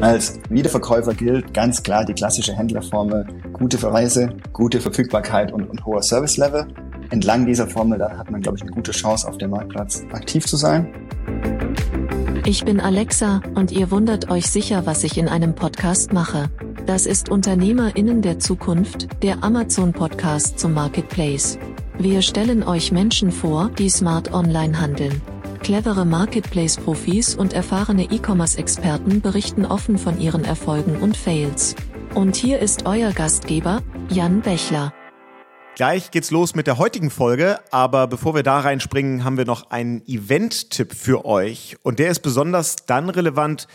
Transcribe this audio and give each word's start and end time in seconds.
Als 0.00 0.38
Wiederverkäufer 0.50 1.14
gilt 1.14 1.54
ganz 1.54 1.82
klar 1.82 2.04
die 2.04 2.12
klassische 2.12 2.54
Händlerformel 2.54 3.26
gute 3.52 3.78
Verweise, 3.78 4.28
gute 4.52 4.80
Verfügbarkeit 4.80 5.52
und, 5.52 5.64
und 5.70 5.84
hoher 5.86 6.02
Service-Level. 6.02 6.66
Entlang 7.10 7.46
dieser 7.46 7.66
Formel, 7.66 8.02
hat 8.02 8.30
man, 8.30 8.42
glaube 8.42 8.58
ich, 8.58 8.62
eine 8.62 8.72
gute 8.72 8.92
Chance, 8.92 9.26
auf 9.26 9.38
dem 9.38 9.50
Marktplatz 9.50 10.02
aktiv 10.12 10.44
zu 10.44 10.56
sein. 10.56 10.92
Ich 12.44 12.64
bin 12.64 12.80
Alexa 12.80 13.40
und 13.54 13.72
ihr 13.72 13.90
wundert 13.90 14.30
euch 14.30 14.46
sicher, 14.46 14.86
was 14.86 15.02
ich 15.02 15.16
in 15.16 15.28
einem 15.28 15.54
Podcast 15.54 16.12
mache. 16.12 16.50
Das 16.84 17.06
ist 17.06 17.30
Unternehmerinnen 17.30 18.22
der 18.22 18.38
Zukunft, 18.38 19.22
der 19.22 19.42
Amazon 19.42 19.92
Podcast 19.92 20.58
zum 20.58 20.74
Marketplace. 20.74 21.58
Wir 21.98 22.22
stellen 22.22 22.62
euch 22.62 22.92
Menschen 22.92 23.32
vor, 23.32 23.70
die 23.78 23.88
smart 23.88 24.32
online 24.32 24.78
handeln. 24.80 25.22
Clevere 25.66 26.04
Marketplace-Profis 26.04 27.34
und 27.34 27.52
erfahrene 27.52 28.04
E-Commerce-Experten 28.04 29.20
berichten 29.20 29.66
offen 29.66 29.98
von 29.98 30.20
ihren 30.20 30.44
Erfolgen 30.44 30.98
und 30.98 31.16
Fails. 31.16 31.74
Und 32.14 32.36
hier 32.36 32.60
ist 32.60 32.86
euer 32.86 33.10
Gastgeber, 33.10 33.82
Jan 34.08 34.42
Bechler. 34.42 34.94
Gleich 35.74 36.12
geht's 36.12 36.30
los 36.30 36.54
mit 36.54 36.68
der 36.68 36.78
heutigen 36.78 37.10
Folge, 37.10 37.58
aber 37.72 38.06
bevor 38.06 38.36
wir 38.36 38.44
da 38.44 38.60
reinspringen, 38.60 39.24
haben 39.24 39.38
wir 39.38 39.44
noch 39.44 39.72
einen 39.72 40.06
Event-Tipp 40.06 40.94
für 40.94 41.24
euch. 41.24 41.76
Und 41.82 41.98
der 41.98 42.10
ist 42.10 42.20
besonders 42.20 42.76
dann 42.86 43.10
relevant, 43.10 43.66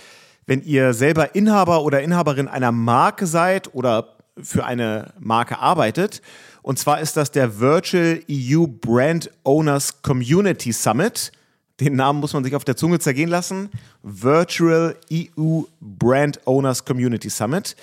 wenn 0.46 0.62
ihr 0.62 0.94
selber 0.94 1.36
Inhaber 1.36 1.84
oder 1.84 2.02
Inhaberin 2.02 2.48
einer 2.48 2.72
Marke 2.72 3.28
seid 3.28 3.76
oder 3.76 4.16
für 4.42 4.64
eine 4.64 5.14
Marke 5.20 5.60
arbeitet. 5.60 6.22
Und 6.62 6.80
zwar 6.80 7.02
ist 7.02 7.18
das 7.18 7.32
der 7.32 7.60
Virtual 7.60 8.22
EU 8.32 8.66
Brand 8.66 9.30
Owners 9.44 10.02
Community 10.04 10.72
Summit. 10.72 11.34
Den 11.82 11.96
Namen 11.96 12.20
muss 12.20 12.34
man 12.34 12.44
sich 12.44 12.56
auf 12.56 12.64
der 12.64 12.78
Zunge 12.78 13.00
zergehen 13.00 13.30
lassen. 13.30 13.72
Virtual 14.04 14.96
EU 15.12 15.62
Brand 15.82 16.40
Owners 16.46 16.86
Community 16.86 17.28
Summit. 17.28 17.76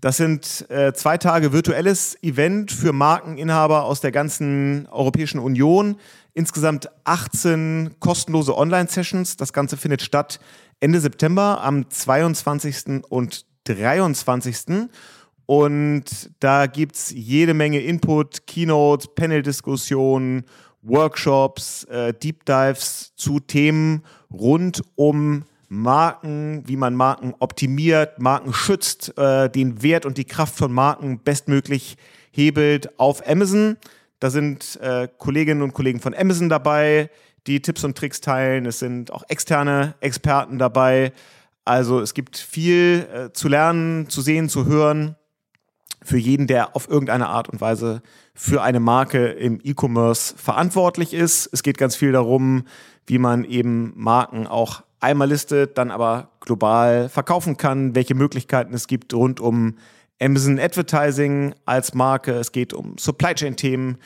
Das 0.00 0.18
sind 0.18 0.70
äh, 0.70 0.92
zwei 0.92 1.18
Tage 1.18 1.52
virtuelles 1.52 2.16
Event 2.22 2.70
für 2.70 2.92
Markeninhaber 2.92 3.82
aus 3.82 4.00
der 4.00 4.12
ganzen 4.12 4.86
Europäischen 4.92 5.40
Union. 5.40 5.96
Insgesamt 6.32 6.88
18 7.02 7.96
kostenlose 7.98 8.56
Online-Sessions. 8.56 9.36
Das 9.36 9.52
Ganze 9.52 9.76
findet 9.76 10.02
statt 10.02 10.38
Ende 10.78 11.00
September 11.00 11.60
am 11.60 11.90
22. 11.90 13.02
und 13.08 13.46
23. 13.64 14.88
Und 15.46 16.30
da 16.38 16.66
gibt 16.66 16.94
es 16.94 17.10
jede 17.10 17.54
Menge 17.54 17.80
Input, 17.80 18.46
Keynotes, 18.46 19.08
Panel-Diskussionen 19.16 20.44
Workshops, 20.82 21.84
äh, 21.84 22.14
Deep 22.14 22.44
Dives 22.44 23.12
zu 23.16 23.40
Themen 23.40 24.02
rund 24.32 24.82
um 24.96 25.44
Marken, 25.68 26.64
wie 26.66 26.76
man 26.76 26.94
Marken 26.94 27.34
optimiert, 27.38 28.18
Marken 28.18 28.52
schützt, 28.52 29.16
äh, 29.16 29.48
den 29.48 29.82
Wert 29.82 30.04
und 30.04 30.18
die 30.18 30.24
Kraft 30.24 30.56
von 30.56 30.72
Marken 30.72 31.20
bestmöglich 31.20 31.96
hebelt 32.32 32.98
auf 32.98 33.26
Amazon. 33.28 33.76
Da 34.18 34.30
sind 34.30 34.78
äh, 34.80 35.08
Kolleginnen 35.18 35.62
und 35.62 35.72
Kollegen 35.72 36.00
von 36.00 36.14
Amazon 36.14 36.48
dabei, 36.48 37.08
die 37.46 37.62
Tipps 37.62 37.84
und 37.84 37.96
Tricks 37.96 38.20
teilen. 38.20 38.66
Es 38.66 38.80
sind 38.80 39.12
auch 39.12 39.22
externe 39.28 39.94
Experten 40.00 40.58
dabei. 40.58 41.12
Also 41.64 42.00
es 42.00 42.14
gibt 42.14 42.36
viel 42.36 43.06
äh, 43.14 43.32
zu 43.32 43.48
lernen, 43.48 44.08
zu 44.08 44.22
sehen, 44.22 44.48
zu 44.48 44.66
hören 44.66 45.16
für 46.02 46.18
jeden, 46.18 46.46
der 46.46 46.74
auf 46.74 46.88
irgendeine 46.88 47.28
Art 47.28 47.48
und 47.48 47.60
Weise 47.60 48.02
für 48.34 48.62
eine 48.62 48.80
Marke 48.80 49.28
im 49.28 49.60
E-Commerce 49.62 50.34
verantwortlich 50.36 51.14
ist. 51.14 51.48
Es 51.52 51.62
geht 51.62 51.78
ganz 51.78 51.96
viel 51.96 52.12
darum, 52.12 52.64
wie 53.06 53.18
man 53.18 53.44
eben 53.44 53.92
Marken 53.96 54.46
auch 54.46 54.82
einmal 55.00 55.28
listet, 55.28 55.76
dann 55.78 55.90
aber 55.90 56.30
global 56.40 57.08
verkaufen 57.08 57.56
kann, 57.56 57.94
welche 57.94 58.14
Möglichkeiten 58.14 58.74
es 58.74 58.86
gibt 58.86 59.12
rund 59.14 59.40
um 59.40 59.76
Amazon 60.20 60.58
Advertising 60.58 61.54
als 61.64 61.94
Marke. 61.94 62.32
Es 62.32 62.52
geht 62.52 62.72
um 62.72 62.96
Supply 62.98 63.34
Chain 63.34 63.56
Themen 63.56 63.98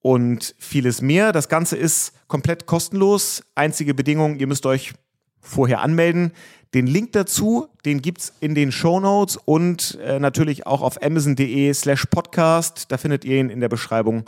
und 0.00 0.54
vieles 0.58 1.02
mehr. 1.02 1.32
Das 1.32 1.48
Ganze 1.48 1.76
ist 1.76 2.12
komplett 2.28 2.66
kostenlos. 2.66 3.42
Einzige 3.54 3.94
Bedingung, 3.94 4.36
ihr 4.36 4.46
müsst 4.46 4.66
euch 4.66 4.94
vorher 5.40 5.80
anmelden. 5.80 6.32
Den 6.74 6.86
Link 6.86 7.12
dazu, 7.12 7.68
den 7.84 8.02
gibt 8.02 8.20
es 8.20 8.32
in 8.40 8.54
den 8.54 8.72
Show 8.72 9.00
Notes 9.00 9.36
und 9.36 9.98
äh, 10.02 10.18
natürlich 10.18 10.66
auch 10.66 10.82
auf 10.82 11.02
amazon.de 11.02 11.72
slash 11.72 12.04
podcast. 12.06 12.92
Da 12.92 12.98
findet 12.98 13.24
ihr 13.24 13.40
ihn 13.40 13.48
in 13.48 13.60
der 13.60 13.70
Beschreibung 13.70 14.24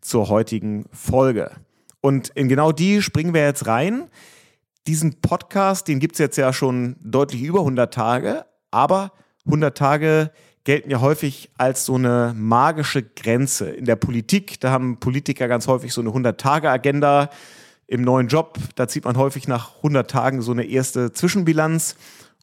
zur 0.00 0.28
heutigen 0.28 0.84
Folge. 0.92 1.50
Und 2.00 2.28
in 2.30 2.48
genau 2.48 2.72
die 2.72 3.02
springen 3.02 3.34
wir 3.34 3.44
jetzt 3.44 3.66
rein. 3.66 4.08
Diesen 4.86 5.20
Podcast, 5.20 5.88
den 5.88 5.98
gibt 5.98 6.14
es 6.14 6.18
jetzt 6.20 6.36
ja 6.36 6.52
schon 6.52 6.96
deutlich 7.00 7.42
über 7.42 7.60
100 7.60 7.92
Tage, 7.92 8.46
aber 8.70 9.12
100 9.46 9.76
Tage 9.76 10.30
gelten 10.64 10.90
ja 10.90 11.00
häufig 11.00 11.50
als 11.58 11.84
so 11.84 11.96
eine 11.96 12.34
magische 12.36 13.02
Grenze 13.02 13.70
in 13.70 13.84
der 13.84 13.96
Politik. 13.96 14.60
Da 14.60 14.70
haben 14.70 15.00
Politiker 15.00 15.48
ganz 15.48 15.66
häufig 15.66 15.92
so 15.92 16.00
eine 16.00 16.10
100-Tage-Agenda 16.10 17.30
im 17.90 18.02
neuen 18.02 18.28
Job, 18.28 18.56
da 18.76 18.86
zieht 18.86 19.04
man 19.04 19.16
häufig 19.16 19.48
nach 19.48 19.76
100 19.78 20.08
Tagen 20.08 20.42
so 20.42 20.52
eine 20.52 20.64
erste 20.64 21.12
Zwischenbilanz. 21.12 21.96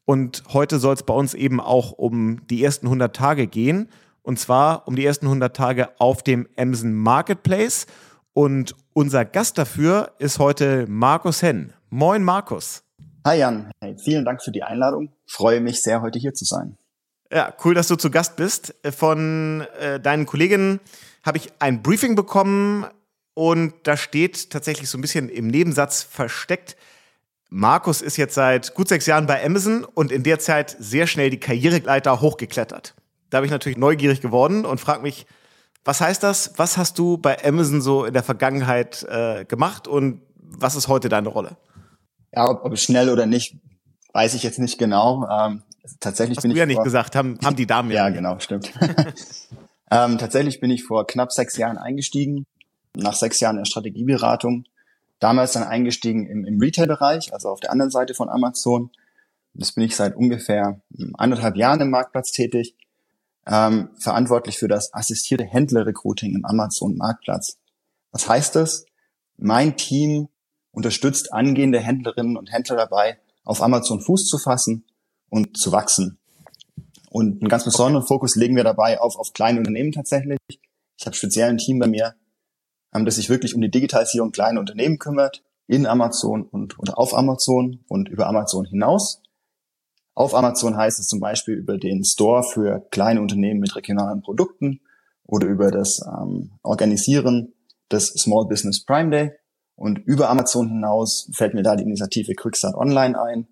Und 0.03 0.43
heute 0.51 0.77
soll 0.77 0.93
es 0.93 1.03
bei 1.03 1.13
uns 1.13 1.33
eben 1.33 1.61
auch 1.61 1.93
um 1.93 2.45
die 2.47 2.61
ersten 2.61 2.87
100 2.87 3.15
Tage 3.15 3.47
gehen. 3.47 3.87
Und 4.23 4.39
zwar 4.39 4.85
um 4.89 4.97
die 4.97 5.05
ersten 5.05 5.25
100 5.25 5.55
Tage 5.55 5.89
auf 5.99 6.21
dem 6.21 6.49
Amazon 6.57 6.93
Marketplace. 6.93 7.87
Und 8.33 8.75
unser 8.91 9.23
Gast 9.23 9.57
dafür 9.57 10.11
ist 10.19 10.37
heute 10.37 10.85
Markus 10.89 11.41
Henn. 11.41 11.71
Moin, 11.89 12.23
Markus. 12.23 12.83
Hi 13.25 13.39
Jan, 13.39 13.71
hey, 13.81 13.95
vielen 13.97 14.25
Dank 14.25 14.43
für 14.43 14.51
die 14.51 14.63
Einladung. 14.63 15.13
freue 15.25 15.61
mich 15.61 15.81
sehr, 15.81 16.01
heute 16.01 16.19
hier 16.19 16.33
zu 16.33 16.43
sein. 16.43 16.77
Ja, 17.31 17.53
cool, 17.63 17.73
dass 17.73 17.87
du 17.87 17.95
zu 17.95 18.11
Gast 18.11 18.35
bist. 18.35 18.75
Von 18.95 19.65
äh, 19.79 19.99
deinen 20.01 20.25
Kolleginnen 20.25 20.81
habe 21.25 21.37
ich 21.37 21.53
ein 21.59 21.81
Briefing 21.81 22.15
bekommen 22.15 22.85
und 23.37 23.75
da 23.83 23.97
steht 23.97 24.49
tatsächlich 24.49 24.89
so 24.89 24.97
ein 24.97 25.01
bisschen 25.01 25.29
im 25.29 25.45
Nebensatz 25.45 26.01
versteckt, 26.01 26.75
Markus 27.49 28.01
ist 28.01 28.17
jetzt 28.17 28.33
seit 28.33 28.73
gut 28.73 28.87
sechs 28.87 29.05
Jahren 29.05 29.27
bei 29.27 29.45
Amazon 29.45 29.83
und 29.83 30.11
in 30.11 30.23
der 30.23 30.39
Zeit 30.39 30.75
sehr 30.79 31.05
schnell 31.05 31.29
die 31.29 31.39
Karriereleiter 31.39 32.19
hochgeklettert. 32.19 32.95
Da 33.29 33.37
habe 33.37 33.45
ich 33.45 33.51
natürlich 33.51 33.77
neugierig 33.77 34.21
geworden 34.21 34.65
und 34.65 34.79
frage 34.79 35.03
mich, 35.03 35.27
was 35.85 36.01
heißt 36.01 36.23
das? 36.23 36.53
Was 36.57 36.77
hast 36.77 36.97
du 36.97 37.19
bei 37.19 37.45
Amazon 37.45 37.79
so 37.79 38.05
in 38.05 38.13
der 38.15 38.23
Vergangenheit 38.23 39.03
äh, 39.03 39.45
gemacht 39.45 39.87
und 39.87 40.23
was 40.35 40.73
ist 40.73 40.87
heute 40.87 41.07
deine 41.07 41.29
Rolle? 41.29 41.57
Ja, 42.33 42.49
ob, 42.49 42.65
ob 42.65 42.75
schnell 42.79 43.07
oder 43.07 43.27
nicht, 43.27 43.55
weiß 44.13 44.33
ich 44.33 44.41
jetzt 44.41 44.57
nicht 44.57 44.79
genau. 44.79 45.27
Ähm, 45.29 45.61
tatsächlich 45.99 46.37
hast 46.37 46.41
bin 46.41 46.49
du 46.49 46.55
ich 46.55 46.59
ja 46.59 46.65
nicht 46.65 46.83
gesagt, 46.83 47.15
haben, 47.15 47.37
haben 47.45 47.55
die 47.55 47.67
Damen 47.67 47.91
ja. 47.91 48.07
ja, 48.07 48.09
genau, 48.09 48.39
stimmt. 48.39 48.73
ähm, 49.91 50.17
tatsächlich 50.17 50.59
bin 50.59 50.71
ich 50.71 50.83
vor 50.83 51.05
knapp 51.05 51.31
sechs 51.31 51.55
Jahren 51.55 51.77
eingestiegen 51.77 52.47
nach 52.97 53.15
sechs 53.15 53.39
Jahren 53.39 53.55
in 53.55 53.63
der 53.63 53.69
Strategieberatung, 53.69 54.65
damals 55.19 55.53
dann 55.53 55.63
eingestiegen 55.63 56.27
im, 56.27 56.45
im 56.45 56.59
Retail-Bereich, 56.59 57.33
also 57.33 57.49
auf 57.49 57.59
der 57.59 57.71
anderen 57.71 57.91
Seite 57.91 58.13
von 58.13 58.29
Amazon. 58.29 58.91
Das 59.53 59.71
bin 59.71 59.83
ich 59.83 59.95
seit 59.95 60.15
ungefähr 60.15 60.81
anderthalb 61.13 61.55
Jahren 61.55 61.81
im 61.81 61.89
Marktplatz 61.89 62.31
tätig, 62.31 62.75
ähm, 63.47 63.89
verantwortlich 63.99 64.57
für 64.57 64.67
das 64.67 64.93
assistierte 64.93 65.45
Händler-Recruiting 65.45 66.35
im 66.35 66.45
Amazon-Marktplatz. 66.45 67.57
Was 68.11 68.27
heißt 68.27 68.55
das? 68.55 68.85
Mein 69.37 69.77
Team 69.77 70.29
unterstützt 70.71 71.33
angehende 71.33 71.79
Händlerinnen 71.79 72.37
und 72.37 72.51
Händler 72.51 72.75
dabei, 72.75 73.19
auf 73.43 73.63
Amazon 73.63 74.01
Fuß 74.01 74.27
zu 74.27 74.37
fassen 74.37 74.85
und 75.29 75.57
zu 75.57 75.71
wachsen. 75.71 76.19
Und 77.09 77.41
einen 77.41 77.49
ganz 77.49 77.63
besonderen 77.63 78.05
Fokus 78.05 78.35
legen 78.35 78.55
wir 78.55 78.63
dabei 78.63 78.99
auf, 78.99 79.17
auf 79.17 79.33
kleine 79.33 79.59
Unternehmen 79.59 79.91
tatsächlich. 79.91 80.37
Ich 80.49 81.05
habe 81.05 81.15
speziell 81.15 81.49
ein 81.49 81.57
Team 81.57 81.79
bei 81.79 81.87
mir, 81.87 82.15
das 83.05 83.15
sich 83.15 83.29
wirklich 83.29 83.55
um 83.55 83.61
die 83.61 83.71
Digitalisierung 83.71 84.31
kleiner 84.31 84.59
Unternehmen 84.59 84.99
kümmert, 84.99 85.43
in 85.67 85.85
Amazon 85.85 86.43
und 86.43 86.79
oder 86.79 86.97
auf 86.97 87.13
Amazon 87.13 87.79
und 87.87 88.09
über 88.09 88.27
Amazon 88.27 88.65
hinaus. 88.65 89.21
Auf 90.15 90.33
Amazon 90.33 90.75
heißt 90.75 90.99
es 90.99 91.07
zum 91.07 91.19
Beispiel 91.19 91.55
über 91.55 91.77
den 91.77 92.03
Store 92.03 92.41
für 92.41 92.87
kleine 92.89 93.21
Unternehmen 93.21 93.59
mit 93.59 93.75
regionalen 93.75 94.21
Produkten 94.21 94.79
oder 95.23 95.47
über 95.47 95.69
das 95.69 95.99
ähm, 96.07 96.51
Organisieren 96.63 97.53
des 97.91 98.07
Small 98.07 98.47
Business 98.47 98.83
Prime 98.83 99.11
Day. 99.11 99.31
Und 99.75 99.99
über 99.99 100.29
Amazon 100.29 100.69
hinaus 100.69 101.29
fällt 101.33 101.53
mir 101.53 101.61
da 101.61 101.75
die 101.75 101.83
Initiative 101.83 102.33
Quickstart 102.33 102.75
Online 102.75 103.21
ein, 103.21 103.47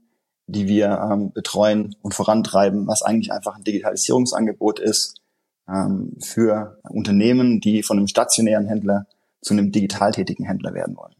die 0.48 0.68
wir 0.68 0.88
ähm, 1.12 1.32
betreuen 1.34 1.96
und 2.02 2.16
vorantreiben, 2.16 2.88
was 2.88 3.04
eigentlich 3.04 3.32
einfach 3.32 3.56
ein 3.56 3.64
Digitalisierungsangebot 3.64 4.80
ist 4.80 5.22
ähm, 5.70 6.18
für 6.20 6.80
Unternehmen, 6.90 7.60
die 7.60 7.84
von 7.84 7.98
einem 7.98 8.08
stationären 8.08 8.68
Händler 8.68 9.06
zu 9.46 9.54
einem 9.54 9.72
digital 9.72 10.12
tätigen 10.12 10.44
Händler 10.44 10.74
werden 10.74 10.98
wollen. 10.98 11.14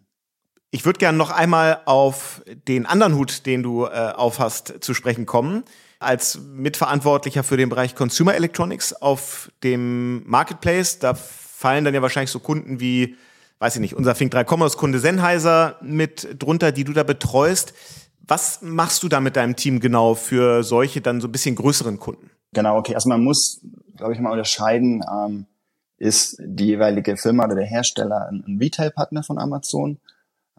Ich 0.72 0.84
würde 0.84 1.00
gerne 1.00 1.18
noch 1.18 1.30
einmal 1.30 1.82
auf 1.86 2.42
den 2.68 2.86
anderen 2.86 3.16
Hut, 3.16 3.46
den 3.46 3.64
du 3.64 3.86
äh, 3.86 4.12
aufhast, 4.16 4.84
zu 4.84 4.94
sprechen 4.94 5.26
kommen. 5.26 5.64
Als 6.00 6.40
Mitverantwortlicher 6.40 7.44
für 7.44 7.56
den 7.56 7.70
Bereich 7.70 7.96
Consumer 7.96 8.36
Electronics 8.36 8.94
auf 8.94 9.52
dem 9.64 10.28
Marketplace, 10.28 11.00
da 11.00 11.14
fallen 11.14 11.86
dann 11.86 11.94
ja 11.94 12.02
wahrscheinlich 12.02 12.32
so 12.32 12.40
Kunden 12.40 12.80
wie, 12.80 13.16
weiß 13.60 13.76
ich 13.76 13.82
nicht, 13.82 13.94
unser 13.94 14.16
Fink 14.16 14.32
3 14.32 14.44
Commerce 14.44 14.76
Kunde 14.76 15.00
Sennheiser 15.00 15.78
mit 15.82 16.36
drunter, 16.40 16.72
die 16.72 16.84
du 16.84 16.94
da 16.94 17.04
betreust. 17.04 17.74
Was 18.28 18.62
machst 18.64 19.04
du 19.04 19.08
da 19.08 19.22
mit 19.22 19.36
deinem 19.36 19.56
Team 19.56 19.80
genau 19.80 20.16
für 20.16 20.64
solche 20.64 21.00
dann 21.00 21.22
so 21.22 21.28
ein 21.28 21.32
bisschen 21.32 21.56
größeren 21.56 22.00
Kunden? 22.00 22.32
Genau, 22.54 22.78
okay. 22.78 22.96
Also 22.96 23.08
man 23.08 23.24
muss, 23.24 23.62
glaube 23.96 24.14
ich, 24.14 24.20
mal 24.20 24.32
unterscheiden, 24.32 25.04
ähm, 25.10 25.46
ist 26.06 26.38
die 26.40 26.68
jeweilige 26.68 27.18
Firma 27.18 27.46
oder 27.46 27.56
der 27.56 27.66
Hersteller 27.66 28.28
ein, 28.30 28.58
Retail-Partner 28.60 29.24
von 29.24 29.40
Amazon 29.40 30.00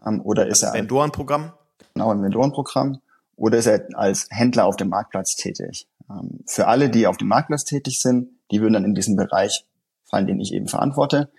ähm, 0.05 0.21
oder 0.21 0.47
ist 0.47 0.63
er 0.63 0.73
ein 0.73 0.81
Vendorenprogramm? 0.81 1.53
Genau, 1.93 2.11
ein 2.11 2.21
Vendorenprogramm 2.21 2.99
oder 3.35 3.57
ist 3.57 3.67
er 3.67 3.87
als 3.93 4.27
Händler 4.29 4.65
auf 4.65 4.75
dem 4.75 4.89
Marktplatz 4.89 5.35
tätig? 5.35 5.87
Ähm, 6.09 6.41
für 6.45 6.67
alle, 6.67 6.89
die 6.89 7.07
auf 7.07 7.17
dem 7.17 7.29
Marktplatz 7.29 7.63
tätig 7.63 7.99
sind, 7.99 8.29
die 8.51 8.61
würden 8.61 8.73
dann 8.73 8.85
in 8.85 8.95
diesen 8.95 9.15
Bereich 9.15 9.65
fallen, 10.03 10.27
den 10.27 10.39
ich 10.39 10.53
eben 10.53 10.67
verantworte. 10.67 11.29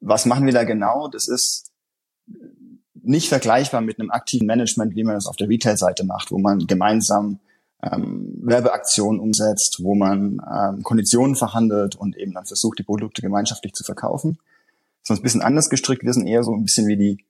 Was 0.00 0.26
machen 0.26 0.46
wir 0.46 0.52
da 0.52 0.64
genau? 0.64 1.08
Das 1.08 1.28
ist 1.28 1.70
nicht 3.02 3.28
vergleichbar 3.28 3.80
mit 3.80 3.98
einem 3.98 4.10
aktiven 4.10 4.46
Management, 4.46 4.94
wie 4.94 5.04
man 5.04 5.14
das 5.14 5.26
auf 5.26 5.36
der 5.36 5.48
Retail-Seite 5.48 6.04
macht, 6.04 6.30
wo 6.30 6.38
man 6.38 6.66
gemeinsam 6.66 7.40
ähm, 7.82 8.38
Werbeaktionen 8.42 9.20
umsetzt, 9.20 9.78
wo 9.82 9.94
man 9.94 10.40
ähm, 10.50 10.82
Konditionen 10.82 11.36
verhandelt 11.36 11.96
und 11.96 12.16
eben 12.16 12.32
dann 12.32 12.46
versucht, 12.46 12.78
die 12.78 12.84
Produkte 12.84 13.22
gemeinschaftlich 13.22 13.72
zu 13.72 13.84
verkaufen. 13.84 14.38
Das 15.02 15.16
ist 15.16 15.20
ein 15.20 15.22
bisschen 15.22 15.42
anders 15.42 15.70
gestrickt. 15.70 16.02
Wir 16.02 16.12
sind 16.12 16.26
eher 16.26 16.42
so 16.42 16.52
ein 16.52 16.64
bisschen 16.64 16.86
wie 16.88 16.96
die 16.96 17.24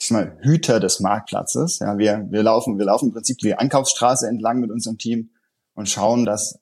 ich 0.00 0.10
mal, 0.10 0.36
Hüter 0.42 0.80
des 0.80 1.00
Marktplatzes. 1.00 1.80
Ja, 1.80 1.98
wir, 1.98 2.26
wir 2.30 2.42
laufen, 2.42 2.78
wir 2.78 2.84
laufen 2.84 3.06
im 3.06 3.12
Prinzip 3.12 3.38
die 3.38 3.54
Einkaufsstraße 3.54 4.28
entlang 4.28 4.60
mit 4.60 4.70
unserem 4.70 4.98
Team 4.98 5.30
und 5.74 5.88
schauen, 5.88 6.24
dass 6.24 6.58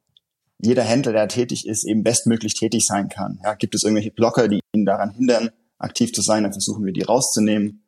jeder 0.59 0.83
Händler, 0.83 1.13
der 1.13 1.29
tätig 1.29 1.67
ist, 1.67 1.85
eben 1.85 2.03
bestmöglich 2.03 2.55
tätig 2.55 2.87
sein 2.87 3.09
kann. 3.09 3.39
Ja, 3.45 3.55
gibt 3.55 3.75
es 3.75 3.83
irgendwelche 3.83 4.11
Blocker, 4.11 4.49
die 4.49 4.61
ihn 4.73 4.87
daran 4.87 5.11
hindern, 5.11 5.51
aktiv 5.79 6.13
zu 6.13 6.23
sein, 6.23 6.45
dann 6.45 6.53
versuchen 6.53 6.85
wir 6.87 6.95
die 6.95 7.03
rauszunehmen. 7.03 7.83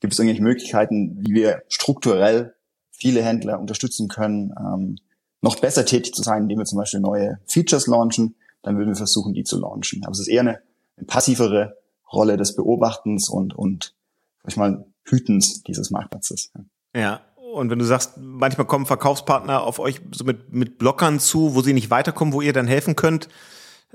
Gibt 0.00 0.12
es 0.12 0.18
irgendwelche 0.18 0.42
Möglichkeiten, 0.42 1.18
wie 1.20 1.34
wir 1.34 1.62
strukturell 1.68 2.54
viele 3.00 3.22
Händler 3.22 3.58
unterstützen 3.58 4.08
können, 4.08 4.52
ähm, 4.58 4.96
noch 5.42 5.58
besser 5.58 5.86
tätig 5.86 6.14
zu 6.14 6.22
sein, 6.22 6.42
indem 6.42 6.58
wir 6.58 6.64
zum 6.66 6.78
Beispiel 6.78 7.00
neue 7.00 7.38
Features 7.46 7.86
launchen, 7.86 8.34
dann 8.62 8.76
würden 8.76 8.90
wir 8.90 8.96
versuchen, 8.96 9.32
die 9.32 9.44
zu 9.44 9.58
launchen. 9.58 10.04
Aber 10.04 10.12
es 10.12 10.20
ist 10.20 10.28
eher 10.28 10.42
eine, 10.42 10.60
eine 10.96 11.06
passivere 11.06 11.78
Rolle 12.12 12.36
des 12.36 12.54
Beobachtens 12.54 13.28
und, 13.28 13.54
und 13.54 13.94
sag 14.42 14.52
ich 14.52 14.56
mal, 14.56 14.84
Hütens 15.04 15.62
dieses 15.62 15.90
Marktplatzes. 15.90 16.52
Ja. 16.94 17.20
Und 17.52 17.68
wenn 17.68 17.80
du 17.80 17.84
sagst, 17.84 18.12
manchmal 18.16 18.66
kommen 18.66 18.86
Verkaufspartner 18.86 19.62
auf 19.62 19.80
euch 19.80 20.00
so 20.12 20.24
mit, 20.24 20.52
mit 20.52 20.78
Blockern 20.78 21.18
zu, 21.18 21.56
wo 21.56 21.62
sie 21.62 21.72
nicht 21.72 21.90
weiterkommen, 21.90 22.32
wo 22.32 22.42
ihr 22.42 22.52
dann 22.52 22.68
helfen 22.68 22.94
könnt, 22.94 23.28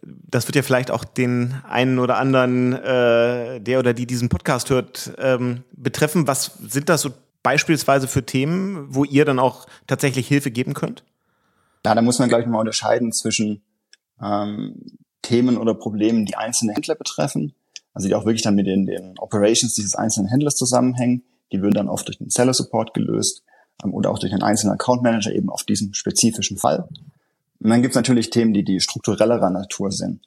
das 0.02 0.46
wird 0.48 0.58
ja 0.58 0.62
vielleicht 0.62 0.92
auch 0.92 1.06
den 1.06 1.56
einen 1.64 2.00
oder 2.00 2.18
anderen, 2.18 2.74
äh, 2.74 3.62
der 3.62 3.80
oder 3.80 3.94
die 3.94 4.06
diesen 4.06 4.28
Podcast 4.28 4.70
hört, 4.70 5.14
ähm, 5.20 5.64
betreffen. 5.72 6.28
Was 6.28 6.58
sind 6.68 6.90
das 6.90 7.02
so 7.02 7.12
beispielsweise 7.46 8.08
für 8.08 8.26
Themen, 8.26 8.88
wo 8.90 9.04
ihr 9.04 9.24
dann 9.24 9.38
auch 9.38 9.68
tatsächlich 9.86 10.28
Hilfe 10.28 10.50
geben 10.50 10.74
könnt? 10.74 11.04
Ja, 11.86 11.94
da 11.94 12.02
muss 12.02 12.18
man, 12.18 12.28
glaube 12.28 12.42
ich, 12.42 12.50
mal 12.50 12.60
unterscheiden 12.60 13.12
zwischen 13.12 13.62
ähm, 14.20 14.82
Themen 15.22 15.58
oder 15.58 15.76
Problemen, 15.76 16.26
die 16.26 16.36
einzelne 16.36 16.74
Händler 16.74 16.96
betreffen, 16.96 17.54
also 17.94 18.08
die 18.08 18.16
auch 18.16 18.26
wirklich 18.26 18.42
dann 18.42 18.56
mit 18.56 18.66
den, 18.66 18.88
den 18.88 19.20
Operations 19.20 19.76
dieses 19.76 19.94
einzelnen 19.94 20.28
Händlers 20.28 20.56
zusammenhängen. 20.56 21.24
Die 21.52 21.62
würden 21.62 21.76
dann 21.76 21.88
oft 21.88 22.08
durch 22.08 22.18
den 22.18 22.32
Seller 22.32 22.56
Support 22.56 22.96
gelöst 22.96 23.44
ähm, 23.84 23.94
oder 23.94 24.10
auch 24.10 24.18
durch 24.18 24.34
einen 24.34 24.42
einzelnen 24.42 24.74
Account 24.74 25.04
Manager 25.04 25.32
eben 25.32 25.52
auf 25.52 25.64
diesen 25.64 25.94
spezifischen 25.94 26.58
Fall. 26.58 26.90
Und 27.60 27.70
dann 27.70 27.84
gibt 27.84 27.92
es 27.92 27.96
natürlich 27.96 28.32
Themen, 28.32 28.56
die 28.56 28.64
die 28.64 28.80
strukturellerer 28.80 29.52
Natur 29.52 29.92
sind. 29.92 30.22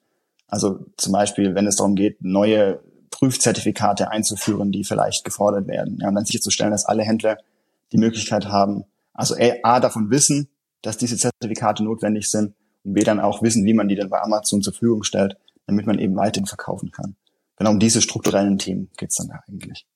Also 0.46 0.86
zum 0.96 1.12
Beispiel, 1.12 1.56
wenn 1.56 1.66
es 1.66 1.76
darum 1.76 1.96
geht, 1.96 2.22
neue 2.22 2.78
Prüfzertifikate 3.10 4.10
einzuführen, 4.10 4.72
die 4.72 4.84
vielleicht 4.84 5.25
gefordert 5.25 5.66
werden. 5.66 5.99
Ja, 6.00 6.08
und 6.08 6.14
dann 6.14 6.25
sicherzustellen, 6.25 6.72
dass 6.72 6.84
alle 6.84 7.02
Händler 7.02 7.38
die 7.93 7.99
Möglichkeit 7.99 8.46
haben, 8.46 8.84
also 9.14 9.34
A, 9.62 9.81
davon 9.81 10.10
wissen, 10.10 10.49
dass 10.82 10.96
diese 10.96 11.16
Zertifikate 11.16 11.82
notwendig 11.82 12.31
sind 12.31 12.55
und 12.84 12.94
B, 12.94 13.02
dann 13.02 13.20
auch 13.20 13.43
wissen, 13.43 13.64
wie 13.64 13.75
man 13.75 13.88
die 13.88 13.96
dann 13.96 14.10
bei 14.10 14.20
Amazon 14.20 14.62
zur 14.62 14.72
Verfügung 14.72 15.02
stellt, 15.02 15.37
damit 15.66 15.87
man 15.87 15.99
eben 15.99 16.16
weiterhin 16.16 16.46
verkaufen 16.46 16.90
kann. 16.93 17.16
Genau 17.56 17.70
um 17.70 17.81
diese 17.81 18.00
strukturellen 18.00 18.58
Themen 18.58 18.88
geht's 18.96 19.16
dann 19.16 19.28
da 19.28 19.40
eigentlich. 19.49 19.87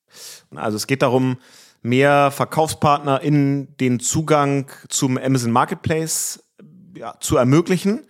Also 0.53 0.75
es 0.75 0.87
geht 0.87 1.01
darum, 1.01 1.37
mehr 1.81 2.31
Verkaufspartner 2.31 3.21
in 3.21 3.75
den 3.77 3.99
Zugang 3.99 4.69
zum 4.89 5.17
Amazon 5.17 5.51
Marketplace 5.51 6.43
ja, 6.97 7.15
zu 7.19 7.37
ermöglichen. 7.37 8.01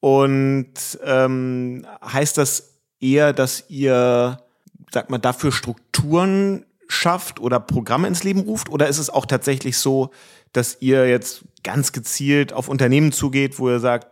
Und 0.00 0.74
ähm, 1.04 1.84
heißt 2.04 2.38
das 2.38 2.77
eher, 3.00 3.32
dass 3.32 3.64
ihr, 3.68 4.38
sag 4.90 5.10
mal, 5.10 5.18
dafür 5.18 5.52
Strukturen 5.52 6.64
schafft 6.88 7.40
oder 7.40 7.60
Programme 7.60 8.08
ins 8.08 8.24
Leben 8.24 8.40
ruft? 8.40 8.70
Oder 8.70 8.88
ist 8.88 8.98
es 8.98 9.10
auch 9.10 9.26
tatsächlich 9.26 9.76
so, 9.78 10.10
dass 10.52 10.78
ihr 10.80 11.08
jetzt 11.08 11.44
ganz 11.62 11.92
gezielt 11.92 12.52
auf 12.52 12.68
Unternehmen 12.68 13.12
zugeht, 13.12 13.58
wo 13.58 13.68
ihr 13.68 13.80
sagt, 13.80 14.08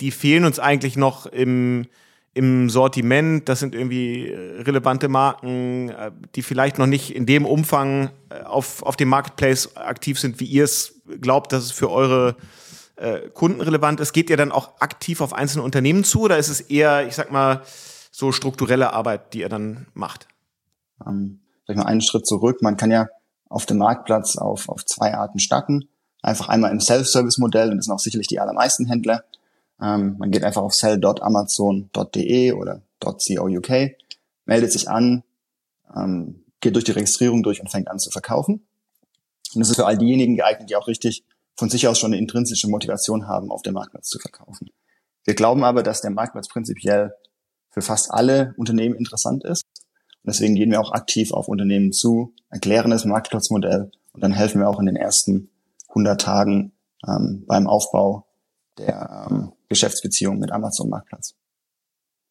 die 0.00 0.10
fehlen 0.10 0.44
uns 0.44 0.58
eigentlich 0.58 0.96
noch 0.96 1.26
im, 1.26 1.86
im 2.32 2.68
Sortiment, 2.68 3.48
das 3.48 3.60
sind 3.60 3.74
irgendwie 3.74 4.28
äh, 4.28 4.62
relevante 4.62 5.08
Marken, 5.08 5.90
äh, 5.90 6.10
die 6.34 6.42
vielleicht 6.42 6.78
noch 6.78 6.86
nicht 6.86 7.14
in 7.14 7.26
dem 7.26 7.46
Umfang 7.46 8.10
äh, 8.30 8.42
auf, 8.42 8.82
auf 8.82 8.96
dem 8.96 9.08
Marketplace 9.08 9.76
aktiv 9.76 10.18
sind, 10.18 10.40
wie 10.40 10.46
ihr 10.46 10.64
es 10.64 11.00
glaubt, 11.20 11.52
dass 11.52 11.64
es 11.64 11.70
für 11.70 11.90
eure 11.90 12.36
äh, 12.96 13.28
Kunden 13.32 13.60
relevant 13.60 14.00
ist. 14.00 14.12
Geht 14.12 14.30
ihr 14.30 14.36
dann 14.36 14.52
auch 14.52 14.80
aktiv 14.80 15.20
auf 15.20 15.32
einzelne 15.32 15.62
Unternehmen 15.62 16.02
zu 16.02 16.22
oder 16.22 16.38
ist 16.38 16.48
es 16.48 16.60
eher, 16.60 17.06
ich 17.06 17.14
sag 17.14 17.30
mal, 17.30 17.62
so 18.14 18.30
strukturelle 18.30 18.92
Arbeit, 18.92 19.34
die 19.34 19.42
er 19.42 19.48
dann 19.48 19.88
macht? 19.92 20.28
Ähm, 21.04 21.40
ich 21.66 21.74
mal 21.74 21.86
einen 21.86 22.00
Schritt 22.00 22.26
zurück. 22.26 22.62
Man 22.62 22.76
kann 22.76 22.92
ja 22.92 23.08
auf 23.48 23.66
dem 23.66 23.78
Marktplatz 23.78 24.36
auf, 24.36 24.68
auf 24.68 24.84
zwei 24.86 25.14
Arten 25.14 25.40
starten. 25.40 25.88
Einfach 26.22 26.48
einmal 26.48 26.70
im 26.70 26.80
Self-Service-Modell, 26.80 27.70
und 27.70 27.78
das 27.78 27.86
sind 27.86 27.94
auch 27.94 27.98
sicherlich 27.98 28.28
die 28.28 28.38
allermeisten 28.38 28.86
Händler. 28.86 29.24
Ähm, 29.80 30.16
man 30.18 30.30
geht 30.30 30.44
einfach 30.44 30.62
auf 30.62 30.74
sell.amazon.de 30.74 32.52
oder 32.52 32.82
.co.uk, 33.00 33.70
meldet 34.46 34.72
sich 34.72 34.88
an, 34.88 35.24
ähm, 35.96 36.44
geht 36.60 36.76
durch 36.76 36.84
die 36.84 36.92
Registrierung 36.92 37.42
durch 37.42 37.60
und 37.60 37.70
fängt 37.70 37.88
an 37.88 37.98
zu 37.98 38.10
verkaufen. 38.10 38.64
Und 39.54 39.60
das 39.60 39.70
ist 39.70 39.76
für 39.76 39.86
all 39.86 39.98
diejenigen 39.98 40.36
geeignet, 40.36 40.70
die 40.70 40.76
auch 40.76 40.86
richtig 40.86 41.24
von 41.56 41.68
sich 41.68 41.88
aus 41.88 41.98
schon 41.98 42.12
eine 42.12 42.20
intrinsische 42.20 42.68
Motivation 42.68 43.26
haben, 43.26 43.50
auf 43.50 43.62
dem 43.62 43.74
Marktplatz 43.74 44.08
zu 44.08 44.18
verkaufen. 44.20 44.70
Wir 45.24 45.34
glauben 45.34 45.64
aber, 45.64 45.82
dass 45.82 46.00
der 46.00 46.10
Marktplatz 46.10 46.48
prinzipiell 46.48 47.14
für 47.74 47.82
fast 47.82 48.10
alle 48.10 48.54
Unternehmen 48.56 48.94
interessant 48.94 49.44
ist. 49.44 49.64
Und 50.22 50.32
deswegen 50.32 50.54
gehen 50.54 50.70
wir 50.70 50.80
auch 50.80 50.92
aktiv 50.92 51.32
auf 51.32 51.48
Unternehmen 51.48 51.92
zu, 51.92 52.34
erklären 52.48 52.90
das 52.90 53.04
Marktplatzmodell 53.04 53.90
und 54.12 54.22
dann 54.22 54.32
helfen 54.32 54.60
wir 54.60 54.68
auch 54.68 54.78
in 54.78 54.86
den 54.86 54.96
ersten 54.96 55.50
100 55.88 56.20
Tagen 56.20 56.72
ähm, 57.06 57.44
beim 57.46 57.66
Aufbau 57.66 58.26
der 58.78 59.26
ähm, 59.28 59.52
Geschäftsbeziehung 59.68 60.38
mit 60.38 60.52
Amazon 60.52 60.88
Marktplatz. 60.88 61.34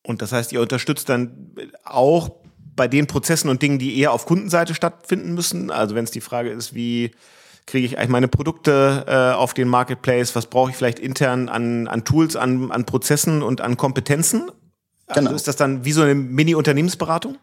Und 0.06 0.22
das 0.22 0.32
heißt, 0.32 0.51
ihr 0.53 0.62
unterstützt 0.62 1.08
dann 1.10 1.56
auch 1.84 2.32
bei 2.75 2.88
den 2.88 3.06
Prozessen 3.08 3.50
und 3.50 3.62
Dingen, 3.62 3.79
die 3.79 4.00
eher 4.00 4.12
auf 4.12 4.25
Kundenseite 4.25 4.74
stattfinden 4.74 5.34
müssen. 5.34 5.70
Also 5.72 5.94
wenn 5.96 6.03
es 6.03 6.12
die 6.12 6.22
Frage 6.22 6.50
ist, 6.50 6.74
wie 6.74 7.12
kriege 7.65 7.86
ich 7.86 7.98
eigentlich 7.98 8.10
meine 8.10 8.27
Produkte 8.27 9.06
äh, 9.08 9.36
auf 9.36 9.53
den 9.53 9.68
Marketplace, 9.68 10.36
was 10.36 10.48
brauche 10.48 10.72
ich 10.72 10.75
vielleicht 10.75 11.00
intern 11.00 11.48
an, 11.48 11.88
an 11.88 12.03
Tools, 12.03 12.36
an, 12.36 12.72
an 12.72 12.86
Prozessen 12.86 13.41
und 13.44 13.62
an 13.62 13.77
Kompetenzen? 13.77 14.50
Also 15.07 15.22
genau. 15.22 15.36
ist 15.36 15.48
das 15.48 15.55
dann 15.55 15.86
wie 15.86 15.91
so 15.91 16.01
eine 16.01 16.15
Mini-Unternehmensberatung? 16.15 17.38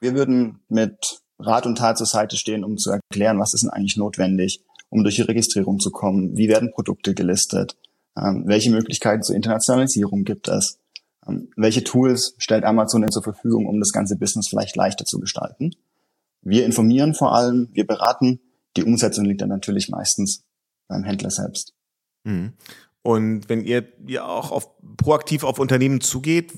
Wir 0.00 0.14
würden 0.14 0.60
mit 0.68 1.20
Rat 1.38 1.66
und 1.66 1.78
Tat 1.78 1.98
zur 1.98 2.06
Seite 2.06 2.36
stehen, 2.36 2.64
um 2.64 2.76
zu 2.76 2.90
erklären, 2.90 3.38
was 3.38 3.54
ist 3.54 3.62
denn 3.62 3.70
eigentlich 3.70 3.96
notwendig, 3.96 4.62
um 4.88 5.02
durch 5.02 5.16
die 5.16 5.22
Registrierung 5.22 5.80
zu 5.80 5.90
kommen, 5.90 6.36
wie 6.36 6.48
werden 6.48 6.72
Produkte 6.72 7.14
gelistet, 7.14 7.76
ähm, 8.16 8.44
welche 8.46 8.70
Möglichkeiten 8.70 9.22
zur 9.22 9.36
Internationalisierung 9.36 10.24
gibt 10.24 10.48
es, 10.48 10.78
ähm, 11.26 11.50
welche 11.56 11.84
Tools 11.84 12.34
stellt 12.38 12.64
Amazon 12.64 13.02
denn 13.02 13.10
zur 13.10 13.22
Verfügung, 13.22 13.66
um 13.66 13.80
das 13.80 13.92
ganze 13.92 14.16
Business 14.16 14.48
vielleicht 14.48 14.76
leichter 14.76 15.04
zu 15.04 15.18
gestalten. 15.18 15.70
Wir 16.42 16.64
informieren 16.64 17.14
vor 17.14 17.34
allem, 17.34 17.68
wir 17.72 17.86
beraten, 17.86 18.40
die 18.76 18.84
Umsetzung 18.84 19.24
liegt 19.24 19.40
dann 19.40 19.48
natürlich 19.48 19.88
meistens 19.88 20.44
beim 20.88 21.02
Händler 21.02 21.30
selbst. 21.30 21.74
Mhm. 22.24 22.52
Und 23.02 23.48
wenn 23.48 23.64
ihr 23.64 23.86
ja 24.06 24.26
auch 24.26 24.50
auf, 24.50 24.68
proaktiv 24.96 25.44
auf 25.44 25.58
Unternehmen 25.58 26.00
zugeht, 26.00 26.52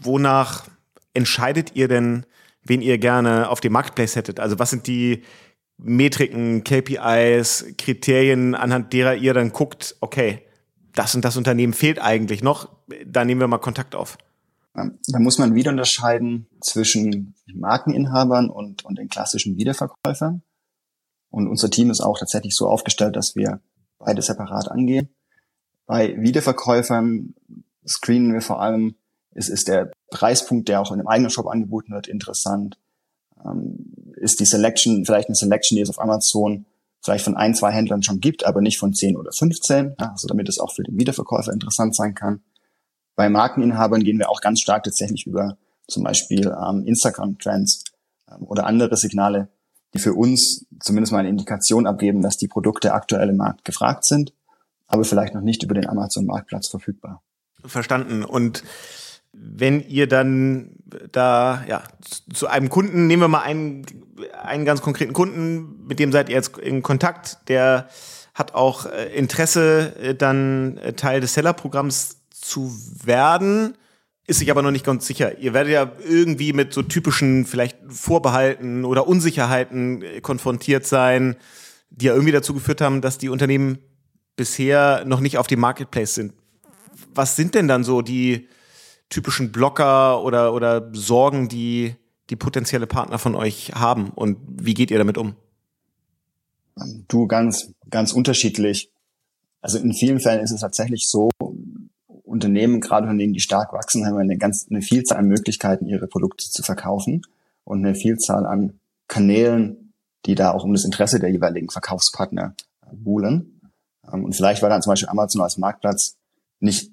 wonach 0.00 0.66
entscheidet 1.14 1.74
ihr 1.74 1.88
denn, 1.88 2.26
wen 2.62 2.82
ihr 2.82 2.98
gerne 2.98 3.48
auf 3.48 3.60
dem 3.60 3.72
Marketplace 3.72 4.16
hättet? 4.16 4.40
Also 4.40 4.58
was 4.58 4.70
sind 4.70 4.86
die 4.86 5.22
Metriken, 5.78 6.62
KPIs, 6.62 7.74
Kriterien, 7.78 8.54
anhand 8.54 8.92
derer 8.92 9.14
ihr 9.14 9.34
dann 9.34 9.52
guckt, 9.52 9.96
okay, 10.00 10.42
das 10.94 11.14
und 11.14 11.24
das 11.24 11.36
Unternehmen 11.36 11.72
fehlt 11.72 12.00
eigentlich 12.00 12.42
noch, 12.42 12.68
da 13.06 13.24
nehmen 13.24 13.40
wir 13.40 13.48
mal 13.48 13.58
Kontakt 13.58 13.94
auf. 13.94 14.18
Ähm, 14.76 14.98
da 15.08 15.18
muss 15.18 15.38
man 15.38 15.54
wieder 15.54 15.70
unterscheiden 15.70 16.46
zwischen 16.60 17.34
Markeninhabern 17.52 18.50
und, 18.50 18.84
und 18.84 18.98
den 18.98 19.08
klassischen 19.08 19.56
Wiederverkäufern. 19.56 20.42
Und 21.30 21.48
unser 21.48 21.70
Team 21.70 21.90
ist 21.90 22.00
auch 22.00 22.18
tatsächlich 22.18 22.54
so 22.56 22.68
aufgestellt, 22.68 23.16
dass 23.16 23.34
wir 23.36 23.60
beide 23.98 24.22
separat 24.22 24.70
angehen. 24.70 25.08
Bei 25.86 26.16
Wiederverkäufern 26.20 27.34
screenen 27.86 28.32
wir 28.32 28.40
vor 28.40 28.60
allem 28.60 28.96
ist, 29.34 29.48
ist 29.48 29.68
der 29.68 29.90
Preispunkt, 30.10 30.68
der 30.68 30.80
auch 30.80 30.92
in 30.92 30.98
dem 30.98 31.08
eigenen 31.08 31.30
Shop 31.30 31.46
angeboten 31.46 31.92
wird, 31.92 32.08
interessant? 32.08 32.78
Ähm, 33.44 34.12
ist 34.16 34.40
die 34.40 34.44
Selection, 34.44 35.04
vielleicht 35.04 35.28
eine 35.28 35.36
Selection, 35.36 35.76
die 35.76 35.82
es 35.82 35.90
auf 35.90 36.00
Amazon 36.00 36.66
vielleicht 37.02 37.24
von 37.24 37.36
ein, 37.36 37.54
zwei 37.54 37.72
Händlern 37.72 38.02
schon 38.02 38.20
gibt, 38.20 38.44
aber 38.44 38.60
nicht 38.60 38.78
von 38.78 38.92
zehn 38.92 39.16
oder 39.16 39.32
15, 39.32 39.94
also 39.98 40.28
damit 40.28 40.48
es 40.48 40.58
auch 40.58 40.72
für 40.74 40.82
den 40.82 40.98
Wiederverkäufer 40.98 41.52
interessant 41.52 41.94
sein 41.94 42.14
kann. 42.14 42.42
Bei 43.16 43.28
Markeninhabern 43.28 44.04
gehen 44.04 44.18
wir 44.18 44.30
auch 44.30 44.40
ganz 44.40 44.60
stark 44.60 44.84
tatsächlich 44.84 45.26
über 45.26 45.56
zum 45.88 46.04
Beispiel 46.04 46.46
ähm, 46.46 46.84
Instagram-Trends 46.86 47.84
ähm, 48.30 48.46
oder 48.46 48.66
andere 48.66 48.96
Signale, 48.96 49.48
die 49.94 49.98
für 49.98 50.14
uns 50.14 50.66
zumindest 50.80 51.12
mal 51.12 51.20
eine 51.20 51.28
Indikation 51.28 51.86
abgeben, 51.86 52.22
dass 52.22 52.36
die 52.36 52.48
Produkte 52.48 52.92
aktuell 52.92 53.30
im 53.30 53.36
Markt 53.36 53.64
gefragt 53.64 54.04
sind, 54.04 54.32
aber 54.86 55.04
vielleicht 55.04 55.34
noch 55.34 55.42
nicht 55.42 55.62
über 55.62 55.74
den 55.74 55.88
Amazon-Marktplatz 55.88 56.68
verfügbar. 56.68 57.22
Verstanden. 57.64 58.24
Und 58.24 58.62
wenn 59.32 59.80
ihr 59.80 60.06
dann 60.06 60.76
da 61.12 61.64
ja 61.68 61.82
zu 62.32 62.46
einem 62.46 62.68
Kunden, 62.68 63.06
nehmen 63.06 63.22
wir 63.22 63.28
mal 63.28 63.42
einen, 63.42 63.86
einen 64.42 64.64
ganz 64.64 64.82
konkreten 64.82 65.12
Kunden, 65.12 65.86
mit 65.86 65.98
dem 65.98 66.12
seid 66.12 66.28
ihr 66.28 66.34
jetzt 66.34 66.58
in 66.58 66.82
Kontakt, 66.82 67.48
der 67.48 67.88
hat 68.34 68.54
auch 68.54 68.86
äh, 68.86 69.14
Interesse, 69.14 69.94
äh, 70.00 70.14
dann 70.14 70.78
äh, 70.78 70.92
Teil 70.94 71.20
des 71.20 71.34
Seller-Programms 71.34 72.22
zu 72.30 72.74
werden, 73.04 73.76
ist 74.26 74.38
sich 74.38 74.50
aber 74.50 74.62
noch 74.62 74.70
nicht 74.70 74.86
ganz 74.86 75.06
sicher. 75.06 75.38
Ihr 75.38 75.52
werdet 75.52 75.72
ja 75.72 75.92
irgendwie 76.06 76.52
mit 76.52 76.72
so 76.72 76.82
typischen 76.82 77.44
vielleicht 77.44 77.78
Vorbehalten 77.88 78.84
oder 78.84 79.06
Unsicherheiten 79.06 80.04
konfrontiert 80.22 80.86
sein, 80.86 81.36
die 81.90 82.06
ja 82.06 82.12
irgendwie 82.14 82.32
dazu 82.32 82.54
geführt 82.54 82.80
haben, 82.80 83.00
dass 83.00 83.18
die 83.18 83.28
Unternehmen 83.28 83.78
bisher 84.36 85.04
noch 85.04 85.20
nicht 85.20 85.36
auf 85.36 85.48
dem 85.48 85.60
Marketplace 85.60 86.14
sind. 86.14 86.32
Was 87.12 87.34
sind 87.34 87.56
denn 87.56 87.66
dann 87.66 87.82
so 87.82 88.02
die 88.02 88.48
typischen 89.10 89.52
Blocker 89.52 90.24
oder, 90.24 90.54
oder 90.54 90.90
Sorgen, 90.94 91.48
die 91.48 91.94
die 92.30 92.36
potenzielle 92.36 92.86
Partner 92.86 93.18
von 93.18 93.34
euch 93.34 93.72
haben 93.74 94.10
und 94.10 94.38
wie 94.48 94.74
geht 94.74 94.90
ihr 94.90 94.98
damit 94.98 95.18
um? 95.18 95.34
Du 97.08 97.26
ganz, 97.26 97.74
ganz 97.90 98.12
unterschiedlich. 98.12 98.90
Also 99.60 99.78
in 99.78 99.92
vielen 99.92 100.20
Fällen 100.20 100.40
ist 100.40 100.52
es 100.52 100.60
tatsächlich 100.60 101.10
so, 101.10 101.28
Unternehmen, 102.30 102.80
gerade 102.80 103.06
Unternehmen, 103.06 103.32
die 103.32 103.40
stark 103.40 103.72
wachsen, 103.72 104.06
haben 104.06 104.16
eine 104.16 104.38
ganz, 104.38 104.68
eine 104.70 104.82
Vielzahl 104.82 105.18
an 105.18 105.26
Möglichkeiten, 105.26 105.86
ihre 105.86 106.06
Produkte 106.06 106.48
zu 106.48 106.62
verkaufen 106.62 107.22
und 107.64 107.84
eine 107.84 107.96
Vielzahl 107.96 108.46
an 108.46 108.78
Kanälen, 109.08 109.92
die 110.26 110.36
da 110.36 110.52
auch 110.52 110.62
um 110.62 110.72
das 110.72 110.84
Interesse 110.84 111.18
der 111.18 111.30
jeweiligen 111.30 111.70
Verkaufspartner 111.70 112.54
buhlen. 112.92 113.60
Ähm, 114.10 114.24
und 114.24 114.34
vielleicht 114.34 114.62
war 114.62 114.70
dann 114.70 114.80
zum 114.80 114.92
Beispiel 114.92 115.08
Amazon 115.08 115.42
als 115.42 115.58
Marktplatz 115.58 116.16
nicht 116.60 116.92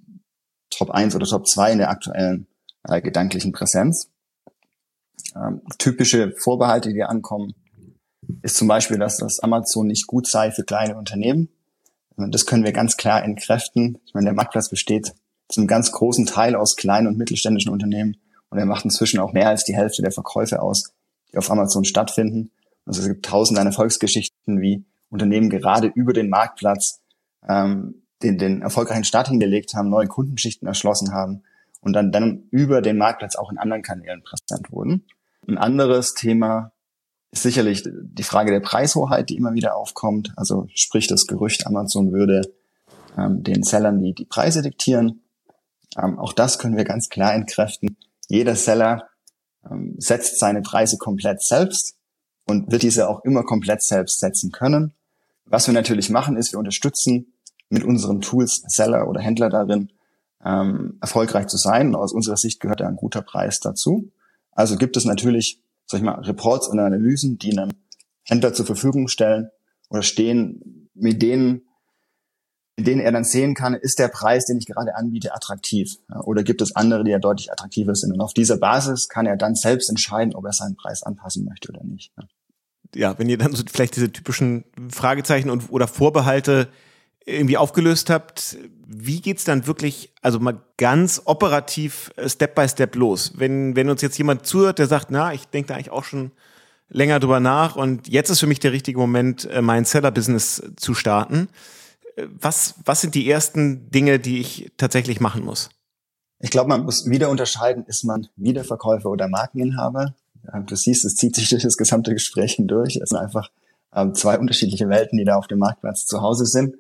Top 0.70 0.92
1 0.92 1.16
oder 1.16 1.26
Top 1.26 1.48
2 1.48 1.74
in 1.74 1.78
der 1.80 1.90
aktuellen 1.90 2.48
äh, 2.84 3.02
gedanklichen 3.02 3.52
Präsenz. 3.52 4.10
Ähm, 5.36 5.62
typische 5.78 6.34
Vorbehalte, 6.38 6.94
die 6.94 7.04
ankommen, 7.04 7.56
ist 8.42 8.58
zum 8.58 8.68
Beispiel, 8.68 8.98
dass 8.98 9.18
das 9.18 9.40
Amazon 9.40 9.88
nicht 9.88 10.08
gut 10.08 10.28
sei 10.28 10.52
für 10.52 10.64
kleine 10.64 10.98
Unternehmen. 10.98 11.50
Das 12.18 12.46
können 12.46 12.64
wir 12.64 12.72
ganz 12.72 12.98
klar 12.98 13.24
entkräften. 13.24 14.00
Ich 14.06 14.14
meine, 14.14 14.26
der 14.26 14.34
Marktplatz 14.34 14.70
besteht 14.70 15.14
zu 15.50 15.62
einem 15.62 15.68
ganz 15.68 15.92
großen 15.92 16.26
Teil 16.26 16.56
aus 16.56 16.76
kleinen 16.76 17.08
und 17.08 17.18
mittelständischen 17.18 17.72
Unternehmen 17.72 18.18
und 18.50 18.58
er 18.58 18.66
macht 18.66 18.86
inzwischen 18.86 19.20
auch 19.20 19.34
mehr 19.34 19.50
als 19.50 19.64
die 19.64 19.76
Hälfte 19.76 20.02
der 20.02 20.12
Verkäufe 20.12 20.62
aus, 20.62 20.94
die 21.32 21.38
auf 21.38 21.50
Amazon 21.52 21.86
stattfinden. 21.86 22.52
Also 22.86 23.02
es 23.02 23.08
gibt 23.08 23.26
tausende 23.26 23.62
Erfolgsgeschichten, 23.62 24.62
wie 24.62 24.86
Unternehmen 25.10 25.50
gerade 25.50 25.88
über 25.88 26.14
den 26.14 26.30
Marktplatz 26.30 27.02
ähm, 27.48 28.04
den, 28.24 28.38
den 28.38 28.62
erfolgreichen 28.62 29.04
Start 29.04 29.28
hingelegt 29.28 29.74
haben, 29.76 29.90
neue 29.90 30.08
Kundenschichten 30.08 30.68
erschlossen 30.68 31.12
haben 31.14 31.44
und 31.82 31.94
dann, 31.94 32.12
dann 32.12 32.48
über 32.52 32.82
den 32.82 32.98
Marktplatz 32.98 33.36
auch 33.36 33.52
in 33.52 33.58
anderen 33.58 33.84
Kanälen 33.84 34.24
präsent 34.24 34.72
wurden. 34.72 35.06
Ein 35.48 35.58
anderes 35.58 36.14
Thema 36.14 36.72
ist 37.32 37.44
sicherlich 37.44 37.84
die 37.86 38.24
Frage 38.24 38.52
der 38.52 38.60
Preishoheit, 38.60 39.30
die 39.30 39.38
immer 39.38 39.54
wieder 39.54 39.76
aufkommt. 39.76 40.34
Also 40.36 40.68
sprich 40.74 41.08
das 41.08 41.28
Gerücht, 41.28 41.68
Amazon 41.68 42.12
würde 42.12 42.42
ähm, 43.18 43.44
den 43.44 43.64
Sellern 43.64 44.02
die, 44.02 44.14
die 44.14 44.26
Preise 44.26 44.62
diktieren. 44.62 45.22
Ähm, 45.98 46.20
auch 46.20 46.34
das 46.34 46.60
können 46.60 46.78
wir 46.78 46.84
ganz 46.84 47.10
klar 47.10 47.34
entkräften. 47.34 47.98
Jeder 48.28 48.56
Seller 48.56 49.10
ähm, 49.70 49.96
setzt 49.98 50.40
seine 50.40 50.62
Preise 50.62 50.98
komplett 50.98 51.42
selbst 51.44 51.96
und 52.46 52.72
wird 52.72 52.84
diese 52.84 53.10
auch 53.10 53.24
immer 53.24 53.44
komplett 53.44 53.84
selbst 53.84 54.20
setzen 54.20 54.52
können. 54.52 54.94
Was 55.46 55.68
wir 55.68 55.74
natürlich 55.74 56.10
machen, 56.10 56.38
ist, 56.38 56.52
wir 56.52 56.60
unterstützen 56.60 57.34
mit 57.70 57.84
unseren 57.84 58.22
Tools 58.22 58.64
Seller 58.68 59.08
oder 59.08 59.22
Händler 59.22 59.50
darin, 59.50 59.92
ähm, 60.44 60.98
erfolgreich 61.02 61.48
zu 61.48 61.58
sein. 61.58 61.96
Aus 61.96 62.14
unserer 62.14 62.38
Sicht 62.38 62.60
gehört 62.60 62.80
da 62.80 62.88
ein 62.88 62.96
guter 62.96 63.22
Preis 63.22 63.60
dazu. 63.60 64.12
Also 64.52 64.78
gibt 64.78 64.98
es 64.98 65.06
natürlich, 65.06 65.62
sag 65.86 66.00
ich 66.00 66.04
mal, 66.04 66.20
Reports 66.22 66.68
und 66.68 66.80
Analysen, 66.80 67.38
die 67.38 67.58
einem 67.58 67.72
Händler 68.24 68.54
zur 68.54 68.66
Verfügung 68.66 69.08
stellen 69.08 69.50
oder 69.90 70.02
stehen, 70.02 70.90
mit 70.94 71.22
denen, 71.22 71.62
mit 72.76 72.88
denen 72.88 73.02
er 73.02 73.12
dann 73.12 73.24
sehen 73.24 73.56
kann, 73.56 73.74
ist 73.74 74.00
der 74.00 74.08
Preis, 74.08 74.46
den 74.46 74.58
ich 74.58 74.66
gerade 74.66 74.96
anbiete, 74.96 75.34
attraktiv? 75.34 75.98
Oder 76.24 76.44
gibt 76.44 76.62
es 76.62 76.76
andere, 76.76 77.04
die 77.04 77.12
ja 77.12 77.20
deutlich 77.20 77.52
attraktiver 77.52 77.96
sind? 77.96 78.14
Und 78.14 78.22
auf 78.22 78.34
dieser 78.34 78.58
Basis 78.58 79.08
kann 79.08 79.26
er 79.26 79.38
dann 79.38 79.56
selbst 79.56 79.90
entscheiden, 79.90 80.36
ob 80.36 80.46
er 80.46 80.54
seinen 80.54 80.76
Preis 80.76 81.04
anpassen 81.04 81.46
möchte 81.46 81.70
oder 81.70 81.84
nicht. 81.84 82.12
Ja, 82.96 83.18
wenn 83.20 83.30
ihr 83.30 83.38
dann 83.38 83.54
so 83.54 83.64
vielleicht 83.68 83.96
diese 83.96 84.12
typischen 84.12 84.66
Fragezeichen 84.90 85.50
und, 85.50 85.72
oder 85.72 85.88
Vorbehalte 85.88 86.70
irgendwie 87.28 87.58
aufgelöst 87.58 88.10
habt, 88.10 88.58
wie 88.88 89.22
geht's 89.22 89.44
dann 89.44 89.68
wirklich, 89.68 90.14
also 90.22 90.40
mal 90.40 90.62
ganz 90.78 91.22
operativ 91.26 92.12
äh, 92.16 92.30
Step 92.30 92.56
by 92.56 92.68
Step 92.68 92.96
los? 92.96 93.34
Wenn, 93.36 93.76
wenn 93.76 93.90
uns 93.90 94.02
jetzt 94.02 94.18
jemand 94.18 94.46
zuhört, 94.46 94.80
der 94.80 94.88
sagt, 94.88 95.12
na, 95.12 95.34
ich 95.34 95.48
denke 95.48 95.68
da 95.68 95.76
eigentlich 95.76 95.92
auch 95.92 96.06
schon 96.06 96.32
länger 96.90 97.20
drüber 97.20 97.42
nach 97.42 97.76
und 97.76 98.08
jetzt 98.08 98.30
ist 98.30 98.40
für 98.40 98.48
mich 98.48 98.60
der 98.60 98.72
richtige 98.72 98.98
Moment, 98.98 99.46
äh, 99.52 99.62
mein 99.62 99.84
Seller-Business 99.84 100.64
zu 100.78 100.94
starten. 100.94 101.50
Äh, 102.16 102.28
was, 102.40 102.76
was 102.86 103.02
sind 103.02 103.14
die 103.14 103.30
ersten 103.30 103.92
Dinge, 103.92 104.20
die 104.20 104.40
ich 104.40 104.72
tatsächlich 104.78 105.20
machen 105.20 105.44
muss? 105.44 105.70
Ich 106.40 106.50
glaube, 106.50 106.70
man 106.70 106.86
muss 106.86 107.10
wieder 107.10 107.30
unterscheiden, 107.30 107.84
ist 107.88 108.06
man 108.06 108.28
Wiederverkäufer 108.38 109.10
oder 109.10 109.28
Markeninhaber? 109.28 110.16
Du 110.66 110.76
siehst, 110.76 111.04
es 111.04 111.16
zieht 111.16 111.36
sich 111.36 111.50
durch 111.50 111.64
das 111.64 111.76
gesamte 111.76 112.14
Gespräch 112.14 112.54
hindurch. 112.54 112.98
Es 113.04 113.10
sind 113.10 113.18
einfach 113.18 113.50
ähm, 113.94 114.14
zwei 114.14 114.38
unterschiedliche 114.38 114.88
Welten, 114.88 115.18
die 115.18 115.26
da 115.26 115.36
auf 115.36 115.48
dem 115.48 115.60
Marktplatz 115.60 116.06
zu 116.06 116.22
Hause 116.22 116.46
sind. 116.46 116.76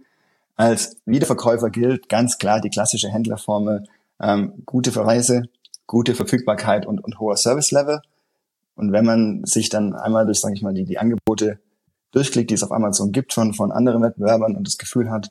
Als 0.58 0.98
Wiederverkäufer 1.06 1.70
gilt 1.70 2.10
ganz 2.10 2.40
klar 2.40 2.60
die 2.60 2.70
klassische 2.70 3.10
Händlerformel, 3.10 3.84
ähm, 4.20 4.64
gute 4.66 4.92
Verweise, 4.92 5.44
gute 5.86 6.16
Verfügbarkeit 6.16 6.88
und, 6.88 7.00
und 7.00 7.20
hoher 7.20 7.38
Service-Level. 7.38 8.02
Und 8.76 8.92
wenn 8.92 9.06
man 9.06 9.46
sich 9.46 9.70
dann 9.70 9.94
einmal 9.94 10.26
durch, 10.26 10.40
sage 10.40 10.56
ich 10.56 10.64
mal, 10.64 10.74
die, 10.74 10.84
die 10.84 10.98
Angebote 10.98 11.60
durchklickt, 12.12 12.50
die 12.50 12.56
es 12.56 12.64
auf 12.64 12.72
Amazon 12.72 13.12
gibt 13.12 13.34
von, 13.34 13.54
von 13.54 13.72
anderen 13.72 14.02
Wettbewerbern 14.02 14.56
und 14.56 14.66
das 14.66 14.80
Gefühl 14.80 15.12
hat, 15.12 15.30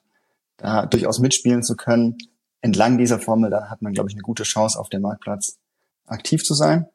da 0.58 0.86
durchaus 0.86 1.18
mitspielen 1.18 1.64
zu 1.64 1.74
können, 1.74 2.16
entlang 2.60 2.96
dieser 2.96 3.18
Formel, 3.18 3.50
dann 3.50 3.68
hat 3.68 3.82
man, 3.82 3.92
glaube 3.92 4.08
ich, 4.08 4.14
eine 4.14 4.22
gute 4.22 4.44
Chance, 4.44 4.78
auf 4.78 4.88
dem 4.88 5.02
Marktplatz 5.02 5.58
aktiv 6.06 6.44
zu 6.44 6.54
sein. 6.54 6.86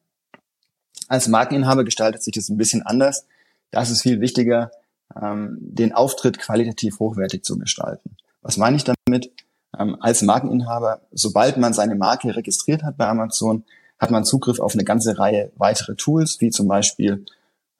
Als 1.09 1.27
Markeninhaber 1.27 1.83
gestaltet 1.83 2.23
sich 2.23 2.33
das 2.33 2.47
ein 2.47 2.57
bisschen 2.57 2.81
anders. 2.81 3.27
Da 3.71 3.81
ist 3.81 4.01
viel 4.01 4.21
wichtiger, 4.21 4.71
ähm, 5.19 5.57
den 5.59 5.93
Auftritt 5.93 6.39
qualitativ 6.39 6.99
hochwertig 6.99 7.43
zu 7.43 7.57
gestalten. 7.57 8.15
Was 8.41 8.57
meine 8.57 8.75
ich 8.75 8.83
damit? 8.83 9.31
Ähm, 9.77 9.97
als 9.99 10.21
Markeninhaber, 10.21 11.01
sobald 11.11 11.57
man 11.57 11.73
seine 11.73 11.95
Marke 11.95 12.35
registriert 12.35 12.83
hat 12.83 12.97
bei 12.97 13.07
Amazon, 13.07 13.63
hat 13.99 14.11
man 14.11 14.25
Zugriff 14.25 14.59
auf 14.59 14.73
eine 14.73 14.83
ganze 14.83 15.17
Reihe 15.17 15.51
weitere 15.55 15.95
Tools, 15.95 16.37
wie 16.39 16.49
zum 16.49 16.67
Beispiel 16.67 17.25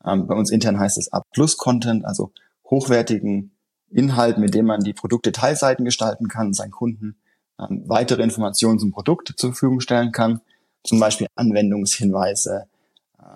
ähm, 0.05 0.27
bei 0.27 0.35
uns 0.35 0.51
intern 0.51 0.79
heißt 0.79 0.97
es 0.97 1.11
A-Plus-Content, 1.11 2.05
also 2.05 2.31
hochwertigen 2.69 3.51
Inhalt, 3.89 4.38
mit 4.38 4.53
dem 4.53 4.67
man 4.67 4.81
die 4.81 4.93
Produktdetailseiten 4.93 5.83
gestalten 5.83 6.27
kann, 6.27 6.53
seinen 6.53 6.71
Kunden 6.71 7.17
ähm, 7.59 7.83
weitere 7.88 8.23
Informationen 8.23 8.79
zum 8.79 8.91
Produkt 8.91 9.33
zur 9.35 9.51
Verfügung 9.51 9.81
stellen 9.81 10.11
kann, 10.11 10.41
zum 10.83 11.00
Beispiel 11.00 11.27
Anwendungshinweise, 11.35 12.65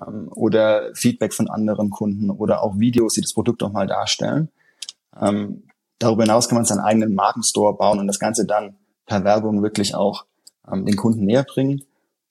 ähm, 0.01 0.29
oder 0.33 0.93
Feedback 0.95 1.33
von 1.33 1.49
anderen 1.49 1.89
Kunden 1.89 2.29
oder 2.29 2.63
auch 2.63 2.77
Videos, 2.77 3.13
die 3.13 3.21
das 3.21 3.33
Produkt 3.33 3.61
nochmal 3.61 3.87
darstellen. 3.87 4.49
Ähm, 5.19 5.63
darüber 5.99 6.23
hinaus 6.23 6.47
kann 6.47 6.57
man 6.57 6.65
seinen 6.65 6.79
eigenen 6.79 7.15
Markenstore 7.15 7.75
bauen 7.75 7.99
und 7.99 8.07
das 8.07 8.19
Ganze 8.19 8.45
dann 8.45 8.75
per 9.05 9.23
Werbung 9.23 9.63
wirklich 9.63 9.95
auch 9.95 10.25
ähm, 10.71 10.85
den 10.85 10.95
Kunden 10.95 11.25
näher 11.25 11.43
bringen. 11.43 11.83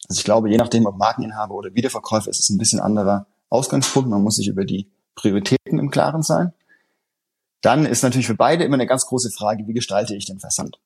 Also 0.09 0.19
ich 0.19 0.25
glaube, 0.25 0.51
je 0.51 0.57
nachdem, 0.57 0.87
ob 0.87 0.97
Markeninhaber 0.97 1.55
oder 1.55 1.75
Wiederverkäufer, 1.75 2.31
ist 2.31 2.41
es 2.41 2.51
ein 2.51 2.59
bisschen 2.59 2.81
anderer 2.81 3.27
Ausgangspunkt. 3.49 4.11
Man 4.11 4.23
muss 4.23 4.37
sich 4.37 4.49
über 4.49 4.65
die 4.65 4.91
Prioritäten 5.15 5.79
im 5.79 5.91
Klaren 5.91 6.23
sein. 6.23 6.53
Dann 7.63 7.87
ist 7.87 8.03
natürlich 8.03 8.27
für 8.27 8.35
beide 8.35 8.65
immer 8.65 8.75
eine 8.75 8.87
ganz 8.87 9.07
große 9.07 9.31
Frage, 9.31 9.67
wie 9.67 9.73
gestalte 9.73 10.15
ich 10.15 10.27
den 10.27 10.41
Versand? 10.41 10.79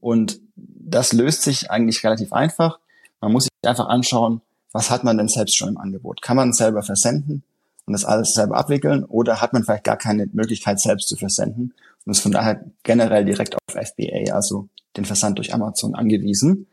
Und 0.00 0.40
das 0.54 1.12
löst 1.12 1.42
sich 1.42 1.70
eigentlich 1.70 2.04
relativ 2.04 2.32
einfach. 2.32 2.78
Man 3.20 3.32
muss 3.32 3.44
sich 3.44 3.50
einfach 3.68 3.88
anschauen, 3.88 4.42
was 4.78 4.90
hat 4.90 5.02
man 5.02 5.18
denn 5.18 5.26
selbst 5.26 5.56
schon 5.56 5.70
im 5.70 5.76
Angebot? 5.76 6.22
Kann 6.22 6.36
man 6.36 6.52
selber 6.52 6.84
versenden 6.84 7.42
und 7.84 7.94
das 7.94 8.04
alles 8.04 8.32
selber 8.32 8.56
abwickeln 8.56 9.04
oder 9.04 9.40
hat 9.40 9.52
man 9.52 9.64
vielleicht 9.64 9.82
gar 9.82 9.96
keine 9.96 10.28
Möglichkeit 10.32 10.78
selbst 10.78 11.08
zu 11.08 11.16
versenden 11.16 11.74
und 12.04 12.12
ist 12.12 12.20
von 12.20 12.30
daher 12.30 12.64
generell 12.84 13.24
direkt 13.24 13.56
auf 13.56 13.74
FBA, 13.74 14.32
also 14.32 14.68
den 14.96 15.04
Versand 15.04 15.36
durch 15.36 15.52
Amazon 15.52 15.96
angewiesen? 15.96 16.68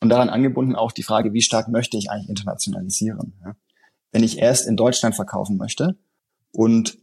Und 0.00 0.10
daran 0.10 0.28
angebunden 0.28 0.76
auch 0.76 0.92
die 0.92 1.02
Frage, 1.02 1.32
wie 1.32 1.42
stark 1.42 1.66
möchte 1.66 1.96
ich 1.96 2.08
eigentlich 2.08 2.28
internationalisieren? 2.28 3.32
Ja? 3.44 3.56
Wenn 4.12 4.22
ich 4.22 4.38
erst 4.38 4.68
in 4.68 4.76
Deutschland 4.76 5.16
verkaufen 5.16 5.56
möchte 5.56 5.96
und 6.52 6.98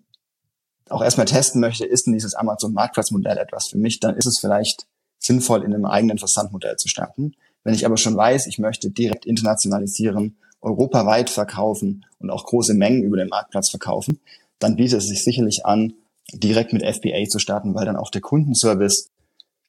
auch 0.87 1.03
erstmal 1.03 1.25
testen 1.25 1.59
möchte, 1.59 1.83
ist 1.83 2.05
denn 2.05 2.13
dieses 2.13 2.35
Amazon-Marktplatzmodell 2.35 3.37
etwas 3.37 3.67
für 3.67 3.77
mich, 3.77 3.99
dann 3.99 4.15
ist 4.15 4.27
es 4.27 4.39
vielleicht 4.39 4.87
sinnvoll, 5.19 5.65
in 5.65 5.73
einem 5.73 5.85
eigenen 5.85 6.19
Versandmodell 6.19 6.77
zu 6.77 6.87
starten. 6.87 7.33
Wenn 7.63 7.73
ich 7.73 7.85
aber 7.85 7.97
schon 7.97 8.15
weiß, 8.15 8.47
ich 8.47 8.59
möchte 8.59 8.89
direkt 8.89 9.25
internationalisieren, 9.25 10.37
europaweit 10.61 11.29
verkaufen 11.29 12.05
und 12.19 12.29
auch 12.29 12.45
große 12.45 12.73
Mengen 12.73 13.03
über 13.03 13.17
den 13.17 13.29
Marktplatz 13.29 13.69
verkaufen, 13.69 14.19
dann 14.59 14.75
bietet 14.75 14.99
es 14.99 15.07
sich 15.07 15.23
sicherlich 15.23 15.65
an, 15.65 15.93
direkt 16.33 16.73
mit 16.73 16.83
FBA 16.83 17.25
zu 17.27 17.39
starten, 17.39 17.73
weil 17.73 17.85
dann 17.85 17.95
auch 17.95 18.11
der 18.11 18.21
Kundenservice 18.21 19.09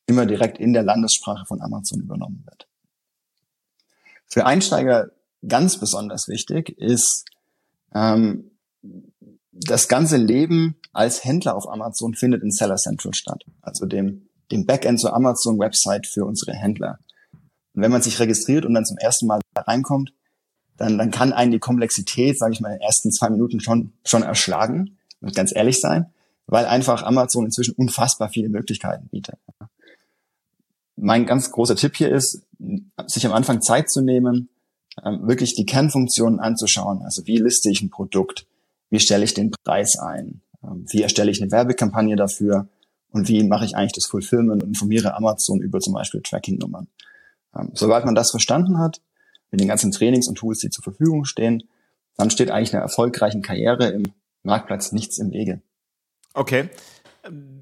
immer 0.07 0.27
direkt 0.27 0.59
in 0.59 0.73
der 0.73 0.83
Landessprache 0.83 1.47
von 1.47 1.61
Amazon 1.61 2.01
übernommen 2.01 2.43
wird. 2.45 2.67
Für 4.27 4.47
Einsteiger 4.47 5.11
ganz 5.47 5.79
besonders 5.79 6.29
wichtig 6.29 6.79
ist, 6.79 7.25
ähm, 7.95 8.51
das 9.53 9.89
ganze 9.89 10.17
Leben 10.17 10.77
als 10.93 11.25
Händler 11.25 11.57
auf 11.57 11.69
Amazon 11.69 12.15
findet 12.15 12.43
in 12.43 12.51
Seller 12.51 12.77
Central 12.77 13.15
statt, 13.15 13.45
also 13.61 13.87
dem, 13.87 14.29
dem 14.51 14.67
Backend 14.67 15.01
zur 15.01 15.15
Amazon-Website 15.15 16.07
für 16.07 16.25
unsere 16.25 16.53
Händler. 16.53 16.99
Und 17.75 17.83
wenn 17.83 17.91
man 17.91 18.03
sich 18.03 18.21
registriert 18.21 18.65
und 18.65 18.75
dann 18.75 18.85
zum 18.85 18.99
ersten 18.99 19.27
Mal 19.27 19.41
da 19.55 19.63
reinkommt, 19.63 20.13
dann, 20.77 20.99
dann 20.99 21.11
kann 21.11 21.33
einen 21.33 21.53
die 21.53 21.59
Komplexität, 21.59 22.39
sage 22.39 22.53
ich 22.53 22.61
mal, 22.61 22.71
in 22.71 22.79
den 22.79 22.83
ersten 22.83 23.13
zwei 23.13 23.31
Minuten 23.31 23.61
schon, 23.61 23.93
schon 24.05 24.23
erschlagen, 24.23 24.99
muss 25.21 25.35
ganz 25.35 25.55
ehrlich 25.55 25.81
sein, 25.81 26.07
weil 26.47 26.67
einfach 26.67 27.03
Amazon 27.03 27.45
inzwischen 27.45 27.75
unfassbar 27.75 28.29
viele 28.29 28.49
Möglichkeiten 28.49 29.09
bietet. 29.09 29.37
Mein 30.97 31.27
ganz 31.27 31.51
großer 31.51 31.77
Tipp 31.77 31.97
hier 31.97 32.11
ist, 32.11 32.43
sich 33.07 33.27
am 33.27 33.33
Anfang 33.33 33.63
Zeit 33.63 33.91
zu 33.91 34.03
nehmen, 34.03 34.49
ähm, 35.05 35.27
wirklich 35.27 35.55
die 35.55 35.65
Kernfunktionen 35.65 36.41
anzuschauen. 36.41 37.03
Also 37.03 37.27
wie 37.27 37.39
liste 37.39 37.71
ich 37.71 37.81
ein 37.83 37.91
Produkt? 37.91 38.47
Wie 38.91 39.01
stelle 39.01 39.25
ich 39.25 39.35
den 39.35 39.51
Preis 39.65 39.99
ein? 39.99 40.43
Ähm, 40.63 40.85
wie 40.91 41.03
erstelle 41.03 41.31
ich 41.31 41.41
eine 41.41 41.51
Werbekampagne 41.51 42.17
dafür? 42.17 42.69
Und 43.11 43.29
wie 43.29 43.43
mache 43.43 43.65
ich 43.65 43.75
eigentlich 43.75 43.93
das 43.93 44.07
Fulfillment 44.07 44.63
und 44.63 44.69
informiere 44.69 45.15
Amazon 45.15 45.61
über 45.61 45.81
zum 45.81 45.95
Beispiel 45.95 46.23
Tracking-Nummern? 46.23 46.89
Ähm, 47.57 47.71
sobald 47.75 48.05
man 48.05 48.15
das 48.15 48.31
verstanden 48.31 48.79
hat, 48.79 49.01
mit 49.51 49.61
den 49.61 49.69
ganzen 49.69 49.93
Trainings 49.93 50.29
und 50.29 50.37
Tools, 50.37 50.59
die 50.61 50.71
zur 50.71 50.83
Verfügung 50.83 51.25
stehen, 51.25 51.65
dann 52.17 52.31
steht 52.31 52.51
eigentlich 52.51 52.73
einer 52.75 52.83
erfolgreichen 52.83 53.43
Karriere 53.43 53.89
im 53.89 54.05
Marktplatz 54.43 54.93
nichts 54.93 55.19
im 55.19 55.31
Wege. 55.31 55.61
Okay. 56.35 56.69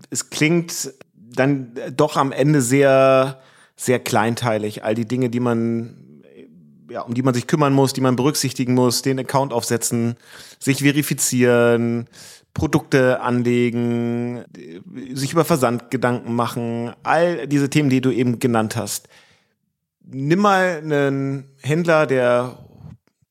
Es 0.08 0.30
klingt 0.30 0.94
dann 1.14 1.72
doch 1.94 2.16
am 2.16 2.32
Ende 2.32 2.62
sehr, 2.62 3.40
sehr 3.76 3.98
kleinteilig. 3.98 4.84
All 4.84 4.94
die 4.94 5.06
Dinge, 5.06 5.30
die 5.30 5.40
man, 5.40 6.22
ja, 6.88 7.02
um 7.02 7.14
die 7.14 7.22
man 7.22 7.34
sich 7.34 7.46
kümmern 7.46 7.72
muss, 7.72 7.92
die 7.92 8.00
man 8.00 8.16
berücksichtigen 8.16 8.74
muss, 8.74 9.02
den 9.02 9.18
Account 9.18 9.52
aufsetzen, 9.52 10.16
sich 10.58 10.78
verifizieren, 10.78 12.06
Produkte 12.54 13.20
anlegen, 13.20 14.44
sich 15.12 15.32
über 15.32 15.44
Versand 15.44 15.90
Gedanken 15.90 16.34
machen, 16.34 16.92
all 17.02 17.46
diese 17.46 17.70
Themen, 17.70 17.90
die 17.90 18.00
du 18.00 18.10
eben 18.10 18.38
genannt 18.38 18.76
hast 18.76 19.08
nimm 20.04 20.40
mal 20.40 20.78
einen 20.78 21.56
Händler, 21.62 22.06
der 22.06 22.58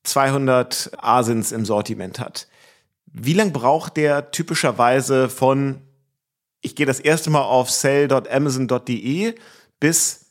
200 0.04 0.92
Asins 0.98 1.52
im 1.52 1.64
Sortiment 1.64 2.18
hat. 2.18 2.48
Wie 3.06 3.34
lang 3.34 3.52
braucht 3.52 3.96
der 3.96 4.30
typischerweise 4.30 5.28
von 5.28 5.82
ich 6.62 6.76
gehe 6.76 6.86
das 6.86 7.00
erste 7.00 7.30
Mal 7.30 7.42
auf 7.42 7.70
sell.amazon.de 7.70 9.34
bis 9.80 10.26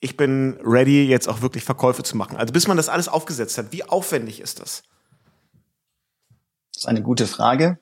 ich 0.00 0.16
bin 0.16 0.58
ready, 0.62 1.06
jetzt 1.06 1.28
auch 1.28 1.40
wirklich 1.40 1.64
Verkäufe 1.64 2.02
zu 2.02 2.16
machen. 2.16 2.36
Also 2.36 2.52
bis 2.52 2.68
man 2.68 2.76
das 2.76 2.88
alles 2.88 3.08
aufgesetzt 3.08 3.58
hat. 3.58 3.72
Wie 3.72 3.84
aufwendig 3.84 4.40
ist 4.40 4.60
das? 4.60 4.82
Das 6.72 6.82
ist 6.82 6.86
eine 6.86 7.02
gute 7.02 7.26
Frage. 7.26 7.78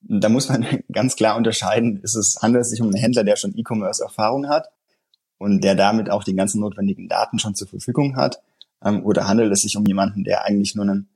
Da 0.00 0.28
muss 0.28 0.48
man 0.48 0.66
ganz 0.92 1.14
klar 1.16 1.36
unterscheiden, 1.36 2.00
ist 2.02 2.16
es, 2.16 2.38
handelt 2.42 2.66
sich 2.66 2.80
um 2.80 2.88
einen 2.88 2.96
Händler, 2.96 3.22
der 3.22 3.36
schon 3.36 3.56
E-Commerce-Erfahrung 3.56 4.48
hat 4.48 4.68
und 5.38 5.62
der 5.62 5.74
damit 5.74 6.10
auch 6.10 6.24
die 6.24 6.34
ganzen 6.34 6.60
notwendigen 6.60 7.08
Daten 7.08 7.38
schon 7.38 7.54
zur 7.54 7.68
Verfügung 7.68 8.16
hat? 8.16 8.42
Ähm, 8.84 9.04
oder 9.04 9.26
handelt 9.26 9.52
es 9.52 9.62
sich 9.62 9.76
um 9.76 9.84
jemanden, 9.86 10.24
der 10.24 10.44
eigentlich 10.44 10.74
nur 10.74 10.84
einen 10.84 11.08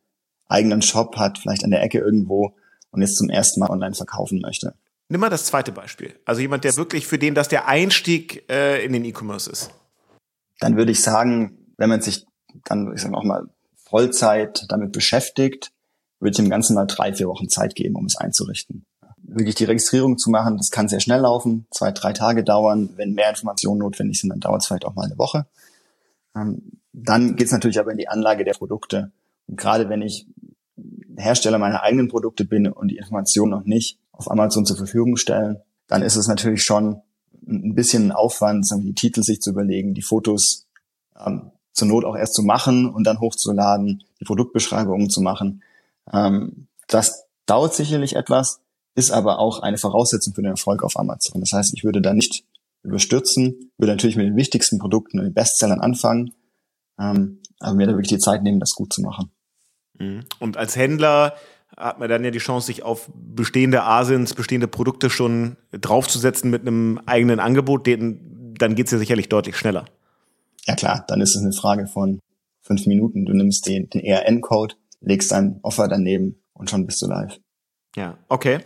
eigenen 0.48 0.82
Shop 0.82 1.16
hat, 1.16 1.38
vielleicht 1.38 1.64
an 1.64 1.70
der 1.70 1.82
Ecke 1.82 1.98
irgendwo 1.98 2.54
und 2.90 3.02
jetzt 3.02 3.16
zum 3.16 3.30
ersten 3.30 3.60
Mal 3.60 3.70
online 3.70 3.94
verkaufen 3.94 4.40
möchte? 4.40 4.74
Nimm 5.08 5.20
mal 5.20 5.30
das 5.30 5.44
zweite 5.44 5.72
Beispiel. 5.72 6.14
Also 6.24 6.40
jemand, 6.40 6.64
der 6.64 6.76
wirklich 6.76 7.06
für 7.06 7.18
den 7.18 7.34
das 7.34 7.48
der 7.48 7.66
Einstieg 7.66 8.44
äh, 8.50 8.84
in 8.84 8.92
den 8.92 9.04
E-Commerce 9.04 9.50
ist. 9.50 9.70
Dann 10.60 10.76
würde 10.76 10.92
ich 10.92 11.02
sagen, 11.02 11.66
wenn 11.78 11.88
man 11.88 12.00
sich 12.00 12.26
dann, 12.64 12.92
ich 12.94 13.00
sage 13.00 13.16
auch 13.16 13.24
mal, 13.24 13.48
Vollzeit 13.76 14.66
damit 14.68 14.92
beschäftigt, 14.92 15.72
würde 16.20 16.30
ich 16.30 16.36
dem 16.36 16.50
Ganzen 16.50 16.74
mal 16.74 16.86
drei, 16.86 17.12
vier 17.12 17.26
Wochen 17.26 17.48
Zeit 17.48 17.74
geben, 17.74 17.96
um 17.96 18.04
es 18.04 18.16
einzurichten 18.16 18.84
wirklich 19.34 19.54
die 19.54 19.64
Registrierung 19.64 20.18
zu 20.18 20.30
machen. 20.30 20.56
Das 20.56 20.70
kann 20.70 20.88
sehr 20.88 21.00
schnell 21.00 21.20
laufen, 21.20 21.66
zwei, 21.70 21.92
drei 21.92 22.12
Tage 22.12 22.44
dauern. 22.44 22.90
Wenn 22.96 23.14
mehr 23.14 23.30
Informationen 23.30 23.78
notwendig 23.78 24.20
sind, 24.20 24.30
dann 24.30 24.40
dauert 24.40 24.62
es 24.62 24.66
vielleicht 24.66 24.84
auch 24.84 24.94
mal 24.94 25.06
eine 25.06 25.18
Woche. 25.18 25.46
Ähm, 26.34 26.80
dann 26.92 27.36
geht 27.36 27.46
es 27.46 27.52
natürlich 27.52 27.78
aber 27.78 27.92
in 27.92 27.98
die 27.98 28.08
Anlage 28.08 28.44
der 28.44 28.54
Produkte. 28.54 29.12
Und 29.46 29.56
gerade 29.56 29.88
wenn 29.88 30.02
ich 30.02 30.26
Hersteller 31.16 31.58
meiner 31.58 31.82
eigenen 31.82 32.08
Produkte 32.08 32.44
bin 32.44 32.66
und 32.66 32.88
die 32.88 32.96
Informationen 32.96 33.50
noch 33.50 33.64
nicht 33.64 33.98
auf 34.12 34.30
Amazon 34.30 34.66
zur 34.66 34.76
Verfügung 34.76 35.16
stellen, 35.16 35.58
dann 35.86 36.02
ist 36.02 36.16
es 36.16 36.28
natürlich 36.28 36.62
schon 36.62 37.02
ein 37.46 37.74
bisschen 37.74 38.12
Aufwand, 38.12 38.66
die 38.82 38.94
Titel 38.94 39.22
sich 39.22 39.40
zu 39.40 39.50
überlegen, 39.50 39.94
die 39.94 40.02
Fotos 40.02 40.66
ähm, 41.18 41.50
zur 41.72 41.88
Not 41.88 42.04
auch 42.04 42.16
erst 42.16 42.34
zu 42.34 42.42
machen 42.42 42.88
und 42.88 43.04
dann 43.04 43.20
hochzuladen, 43.20 44.04
die 44.20 44.24
Produktbeschreibungen 44.24 45.10
zu 45.10 45.20
machen. 45.20 45.62
Ähm, 46.12 46.66
das 46.86 47.24
dauert 47.46 47.74
sicherlich 47.74 48.16
etwas, 48.16 48.60
ist 48.94 49.10
aber 49.10 49.38
auch 49.38 49.60
eine 49.60 49.78
Voraussetzung 49.78 50.34
für 50.34 50.42
den 50.42 50.50
Erfolg 50.50 50.82
auf 50.82 50.96
Amazon. 50.96 51.40
Das 51.40 51.52
heißt, 51.52 51.72
ich 51.74 51.84
würde 51.84 52.02
da 52.02 52.12
nicht 52.12 52.44
überstürzen, 52.82 53.72
würde 53.78 53.92
natürlich 53.92 54.16
mit 54.16 54.26
den 54.26 54.36
wichtigsten 54.36 54.78
Produkten 54.78 55.18
und 55.18 55.26
den 55.26 55.34
Bestsellern 55.34 55.80
anfangen, 55.80 56.32
ähm, 56.98 57.40
aber 57.58 57.74
mir 57.74 57.86
da 57.86 57.92
wirklich 57.92 58.08
die 58.08 58.18
Zeit 58.18 58.42
nehmen, 58.42 58.60
das 58.60 58.74
gut 58.74 58.92
zu 58.92 59.02
machen. 59.02 59.30
Mhm. 59.98 60.24
Und 60.38 60.56
als 60.56 60.76
Händler 60.76 61.34
hat 61.76 61.98
man 61.98 62.08
dann 62.08 62.24
ja 62.24 62.30
die 62.30 62.38
Chance, 62.38 62.66
sich 62.66 62.82
auf 62.82 63.10
bestehende 63.14 63.82
Asins, 63.82 64.34
bestehende 64.34 64.68
Produkte 64.68 65.08
schon 65.08 65.56
draufzusetzen 65.72 66.50
mit 66.50 66.62
einem 66.62 67.00
eigenen 67.06 67.38
Angebot, 67.38 67.86
den, 67.86 68.54
dann 68.58 68.74
geht's 68.74 68.90
ja 68.90 68.98
sicherlich 68.98 69.28
deutlich 69.28 69.56
schneller. 69.56 69.84
Ja 70.66 70.74
klar, 70.74 71.04
dann 71.08 71.20
ist 71.20 71.36
es 71.36 71.42
eine 71.42 71.52
Frage 71.52 71.86
von 71.86 72.20
fünf 72.60 72.86
Minuten. 72.86 73.24
Du 73.24 73.32
nimmst 73.32 73.66
den, 73.66 73.88
den 73.88 74.02
ERN-Code, 74.02 74.74
legst 75.00 75.32
dein 75.32 75.60
Offer 75.62 75.88
daneben 75.88 76.42
und 76.52 76.68
schon 76.70 76.86
bist 76.86 77.00
du 77.02 77.06
live. 77.06 77.38
Ja, 77.96 78.18
okay. 78.28 78.60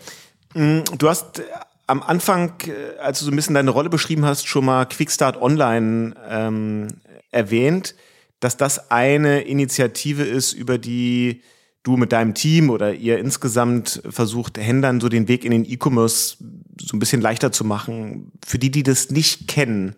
Mm, 0.55 0.81
du 0.99 1.09
hast 1.09 1.41
äh, 1.41 1.43
am 1.87 2.03
Anfang, 2.03 2.55
äh, 2.67 2.99
als 2.99 3.19
du 3.19 3.25
so 3.27 3.31
ein 3.31 3.37
bisschen 3.37 3.55
deine 3.55 3.71
Rolle 3.71 3.91
beschrieben 3.91 4.25
hast, 4.25 4.47
schon 4.47 4.65
mal 4.65 4.87
Quickstart 4.87 5.41
Online 5.41 6.15
ähm, 6.29 6.89
erwähnt, 7.31 7.95
dass 8.41 8.57
das 8.57 8.91
eine 8.91 9.43
Initiative 9.43 10.23
ist, 10.23 10.53
über 10.53 10.79
die 10.79 11.43
du 11.83 11.97
mit 11.97 12.13
deinem 12.13 12.35
Team 12.35 12.71
oder 12.71 12.95
ihr 12.95 13.19
insgesamt 13.19 14.03
versucht, 14.09 14.59
Händlern 14.59 15.01
so 15.01 15.09
den 15.09 15.29
Weg 15.29 15.45
in 15.45 15.51
den 15.51 15.65
E-Commerce 15.65 16.37
so 16.81 16.97
ein 16.97 16.99
bisschen 16.99 17.21
leichter 17.21 17.53
zu 17.53 17.65
machen. 17.65 18.33
Für 18.45 18.59
die, 18.59 18.71
die 18.71 18.83
das 18.83 19.11
nicht 19.11 19.49
kennen, 19.49 19.95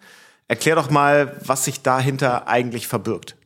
erklär 0.49 0.75
doch 0.75 0.91
mal, 0.91 1.37
was 1.45 1.65
sich 1.65 1.83
dahinter 1.83 2.49
eigentlich 2.49 2.89
verbirgt. 2.89 3.37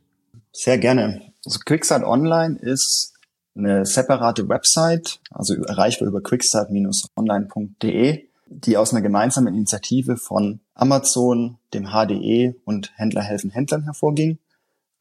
Sehr 0.53 0.79
gerne. 0.79 1.33
Also 1.45 1.61
Quickstart 1.64 2.03
Online 2.03 2.59
ist 2.61 3.14
eine 3.57 3.85
separate 3.85 4.49
Website, 4.49 5.19
also 5.31 5.55
erreichbar 5.55 6.07
über 6.09 6.23
quickstart-online.de, 6.23 8.27
die 8.47 8.77
aus 8.77 8.93
einer 8.93 9.03
gemeinsamen 9.03 9.55
Initiative 9.55 10.17
von 10.17 10.61
Amazon, 10.75 11.59
dem 11.73 11.89
HDE 11.89 12.57
und 12.65 12.91
Händler 12.97 13.23
helfen 13.23 13.51
Händlern 13.51 13.85
hervorging, 13.85 14.39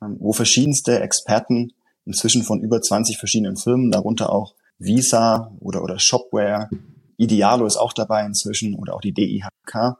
ähm, 0.01 0.17
wo 0.19 0.33
verschiedenste 0.33 0.99
Experten 0.99 1.71
inzwischen 2.05 2.43
von 2.43 2.61
über 2.61 2.81
20 2.81 3.17
verschiedenen 3.17 3.57
Firmen, 3.57 3.91
darunter 3.91 4.31
auch 4.31 4.53
Visa 4.77 5.51
oder, 5.59 5.83
oder 5.83 5.99
Shopware, 5.99 6.69
Idealo 7.17 7.65
ist 7.65 7.77
auch 7.77 7.93
dabei 7.93 8.23
inzwischen 8.25 8.75
oder 8.75 8.95
auch 8.95 9.01
die 9.01 9.11
DIHK. 9.11 9.97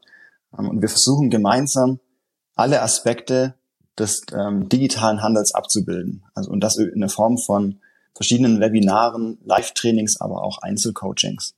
Ähm, 0.58 0.70
und 0.70 0.82
wir 0.82 0.90
versuchen 0.90 1.30
gemeinsam 1.30 2.00
alle 2.56 2.82
Aspekte 2.82 3.56
des 3.98 4.22
ähm, 4.34 4.70
digitalen 4.70 5.22
Handels 5.22 5.54
abzubilden. 5.54 6.24
Also 6.34 6.52
und 6.52 6.62
das 6.62 6.78
in 6.78 7.02
der 7.02 7.10
Form 7.10 7.38
von 7.38 7.80
verschiedenen 8.15 8.60
Webinaren, 8.60 9.38
Live-Trainings, 9.45 10.19
aber 10.19 10.43
auch 10.43 10.60
Einzelcoachings. 10.60 11.54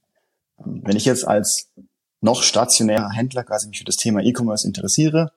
Ähm, 0.60 0.82
wenn 0.84 0.98
ich 0.98 1.06
jetzt 1.06 1.28
als 1.28 1.70
noch 2.22 2.44
stationärer 2.44 3.10
Händler 3.10 3.44
quasi 3.44 3.68
mich 3.68 3.80
für 3.80 3.86
das 3.86 3.96
Thema 3.96 4.22
E-Commerce 4.22 4.68
interessiere, 4.68 5.32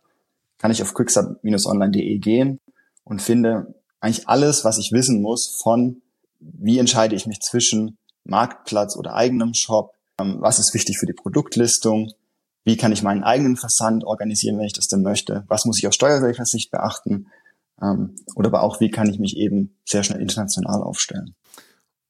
kann 0.59 0.71
ich 0.71 0.83
auf 0.83 0.95
quickstart-online.de 0.95 2.19
gehen 2.19 2.61
und 3.05 3.23
finde 3.23 3.75
eigentlich 4.01 4.29
alles, 4.29 4.65
was 4.65 4.79
ich 4.79 4.93
wissen 4.93 5.23
muss 5.23 5.49
von, 5.63 6.03
wie 6.41 6.79
entscheide 6.79 7.17
ich 7.17 7.27
mich 7.27 7.41
zwischen 7.41 7.97
Marktplatz 8.25 8.97
oder 8.97 9.15
eigenem 9.15 9.55
Shop, 9.55 9.95
ähm, 10.19 10.37
was 10.41 10.59
ist 10.59 10.75
wichtig 10.75 10.99
für 10.99 11.07
die 11.07 11.13
Produktlistung, 11.13 12.13
wie 12.65 12.77
kann 12.77 12.93
ich 12.93 13.03
meinen 13.03 13.25
eigenen 13.25 13.57
Versand 13.57 14.05
organisieren, 14.05 14.59
wenn 14.59 14.67
ich 14.67 14.73
das 14.73 14.89
denn 14.89 15.03
möchte, 15.03 15.45
was 15.49 15.65
muss 15.65 15.79
ich 15.79 15.87
aus 15.87 15.95
steuerlicher 15.95 16.47
Sicht 16.47 16.71
beachten, 16.71 17.27
ähm, 17.83 18.17
oder 18.35 18.49
aber 18.49 18.63
auch, 18.63 18.81
wie 18.81 18.91
kann 18.91 19.09
ich 19.09 19.19
mich 19.19 19.37
eben 19.37 19.77
sehr 19.85 20.03
schnell 20.03 20.21
international 20.21 20.83
aufstellen. 20.83 21.35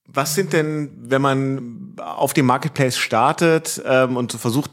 Was 0.07 0.35
sind 0.35 0.53
denn, 0.53 0.91
wenn 0.97 1.23
man 1.23 1.95
auf 1.99 2.35
dem 2.35 2.47
Marketplace 2.47 2.99
startet 2.99 3.83
ähm, 3.87 4.17
und 4.17 4.33
versucht, 4.33 4.71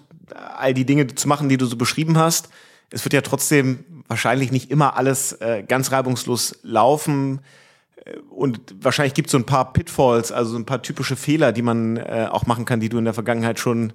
all 0.58 0.74
die 0.74 0.86
Dinge 0.86 1.08
zu 1.08 1.28
machen, 1.28 1.50
die 1.50 1.58
du 1.58 1.66
so 1.66 1.78
beschrieben 1.78 2.18
hast? 2.18 2.50
Es 2.90 3.06
wird 3.06 3.14
ja 3.14 3.22
trotzdem 3.22 4.04
wahrscheinlich 4.08 4.52
nicht 4.52 4.70
immer 4.70 4.98
alles 4.98 5.34
äh, 5.34 5.64
ganz 5.66 5.92
reibungslos 5.94 6.60
laufen. 6.64 7.40
Äh, 8.04 8.18
und 8.30 8.60
wahrscheinlich 8.82 9.14
gibt 9.14 9.28
es 9.28 9.32
so 9.32 9.38
ein 9.38 9.46
paar 9.46 9.72
Pitfalls, 9.72 10.34
also 10.34 10.52
so 10.52 10.58
ein 10.58 10.66
paar 10.66 10.82
typische 10.82 11.16
Fehler, 11.16 11.54
die 11.54 11.62
man 11.62 11.96
äh, 11.96 12.28
auch 12.30 12.46
machen 12.46 12.66
kann, 12.66 12.82
die 12.82 12.90
du 12.90 12.98
in 12.98 13.06
der 13.06 13.14
Vergangenheit 13.14 13.58
schon 13.58 13.94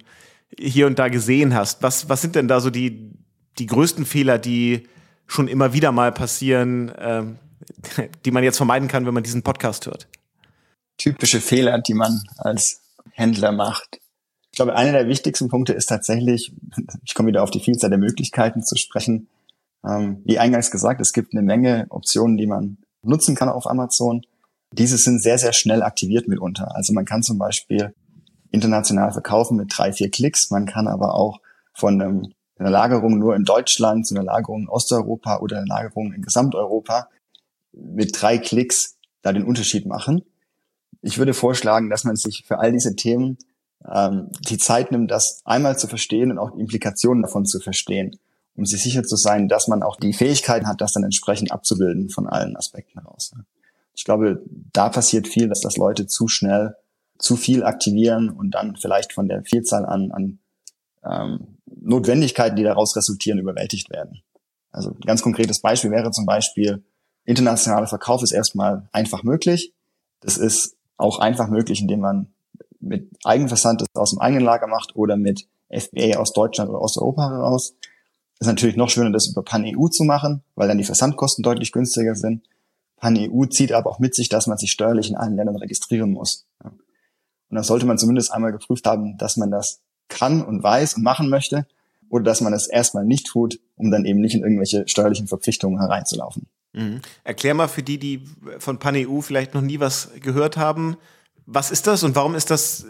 hier 0.57 0.87
und 0.87 0.97
da 0.97 1.09
gesehen 1.09 1.53
hast. 1.53 1.83
Was, 1.83 2.09
was 2.09 2.21
sind 2.21 2.35
denn 2.35 2.47
da 2.47 2.59
so 2.61 2.71
die, 2.71 3.11
die 3.59 3.67
größten 3.67 4.05
Fehler, 4.05 4.39
die 4.39 4.87
schon 5.27 5.47
immer 5.47 5.73
wieder 5.73 5.91
mal 5.91 6.11
passieren, 6.11 6.89
äh, 6.89 7.23
die 8.25 8.31
man 8.31 8.43
jetzt 8.43 8.57
vermeiden 8.57 8.87
kann, 8.87 9.05
wenn 9.05 9.13
man 9.13 9.23
diesen 9.23 9.43
Podcast 9.43 9.85
hört? 9.85 10.07
Typische 10.97 11.41
Fehler, 11.41 11.79
die 11.79 11.93
man 11.93 12.23
als 12.37 12.81
Händler 13.11 13.51
macht. 13.51 13.99
Ich 14.51 14.57
glaube, 14.57 14.75
einer 14.75 14.91
der 14.91 15.07
wichtigsten 15.07 15.49
Punkte 15.49 15.73
ist 15.73 15.85
tatsächlich, 15.85 16.51
ich 17.03 17.13
komme 17.13 17.29
wieder 17.29 17.43
auf 17.43 17.51
die 17.51 17.59
Vielzahl 17.59 17.89
der 17.89 17.99
Möglichkeiten 17.99 18.63
zu 18.63 18.75
sprechen. 18.75 19.27
Ähm, 19.85 20.21
wie 20.25 20.39
eingangs 20.39 20.71
gesagt, 20.71 20.99
es 21.01 21.13
gibt 21.13 21.33
eine 21.33 21.43
Menge 21.43 21.85
Optionen, 21.89 22.37
die 22.37 22.47
man 22.47 22.77
nutzen 23.03 23.35
kann 23.35 23.49
auf 23.49 23.67
Amazon. 23.67 24.21
Diese 24.71 24.97
sind 24.97 25.21
sehr, 25.21 25.37
sehr 25.37 25.53
schnell 25.53 25.83
aktiviert 25.83 26.27
mitunter. 26.27 26.75
Also 26.75 26.93
man 26.93 27.05
kann 27.05 27.21
zum 27.21 27.37
Beispiel 27.37 27.93
international 28.51 29.11
verkaufen 29.11 29.57
mit 29.57 29.71
drei, 29.75 29.93
vier 29.93 30.09
Klicks. 30.09 30.49
Man 30.49 30.65
kann 30.65 30.87
aber 30.87 31.13
auch 31.13 31.39
von 31.73 32.01
einem, 32.01 32.33
einer 32.57 32.69
Lagerung 32.69 33.19
nur 33.19 33.35
in 33.35 33.43
Deutschland 33.43 34.07
zu 34.07 34.15
einer 34.15 34.23
Lagerung 34.23 34.61
in 34.61 34.69
Osteuropa 34.69 35.39
oder 35.39 35.57
einer 35.57 35.67
Lagerung 35.67 36.13
in 36.13 36.21
Gesamteuropa 36.21 37.09
mit 37.71 38.19
drei 38.19 38.37
Klicks 38.37 38.97
da 39.21 39.31
den 39.31 39.43
Unterschied 39.43 39.85
machen. 39.85 40.23
Ich 41.01 41.17
würde 41.17 41.33
vorschlagen, 41.33 41.89
dass 41.89 42.03
man 42.03 42.15
sich 42.15 42.45
für 42.47 42.59
all 42.59 42.71
diese 42.71 42.95
Themen 42.95 43.37
ähm, 43.85 44.29
die 44.47 44.57
Zeit 44.57 44.91
nimmt, 44.91 45.11
das 45.11 45.41
einmal 45.45 45.77
zu 45.77 45.87
verstehen 45.87 46.31
und 46.31 46.39
auch 46.39 46.51
die 46.51 46.61
Implikationen 46.61 47.21
davon 47.21 47.45
zu 47.45 47.59
verstehen, 47.59 48.17
um 48.55 48.65
sich 48.65 48.81
sicher 48.81 49.03
zu 49.03 49.15
sein, 49.15 49.47
dass 49.47 49.67
man 49.67 49.83
auch 49.83 49.97
die 49.97 50.13
Fähigkeiten 50.13 50.67
hat, 50.67 50.81
das 50.81 50.93
dann 50.93 51.03
entsprechend 51.03 51.51
abzubilden 51.51 52.09
von 52.09 52.27
allen 52.27 52.55
Aspekten 52.55 52.99
heraus. 52.99 53.33
Ich 53.93 54.03
glaube, 54.03 54.43
da 54.73 54.89
passiert 54.89 55.27
viel, 55.27 55.47
dass 55.47 55.61
das 55.61 55.77
Leute 55.77 56.07
zu 56.07 56.27
schnell 56.27 56.75
zu 57.19 57.35
viel 57.35 57.63
aktivieren 57.63 58.29
und 58.29 58.51
dann 58.51 58.75
vielleicht 58.75 59.13
von 59.13 59.27
der 59.27 59.43
Vielzahl 59.43 59.85
an, 59.85 60.11
an 60.11 60.39
ähm, 61.03 61.56
Notwendigkeiten, 61.75 62.55
die 62.55 62.63
daraus 62.63 62.95
resultieren, 62.95 63.39
überwältigt 63.39 63.89
werden. 63.89 64.21
Also 64.71 64.91
ein 64.91 65.01
ganz 65.01 65.21
konkretes 65.21 65.61
Beispiel 65.61 65.91
wäre 65.91 66.11
zum 66.11 66.25
Beispiel, 66.25 66.83
internationaler 67.25 67.87
Verkauf 67.87 68.23
ist 68.23 68.31
erstmal 68.31 68.87
einfach 68.91 69.23
möglich. 69.23 69.73
Das 70.21 70.37
ist 70.37 70.75
auch 70.97 71.19
einfach 71.19 71.49
möglich, 71.49 71.81
indem 71.81 71.99
man 71.99 72.33
mit 72.79 73.09
Eigenversand 73.23 73.81
das 73.81 73.87
aus 73.95 74.11
dem 74.11 74.19
eigenen 74.19 74.45
Lager 74.45 74.67
macht 74.67 74.95
oder 74.95 75.17
mit 75.17 75.47
FBA 75.69 76.17
aus 76.17 76.33
Deutschland 76.33 76.69
oder 76.69 76.79
aus 76.79 76.97
Europa 76.97 77.29
heraus. 77.29 77.73
Ist 78.39 78.47
natürlich 78.47 78.75
noch 78.75 78.89
schöner, 78.89 79.11
das 79.11 79.27
über 79.27 79.43
Pan-EU 79.43 79.87
zu 79.87 80.03
machen, 80.03 80.43
weil 80.55 80.67
dann 80.67 80.77
die 80.77 80.83
Versandkosten 80.83 81.43
deutlich 81.43 81.71
günstiger 81.71 82.15
sind. 82.15 82.43
Pan-EU 82.97 83.45
zieht 83.45 83.71
aber 83.71 83.89
auch 83.89 83.99
mit 83.99 84.15
sich, 84.15 84.29
dass 84.29 84.47
man 84.47 84.57
sich 84.57 84.71
steuerlich 84.71 85.09
in 85.09 85.15
allen 85.15 85.35
Ländern 85.35 85.55
registrieren 85.55 86.11
muss. 86.11 86.45
Und 86.63 87.55
dann 87.55 87.63
sollte 87.63 87.85
man 87.85 87.97
zumindest 87.97 88.31
einmal 88.31 88.51
geprüft 88.51 88.85
haben, 88.85 89.17
dass 89.17 89.37
man 89.37 89.51
das 89.51 89.81
kann 90.09 90.43
und 90.43 90.63
weiß 90.63 90.95
und 90.95 91.03
machen 91.03 91.29
möchte 91.29 91.65
oder 92.09 92.23
dass 92.23 92.41
man 92.41 92.53
es 92.53 92.67
erstmal 92.67 93.05
nicht 93.05 93.27
tut, 93.27 93.59
um 93.75 93.91
dann 93.91 94.05
eben 94.05 94.21
nicht 94.21 94.35
in 94.35 94.41
irgendwelche 94.41 94.87
steuerlichen 94.87 95.27
Verpflichtungen 95.27 95.79
hereinzulaufen. 95.79 96.47
Mhm. 96.73 97.01
Erklär 97.23 97.53
mal 97.53 97.67
für 97.67 97.83
die, 97.83 97.97
die 97.97 98.23
von 98.59 98.79
PanEU 98.79 99.21
vielleicht 99.21 99.53
noch 99.53 99.61
nie 99.61 99.79
was 99.79 100.11
gehört 100.21 100.57
haben, 100.57 100.97
was 101.45 101.71
ist 101.71 101.87
das 101.87 102.03
und 102.03 102.15
warum 102.15 102.35
ist 102.35 102.51
das 102.51 102.85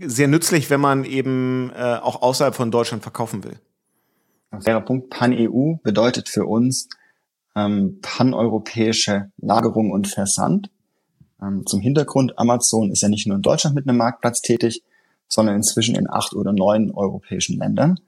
sehr 0.00 0.28
nützlich, 0.28 0.70
wenn 0.70 0.80
man 0.80 1.04
eben 1.04 1.70
äh, 1.74 1.98
auch 2.02 2.22
außerhalb 2.22 2.54
von 2.54 2.70
Deutschland 2.70 3.02
verkaufen 3.02 3.44
will? 3.44 3.58
Fairer 4.60 4.80
Punkt. 4.80 5.10
Pan-EU 5.10 5.74
bedeutet 5.82 6.28
für 6.28 6.46
uns 6.46 6.88
ähm, 7.54 7.98
paneuropäische 8.02 9.30
Lagerung 9.38 9.90
und 9.90 10.08
Versand. 10.08 10.70
Ähm, 11.42 11.64
zum 11.66 11.80
Hintergrund, 11.80 12.38
Amazon 12.38 12.90
ist 12.90 13.02
ja 13.02 13.08
nicht 13.08 13.26
nur 13.26 13.36
in 13.36 13.42
Deutschland 13.42 13.74
mit 13.74 13.88
einem 13.88 13.98
Marktplatz 13.98 14.40
tätig, 14.40 14.82
sondern 15.28 15.56
inzwischen 15.56 15.94
in 15.94 16.08
acht 16.08 16.34
oder 16.34 16.52
neun 16.52 16.90
europäischen 16.92 17.58
Ländern. 17.58 18.00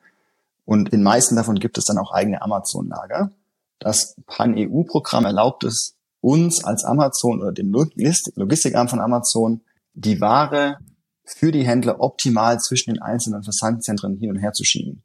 Und 0.65 0.91
in 0.91 1.03
meisten 1.03 1.37
davon 1.37 1.59
gibt 1.59 1.79
es 1.79 1.85
dann 1.85 1.99
auch 1.99 2.13
eigene 2.13 2.43
Amazon-Lager. 2.43 3.33
Das 3.79 4.17
Pan-EU-Programm 4.27 5.25
erlaubt 5.25 5.65
es 5.65 5.97
uns 6.21 6.65
als 6.65 6.85
Amazon 6.85 7.41
oder 7.41 7.53
dem 7.53 7.71
Logistikarm 7.73 8.89
von 8.89 9.01
Amazon, 9.01 9.63
die 9.95 10.21
Ware 10.21 10.79
für 11.25 11.53
die 11.53 11.67
Händler 11.67 12.01
optimal 12.01 12.59
zwischen 12.59 12.93
den 12.93 13.03
einzelnen 13.03 13.43
Versandzentren 13.43 14.17
hin 14.17 14.31
und 14.31 14.39
her 14.39 14.53
zu 14.53 14.65
schieben. 14.65 15.03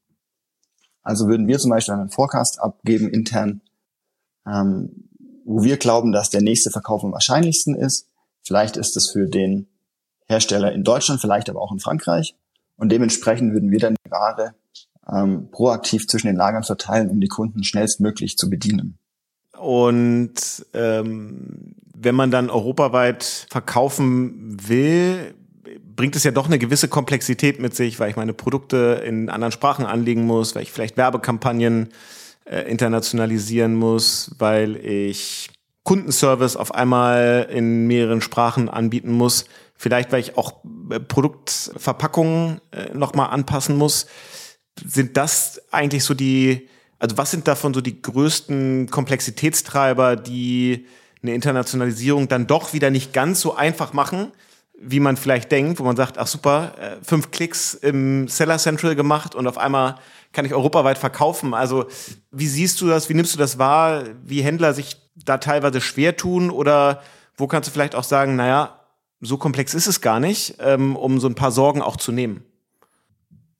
Also 1.01 1.27
würden 1.27 1.47
wir 1.47 1.59
zum 1.59 1.69
Beispiel 1.69 1.93
einen 1.93 2.09
Forecast 2.09 2.59
abgeben 2.61 3.09
intern, 3.09 3.61
ähm, 4.47 5.09
wo 5.45 5.63
wir 5.63 5.77
glauben, 5.77 6.11
dass 6.11 6.29
der 6.29 6.41
nächste 6.41 6.71
Verkauf 6.71 7.03
am 7.03 7.11
wahrscheinlichsten 7.11 7.75
ist, 7.75 8.07
Vielleicht 8.45 8.77
ist 8.77 8.95
es 8.97 9.09
für 9.09 9.27
den 9.27 9.67
Hersteller 10.27 10.71
in 10.71 10.83
Deutschland, 10.83 11.21
vielleicht 11.21 11.49
aber 11.49 11.61
auch 11.61 11.71
in 11.71 11.79
Frankreich. 11.79 12.35
Und 12.75 12.91
dementsprechend 12.91 13.53
würden 13.53 13.71
wir 13.71 13.79
dann 13.79 13.95
die 14.05 14.11
Ware 14.11 14.55
ähm, 15.11 15.49
proaktiv 15.51 16.07
zwischen 16.07 16.27
den 16.27 16.35
Lagern 16.35 16.63
verteilen, 16.63 17.09
um 17.09 17.19
die 17.19 17.27
Kunden 17.27 17.63
schnellstmöglich 17.63 18.37
zu 18.37 18.49
bedienen. 18.49 18.97
Und 19.57 20.65
ähm, 20.73 21.75
wenn 21.95 22.15
man 22.15 22.31
dann 22.31 22.49
europaweit 22.49 23.47
verkaufen 23.49 24.57
will, 24.67 25.35
bringt 25.95 26.15
es 26.15 26.23
ja 26.23 26.31
doch 26.31 26.47
eine 26.47 26.59
gewisse 26.59 26.87
Komplexität 26.87 27.59
mit 27.59 27.75
sich, 27.75 27.99
weil 27.99 28.09
ich 28.09 28.15
meine 28.15 28.33
Produkte 28.33 29.03
in 29.05 29.29
anderen 29.29 29.51
Sprachen 29.51 29.85
anlegen 29.85 30.25
muss, 30.25 30.55
weil 30.55 30.63
ich 30.63 30.71
vielleicht 30.71 30.97
Werbekampagnen 30.97 31.89
äh, 32.45 32.61
internationalisieren 32.69 33.75
muss, 33.75 34.31
weil 34.39 34.75
ich 34.77 35.49
Kundenservice 35.83 36.55
auf 36.55 36.73
einmal 36.73 37.47
in 37.51 37.87
mehreren 37.87 38.21
Sprachen 38.21 38.69
anbieten 38.69 39.11
muss. 39.11 39.45
Vielleicht, 39.75 40.11
weil 40.11 40.19
ich 40.21 40.37
auch 40.37 40.63
äh, 40.89 40.99
Produktverpackungen 40.99 42.61
äh, 42.71 42.93
nochmal 42.93 43.29
anpassen 43.29 43.77
muss. 43.77 44.07
Sind 44.83 45.17
das 45.17 45.61
eigentlich 45.71 46.03
so 46.03 46.13
die, 46.13 46.69
also 46.99 47.17
was 47.17 47.31
sind 47.31 47.47
davon 47.47 47.73
so 47.73 47.81
die 47.81 48.01
größten 48.01 48.89
Komplexitätstreiber, 48.89 50.15
die 50.15 50.87
eine 51.21 51.33
Internationalisierung 51.33 52.27
dann 52.27 52.47
doch 52.47 52.73
wieder 52.73 52.89
nicht 52.89 53.13
ganz 53.13 53.39
so 53.41 53.55
einfach 53.55 53.93
machen, 53.93 54.31
wie 54.77 54.99
man 54.99 55.15
vielleicht 55.15 55.51
denkt, 55.51 55.79
wo 55.79 55.83
man 55.83 55.95
sagt, 55.95 56.17
ach 56.17 56.27
super, 56.27 56.73
äh, 56.79 57.03
fünf 57.03 57.31
Klicks 57.31 57.73
im 57.73 58.27
Seller 58.27 58.57
Central 58.57 58.95
gemacht 58.95 59.33
und 59.35 59.47
auf 59.47 59.57
einmal 59.57 59.95
kann 60.33 60.45
ich 60.45 60.53
europaweit 60.53 60.97
verkaufen. 60.97 61.53
Also 61.53 61.85
wie 62.31 62.47
siehst 62.47 62.81
du 62.81 62.87
das, 62.87 63.07
wie 63.07 63.13
nimmst 63.13 63.33
du 63.33 63.39
das 63.39 63.57
wahr, 63.57 64.03
wie 64.23 64.41
Händler 64.41 64.73
sich 64.73 64.97
da 65.15 65.37
teilweise 65.37 65.79
schwer 65.79 66.17
tun 66.17 66.49
oder 66.49 67.01
wo 67.37 67.47
kannst 67.47 67.69
du 67.69 67.71
vielleicht 67.71 67.95
auch 67.95 68.03
sagen, 68.03 68.35
naja, 68.35 68.79
so 69.23 69.37
komplex 69.37 69.73
ist 69.73 69.87
es 69.87 70.01
gar 70.01 70.19
nicht, 70.19 70.55
ähm, 70.59 70.95
um 70.95 71.19
so 71.19 71.27
ein 71.27 71.35
paar 71.35 71.51
Sorgen 71.51 71.81
auch 71.81 71.97
zu 71.97 72.11
nehmen? 72.11 72.43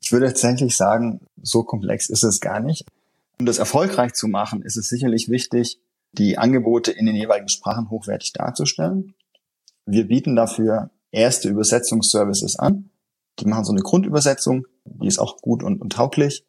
Ich 0.02 0.12
würde 0.12 0.28
tatsächlich 0.28 0.76
sagen, 0.76 1.22
so 1.42 1.64
komplex 1.64 2.10
ist 2.10 2.24
es 2.24 2.40
gar 2.40 2.60
nicht. 2.60 2.86
Um 3.40 3.46
das 3.46 3.58
erfolgreich 3.58 4.14
zu 4.14 4.28
machen, 4.28 4.62
ist 4.62 4.78
es 4.78 4.90
sicherlich 4.90 5.30
wichtig, 5.30 5.80
die 6.12 6.38
Angebote 6.38 6.92
in 6.92 7.06
den 7.06 7.16
jeweiligen 7.16 7.50
Sprachen 7.50 7.90
hochwertig 7.90 8.34
darzustellen. 8.34 9.16
Wir 9.86 10.08
bieten 10.08 10.36
dafür 10.36 10.92
erste 11.12 11.50
Übersetzungsservices 11.50 12.58
an. 12.60 12.90
Die 13.40 13.46
machen 13.46 13.66
so 13.66 13.72
eine 13.72 13.82
Grundübersetzung, 13.82 14.68
die 14.86 15.08
ist 15.08 15.20
auch 15.20 15.38
gut 15.38 15.64
und, 15.64 15.82
und 15.82 15.94
tauglich. 15.94 16.46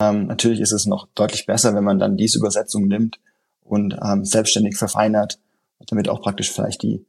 Ähm, 0.00 0.26
natürlich 0.26 0.60
ist 0.60 0.72
es 0.72 0.86
noch 0.86 1.08
deutlich 1.14 1.46
besser, 1.46 1.74
wenn 1.74 1.84
man 1.84 1.98
dann 1.98 2.16
diese 2.16 2.38
Übersetzung 2.38 2.86
nimmt 2.86 3.18
und 3.64 3.98
ähm, 4.02 4.24
selbstständig 4.24 4.76
verfeinert, 4.76 5.40
damit 5.88 6.08
auch 6.08 6.22
praktisch 6.22 6.52
vielleicht 6.52 6.82
die 6.82 7.04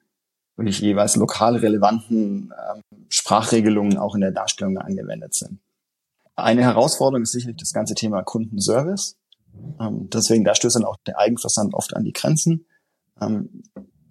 wirklich 0.56 0.80
jeweils 0.80 1.16
lokal 1.16 1.56
relevanten 1.58 2.52
ähm, 2.52 2.82
Sprachregelungen 3.10 3.98
auch 3.98 4.16
in 4.16 4.22
der 4.22 4.32
Darstellung 4.32 4.78
angewendet 4.78 5.34
sind. 5.34 5.60
Eine 6.36 6.64
Herausforderung 6.64 7.24
ist 7.24 7.32
sicherlich 7.32 7.58
das 7.58 7.74
ganze 7.74 7.94
Thema 7.94 8.24
Kundenservice. 8.24 9.18
Ähm, 9.80 10.10
deswegen, 10.12 10.44
da 10.44 10.56
stößt 10.56 10.78
dann 10.78 10.86
auch 10.86 10.98
der 11.06 11.20
Eigenversand 11.20 11.74
oft 11.74 11.96
an 11.96 12.04
die 12.04 12.14
Grenzen. 12.14 12.66
Ähm, 13.20 13.64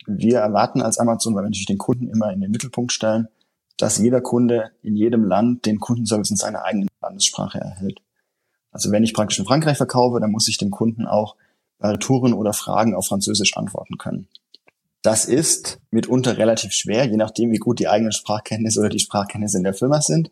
wir 0.06 0.38
erwarten 0.38 0.82
als 0.82 0.98
Amazon, 0.98 1.34
weil 1.34 1.42
wir 1.42 1.50
natürlich 1.50 1.66
den 1.66 1.78
Kunden 1.78 2.08
immer 2.08 2.32
in 2.32 2.40
den 2.40 2.50
Mittelpunkt 2.50 2.92
stellen, 2.92 3.28
dass 3.76 3.98
jeder 3.98 4.20
Kunde 4.20 4.72
in 4.82 4.96
jedem 4.96 5.24
Land 5.24 5.66
den 5.66 5.78
Kundenservice 5.78 6.30
in 6.30 6.36
seiner 6.36 6.64
eigenen 6.64 6.88
Landessprache 7.00 7.58
erhält. 7.58 8.00
Also 8.72 8.90
wenn 8.90 9.04
ich 9.04 9.14
praktisch 9.14 9.38
in 9.38 9.46
Frankreich 9.46 9.76
verkaufe, 9.76 10.20
dann 10.20 10.30
muss 10.30 10.48
ich 10.48 10.58
dem 10.58 10.70
Kunden 10.70 11.06
auch 11.06 11.36
bei 11.78 11.90
Retouren 11.90 12.34
oder 12.34 12.52
Fragen 12.52 12.94
auf 12.94 13.06
Französisch 13.06 13.56
antworten 13.56 13.96
können. 13.96 14.28
Das 15.02 15.24
ist 15.24 15.80
mitunter 15.90 16.36
relativ 16.36 16.72
schwer, 16.72 17.06
je 17.06 17.16
nachdem, 17.16 17.52
wie 17.52 17.58
gut 17.58 17.78
die 17.78 17.88
eigenen 17.88 18.12
Sprachkenntnisse 18.12 18.80
oder 18.80 18.90
die 18.90 18.98
Sprachkenntnisse 18.98 19.56
in 19.56 19.64
der 19.64 19.74
Firma 19.74 20.02
sind. 20.02 20.30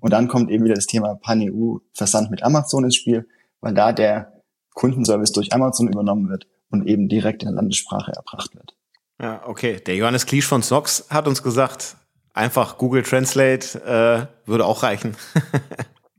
Und 0.00 0.12
dann 0.12 0.28
kommt 0.28 0.50
eben 0.50 0.64
wieder 0.64 0.74
das 0.74 0.86
Thema 0.86 1.14
Pan-EU-Versand 1.14 2.30
mit 2.30 2.42
Amazon 2.42 2.84
ins 2.84 2.96
Spiel, 2.96 3.28
weil 3.60 3.74
da 3.74 3.92
der 3.92 4.32
Kundenservice 4.74 5.32
durch 5.32 5.52
Amazon 5.52 5.88
übernommen 5.88 6.28
wird 6.28 6.46
und 6.70 6.86
eben 6.86 7.08
direkt 7.08 7.42
in 7.42 7.48
der 7.48 7.56
Landessprache 7.56 8.12
erbracht 8.12 8.54
wird. 8.54 8.74
Ja, 9.20 9.42
okay. 9.46 9.80
Der 9.84 9.96
Johannes 9.96 10.26
Kliesch 10.26 10.46
von 10.46 10.62
Snox 10.62 11.06
hat 11.10 11.26
uns 11.26 11.42
gesagt, 11.42 11.96
einfach 12.32 12.78
Google 12.78 13.02
Translate 13.02 14.28
äh, 14.46 14.48
würde 14.48 14.64
auch 14.64 14.82
reichen. 14.82 15.16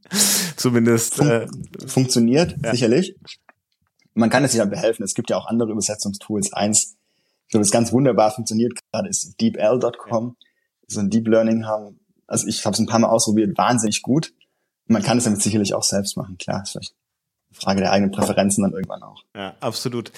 Zumindest. 0.57 1.15
Fun 1.15 1.29
äh, 1.29 1.47
funktioniert, 1.88 2.55
ja. 2.63 2.71
sicherlich. 2.71 3.15
Man 4.13 4.29
kann 4.29 4.43
es 4.43 4.51
sich 4.51 4.59
dann 4.59 4.69
behelfen. 4.69 5.03
Es 5.03 5.13
gibt 5.13 5.29
ja 5.29 5.38
auch 5.38 5.47
andere 5.47 5.71
Übersetzungstools. 5.71 6.51
Eins, 6.51 6.97
ich 7.49 7.51
glaube, 7.51 7.63
das 7.63 7.71
ganz 7.71 7.91
wunderbar 7.91 8.29
funktioniert 8.29 8.73
gerade, 8.91 9.09
ist 9.09 9.41
deepl.com. 9.41 10.38
So 10.85 10.99
ein 10.99 11.09
Deep 11.09 11.27
Learning 11.27 11.65
haben. 11.65 11.99
Also 12.27 12.45
ich 12.45 12.63
habe 12.63 12.75
es 12.75 12.79
ein 12.79 12.85
paar 12.85 12.99
Mal 12.99 13.07
ausprobiert, 13.07 13.57
wahnsinnig 13.57 14.03
gut. 14.03 14.33
Man 14.85 15.01
kann 15.01 15.17
es 15.17 15.23
damit 15.23 15.41
sicherlich 15.41 15.73
auch 15.73 15.81
selbst 15.81 16.15
machen, 16.15 16.38
klar. 16.38 16.62
Ist 16.62 16.73
vielleicht 16.73 16.93
Frage 17.51 17.81
der 17.81 17.91
eigenen 17.91 18.12
Präferenzen 18.12 18.63
dann 18.63 18.73
irgendwann 18.73 19.01
auch. 19.01 19.23
Ja, 19.35 19.55
absolut. 19.62 20.12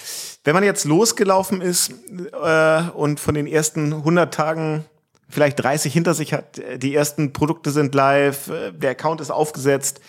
Wenn 0.44 0.52
man 0.52 0.62
jetzt 0.62 0.84
losgelaufen 0.84 1.62
ist 1.62 1.94
äh, 2.10 2.82
und 2.90 3.18
von 3.18 3.34
den 3.34 3.46
ersten 3.46 3.94
100 3.94 4.34
Tagen 4.34 4.84
vielleicht 5.30 5.62
30 5.62 5.90
hinter 5.90 6.12
sich 6.12 6.34
hat, 6.34 6.60
die 6.76 6.94
ersten 6.94 7.32
Produkte 7.32 7.70
sind 7.70 7.94
live, 7.94 8.48
äh, 8.48 8.72
der 8.72 8.90
Account 8.90 9.22
ist 9.22 9.30
aufgesetzt, 9.30 10.02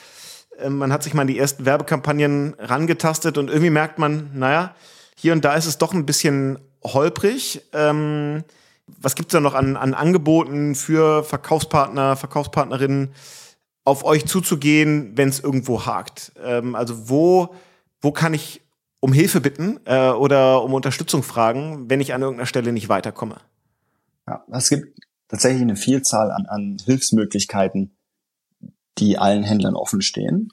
äh, 0.59 0.69
man 0.69 0.91
hat 0.91 1.03
sich 1.03 1.13
mal 1.13 1.21
in 1.21 1.29
die 1.29 1.39
ersten 1.39 1.63
Werbekampagnen 1.63 2.55
rangetastet 2.59 3.37
und 3.37 3.47
irgendwie 3.47 3.69
merkt 3.69 3.97
man, 3.97 4.31
naja, 4.33 4.75
hier 5.15 5.31
und 5.31 5.45
da 5.45 5.53
ist 5.53 5.67
es 5.67 5.77
doch 5.77 5.93
ein 5.93 6.05
bisschen 6.05 6.59
holprig. 6.83 7.61
Ähm, 7.73 8.43
was 8.87 9.15
gibt's 9.15 9.31
da 9.31 9.39
noch 9.39 9.53
an, 9.53 9.77
an 9.77 9.93
Angeboten 9.93 10.75
für 10.75 11.23
Verkaufspartner, 11.23 12.15
Verkaufspartnerinnen? 12.15 13.13
auf 13.85 14.05
euch 14.05 14.25
zuzugehen, 14.25 15.17
wenn 15.17 15.29
es 15.29 15.39
irgendwo 15.39 15.85
hakt? 15.85 16.31
Ähm, 16.43 16.75
also 16.75 17.09
wo, 17.09 17.55
wo 18.01 18.11
kann 18.11 18.33
ich 18.33 18.61
um 18.99 19.13
Hilfe 19.13 19.41
bitten 19.41 19.79
äh, 19.85 20.09
oder 20.09 20.63
um 20.63 20.73
Unterstützung 20.73 21.23
fragen, 21.23 21.89
wenn 21.89 22.01
ich 22.01 22.13
an 22.13 22.21
irgendeiner 22.21 22.47
Stelle 22.47 22.71
nicht 22.71 22.89
weiterkomme? 22.89 23.37
Ja, 24.27 24.45
es 24.51 24.69
gibt 24.69 24.97
tatsächlich 25.27 25.61
eine 25.61 25.75
Vielzahl 25.75 26.31
an, 26.31 26.45
an 26.45 26.77
Hilfsmöglichkeiten, 26.85 27.97
die 28.97 29.17
allen 29.17 29.43
Händlern 29.43 29.75
offen 29.75 30.01
stehen. 30.01 30.49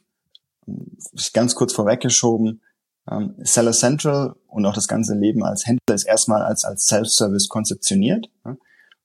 Ganz 1.33 1.55
kurz 1.55 1.73
vorweggeschoben, 1.73 2.62
ähm, 3.09 3.35
Seller 3.39 3.73
Central 3.73 4.35
und 4.49 4.67
auch 4.67 4.75
das 4.75 4.89
ganze 4.89 5.15
Leben 5.15 5.45
als 5.45 5.67
Händler 5.67 5.95
ist 5.95 6.07
erstmal 6.07 6.43
als, 6.43 6.65
als 6.65 6.87
Self-Service 6.87 7.49
konzeptioniert. 7.49 8.31
Ja? 8.45 8.57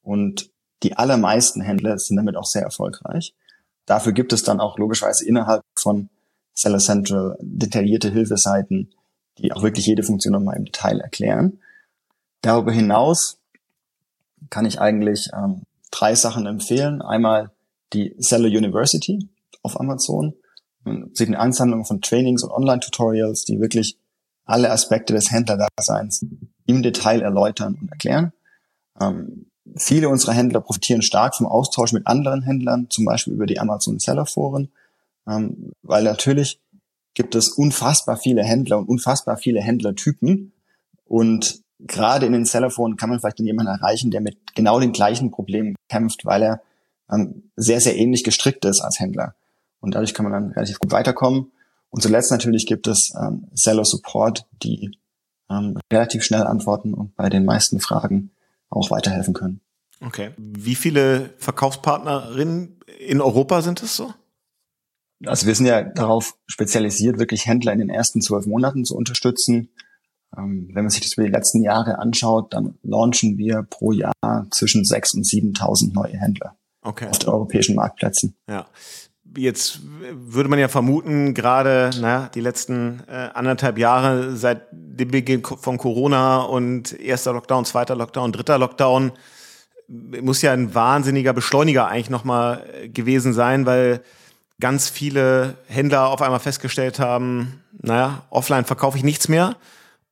Und 0.01 0.49
die 0.83 0.97
allermeisten 0.97 1.61
Händler 1.61 1.97
sind 1.97 2.17
damit 2.17 2.35
auch 2.35 2.45
sehr 2.45 2.63
erfolgreich. 2.63 3.33
Dafür 3.85 4.13
gibt 4.13 4.33
es 4.33 4.43
dann 4.43 4.59
auch 4.59 4.77
logischerweise 4.77 5.27
innerhalb 5.27 5.61
von 5.77 6.09
Seller 6.53 6.79
Central 6.79 7.37
detaillierte 7.41 8.11
Hilfeseiten, 8.11 8.93
die 9.37 9.51
auch 9.51 9.63
wirklich 9.63 9.85
jede 9.85 10.03
Funktion 10.03 10.33
nochmal 10.33 10.57
im 10.57 10.65
Detail 10.65 10.99
erklären. 10.99 11.59
Darüber 12.41 12.71
hinaus 12.71 13.37
kann 14.49 14.65
ich 14.65 14.79
eigentlich 14.79 15.29
ähm, 15.33 15.63
drei 15.91 16.15
Sachen 16.15 16.45
empfehlen. 16.45 17.01
Einmal 17.01 17.51
die 17.93 18.15
Seller 18.17 18.47
University 18.47 19.27
auf 19.63 19.79
Amazon. 19.79 20.33
Sich 21.13 21.27
eine 21.27 21.39
Ansammlung 21.39 21.85
von 21.85 22.01
Trainings 22.01 22.43
und 22.43 22.51
Online-Tutorials, 22.51 23.45
die 23.45 23.59
wirklich 23.59 23.97
alle 24.45 24.71
Aspekte 24.71 25.13
des 25.13 25.31
Händlerdaseins 25.31 26.25
im 26.65 26.83
Detail 26.83 27.21
erläutern 27.21 27.77
und 27.81 27.89
erklären. 27.91 28.31
Ähm, 29.01 29.47
Viele 29.77 30.09
unserer 30.09 30.33
Händler 30.33 30.61
profitieren 30.61 31.01
stark 31.01 31.35
vom 31.35 31.47
Austausch 31.47 31.91
mit 31.91 32.05
anderen 32.05 32.43
Händlern, 32.43 32.87
zum 32.89 33.03
Beispiel 33.05 33.33
über 33.33 33.47
die 33.47 33.59
Amazon 33.59 33.97
Seller 33.97 34.27
Foren, 34.27 34.71
ähm, 35.27 35.71
weil 35.81 36.03
natürlich 36.03 36.61
gibt 37.15 37.33
es 37.33 37.49
unfassbar 37.49 38.17
viele 38.17 38.43
Händler 38.43 38.77
und 38.77 38.87
unfassbar 38.87 39.37
viele 39.37 39.61
Händlertypen 39.61 40.53
und 41.05 41.61
gerade 41.79 42.27
in 42.27 42.33
den 42.33 42.45
Sellerforen 42.45 42.95
kann 42.95 43.09
man 43.09 43.19
vielleicht 43.19 43.39
jemanden 43.39 43.71
erreichen, 43.71 44.11
der 44.11 44.21
mit 44.21 44.37
genau 44.53 44.79
den 44.79 44.91
gleichen 44.91 45.31
Problemen 45.31 45.75
kämpft, 45.89 46.25
weil 46.25 46.43
er 46.43 46.61
ähm, 47.11 47.49
sehr, 47.55 47.81
sehr 47.81 47.97
ähnlich 47.97 48.23
gestrickt 48.23 48.65
ist 48.65 48.81
als 48.81 48.99
Händler. 48.99 49.35
Und 49.85 49.93
dadurch 49.93 50.15
kann 50.15 50.23
man 50.23 50.33
dann 50.33 50.51
relativ 50.51 50.79
gut 50.79 50.91
weiterkommen. 50.91 51.51
Und 51.91 52.01
zuletzt 52.01 52.31
natürlich 52.31 52.65
gibt 52.65 52.87
es 52.87 53.13
ähm, 53.21 53.47
Seller 53.53 53.85
Support, 53.85 54.47
die 54.63 54.97
ähm, 55.49 55.77
relativ 55.93 56.23
schnell 56.23 56.41
antworten 56.41 56.95
und 56.95 57.15
bei 57.15 57.29
den 57.29 57.45
meisten 57.45 57.79
Fragen 57.79 58.31
auch 58.69 58.89
weiterhelfen 58.89 59.35
können. 59.35 59.61
Okay. 60.01 60.31
Wie 60.37 60.73
viele 60.73 61.35
Verkaufspartnerinnen 61.37 62.79
in 62.99 63.21
Europa 63.21 63.61
sind 63.61 63.83
es 63.83 63.95
so? 63.95 64.11
Also 65.23 65.45
wir 65.45 65.53
sind 65.53 65.67
ja 65.67 65.83
darauf 65.83 66.35
spezialisiert, 66.47 67.19
wirklich 67.19 67.45
Händler 67.45 67.71
in 67.71 67.79
den 67.79 67.89
ersten 67.89 68.21
zwölf 68.21 68.47
Monaten 68.47 68.85
zu 68.85 68.95
unterstützen. 68.95 69.69
Ähm, 70.35 70.69
wenn 70.73 70.83
man 70.83 70.89
sich 70.89 71.01
das 71.01 71.13
über 71.13 71.27
die 71.27 71.31
letzten 71.31 71.61
Jahre 71.61 71.99
anschaut, 71.99 72.55
dann 72.55 72.79
launchen 72.81 73.37
wir 73.37 73.61
pro 73.61 73.91
Jahr 73.91 74.47
zwischen 74.49 74.81
6.000 74.81 75.17
und 75.17 75.25
7.000 75.55 75.93
neue 75.93 76.17
Händler 76.17 76.57
okay. 76.85 77.07
auf 77.07 77.19
den 77.19 77.29
europäischen 77.29 77.75
Marktplätzen. 77.75 78.35
Ja. 78.49 78.67
Jetzt 79.37 79.79
würde 79.83 80.49
man 80.49 80.59
ja 80.59 80.67
vermuten, 80.67 81.33
gerade 81.33 81.91
na, 81.99 82.29
die 82.33 82.41
letzten 82.41 83.03
äh, 83.07 83.29
anderthalb 83.33 83.77
Jahre 83.77 84.35
seit 84.35 84.67
dem 84.71 85.11
Beginn 85.11 85.43
von 85.43 85.77
Corona 85.77 86.41
und 86.41 86.97
erster 86.99 87.33
Lockdown, 87.33 87.65
zweiter 87.65 87.95
Lockdown, 87.95 88.31
dritter 88.31 88.57
Lockdown, 88.57 89.11
muss 89.87 90.41
ja 90.41 90.53
ein 90.53 90.73
wahnsinniger 90.73 91.33
Beschleuniger 91.33 91.87
eigentlich 91.87 92.09
nochmal 92.09 92.63
gewesen 92.93 93.33
sein, 93.33 93.65
weil 93.65 94.01
ganz 94.59 94.89
viele 94.89 95.55
Händler 95.67 96.07
auf 96.07 96.21
einmal 96.21 96.39
festgestellt 96.39 96.99
haben, 96.99 97.61
naja, 97.81 98.23
offline 98.29 98.65
verkaufe 98.65 98.97
ich 98.97 99.03
nichts 99.03 99.27
mehr 99.27 99.57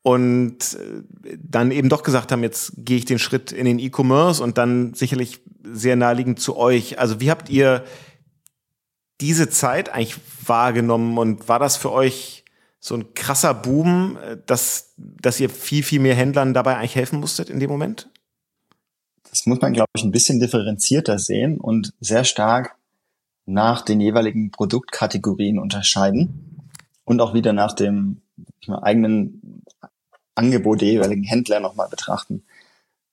und 0.02 0.58
äh, 0.74 1.38
dann 1.42 1.72
eben 1.72 1.90
doch 1.90 2.04
gesagt 2.04 2.32
haben, 2.32 2.44
jetzt 2.44 2.74
gehe 2.78 2.98
ich 2.98 3.06
den 3.06 3.20
Schritt 3.20 3.52
in 3.52 3.66
den 3.66 3.80
E-Commerce 3.80 4.44
und 4.44 4.58
dann 4.58 4.94
sicherlich 4.94 5.40
sehr 5.64 5.96
naheliegend 5.96 6.40
zu 6.40 6.58
euch. 6.58 7.00
Also 7.00 7.22
wie 7.22 7.32
habt 7.32 7.50
ihr 7.50 7.84
diese 9.22 9.50
Zeit 9.50 9.90
eigentlich 9.90 10.20
wahrgenommen 10.46 11.18
und 11.18 11.48
war 11.48 11.60
das 11.60 11.78
für 11.78 11.92
euch 11.92 12.44
so 12.80 12.96
ein 12.96 13.14
krasser 13.14 13.54
Boom, 13.54 14.18
äh, 14.18 14.38
dass, 14.46 14.94
dass 14.98 15.40
ihr 15.40 15.50
viel, 15.50 15.84
viel 15.84 16.00
mehr 16.00 16.16
Händlern 16.16 16.54
dabei 16.54 16.78
eigentlich 16.78 16.96
helfen 16.96 17.20
musstet 17.20 17.50
in 17.50 17.60
dem 17.60 17.70
Moment? 17.70 18.10
Das 19.30 19.46
muss 19.46 19.62
man, 19.62 19.74
glaube 19.74 19.90
ich, 19.96 20.04
ein 20.04 20.12
bisschen 20.12 20.40
differenzierter 20.40 21.18
sehen 21.18 21.60
und 21.60 21.94
sehr 22.02 22.24
stark 22.24 22.76
nach 23.46 23.82
den 23.82 24.00
jeweiligen 24.00 24.52
Produktkategorien 24.52 25.60
unterscheiden 25.60 26.70
und 27.06 27.22
auch 27.22 27.34
wieder 27.34 27.54
nach 27.54 27.74
dem 27.74 28.22
eigenen 28.68 29.64
Angebot 30.36 30.82
der 30.82 30.90
jeweiligen 30.90 31.24
Händler 31.24 31.60
nochmal 31.60 31.90
betrachten. 31.90 32.44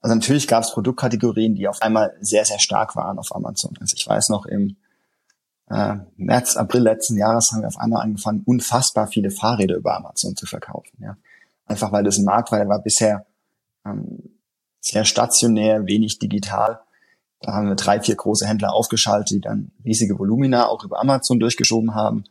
Also 0.01 0.15
natürlich 0.15 0.49
gab 0.49 0.63
es 0.63 0.73
Produktkategorien, 0.73 1.55
die 1.55 1.69
auf 1.69 1.83
einmal 1.83 2.17
sehr, 2.21 2.45
sehr 2.45 2.59
stark 2.59 2.97
waren 2.97 3.19
auf 3.19 3.35
Amazon. 3.35 3.77
Also 3.81 3.95
ich 3.97 4.07
weiß 4.07 4.31
noch, 4.31 4.47
im 4.47 4.77
äh, 5.71 5.97
März, 6.17 6.57
April 6.57 6.83
letzten 6.83 7.17
Jahres 7.17 7.53
haben 7.53 7.63
wir 7.63 7.69
auf 7.69 7.79
einmal 7.79 8.03
angefangen, 8.03 8.43
unfassbar 8.45 9.07
viele 9.07 9.31
Fahrräder 9.31 9.77
über 9.77 9.97
Amazon 9.97 10.37
zu 10.37 10.47
verkaufen. 10.47 10.97
Ja. 11.01 11.17
Einfach 11.65 11.93
weil 11.93 12.03
das 12.03 12.19
ein 12.19 12.25
Markt 12.25 12.51
war, 12.51 12.59
der 12.59 12.69
war 12.69 12.83
bisher 12.83 13.25
ähm, 13.87 14.37
sehr 14.81 15.05
stationär, 15.05 15.87
wenig 15.87 16.19
digital. 16.19 16.81
Da 17.41 17.53
haben 17.53 17.69
wir 17.69 17.77
drei, 17.77 18.01
vier 18.01 18.17
große 18.17 18.47
Händler 18.47 18.73
aufgeschaltet, 18.73 19.31
die 19.31 19.41
dann 19.41 19.71
riesige 19.85 20.19
Volumina 20.19 20.67
auch 20.67 20.85
über 20.85 21.01
Amazon 21.01 21.39
durchgeschoben 21.39 21.95
haben. 21.95 22.25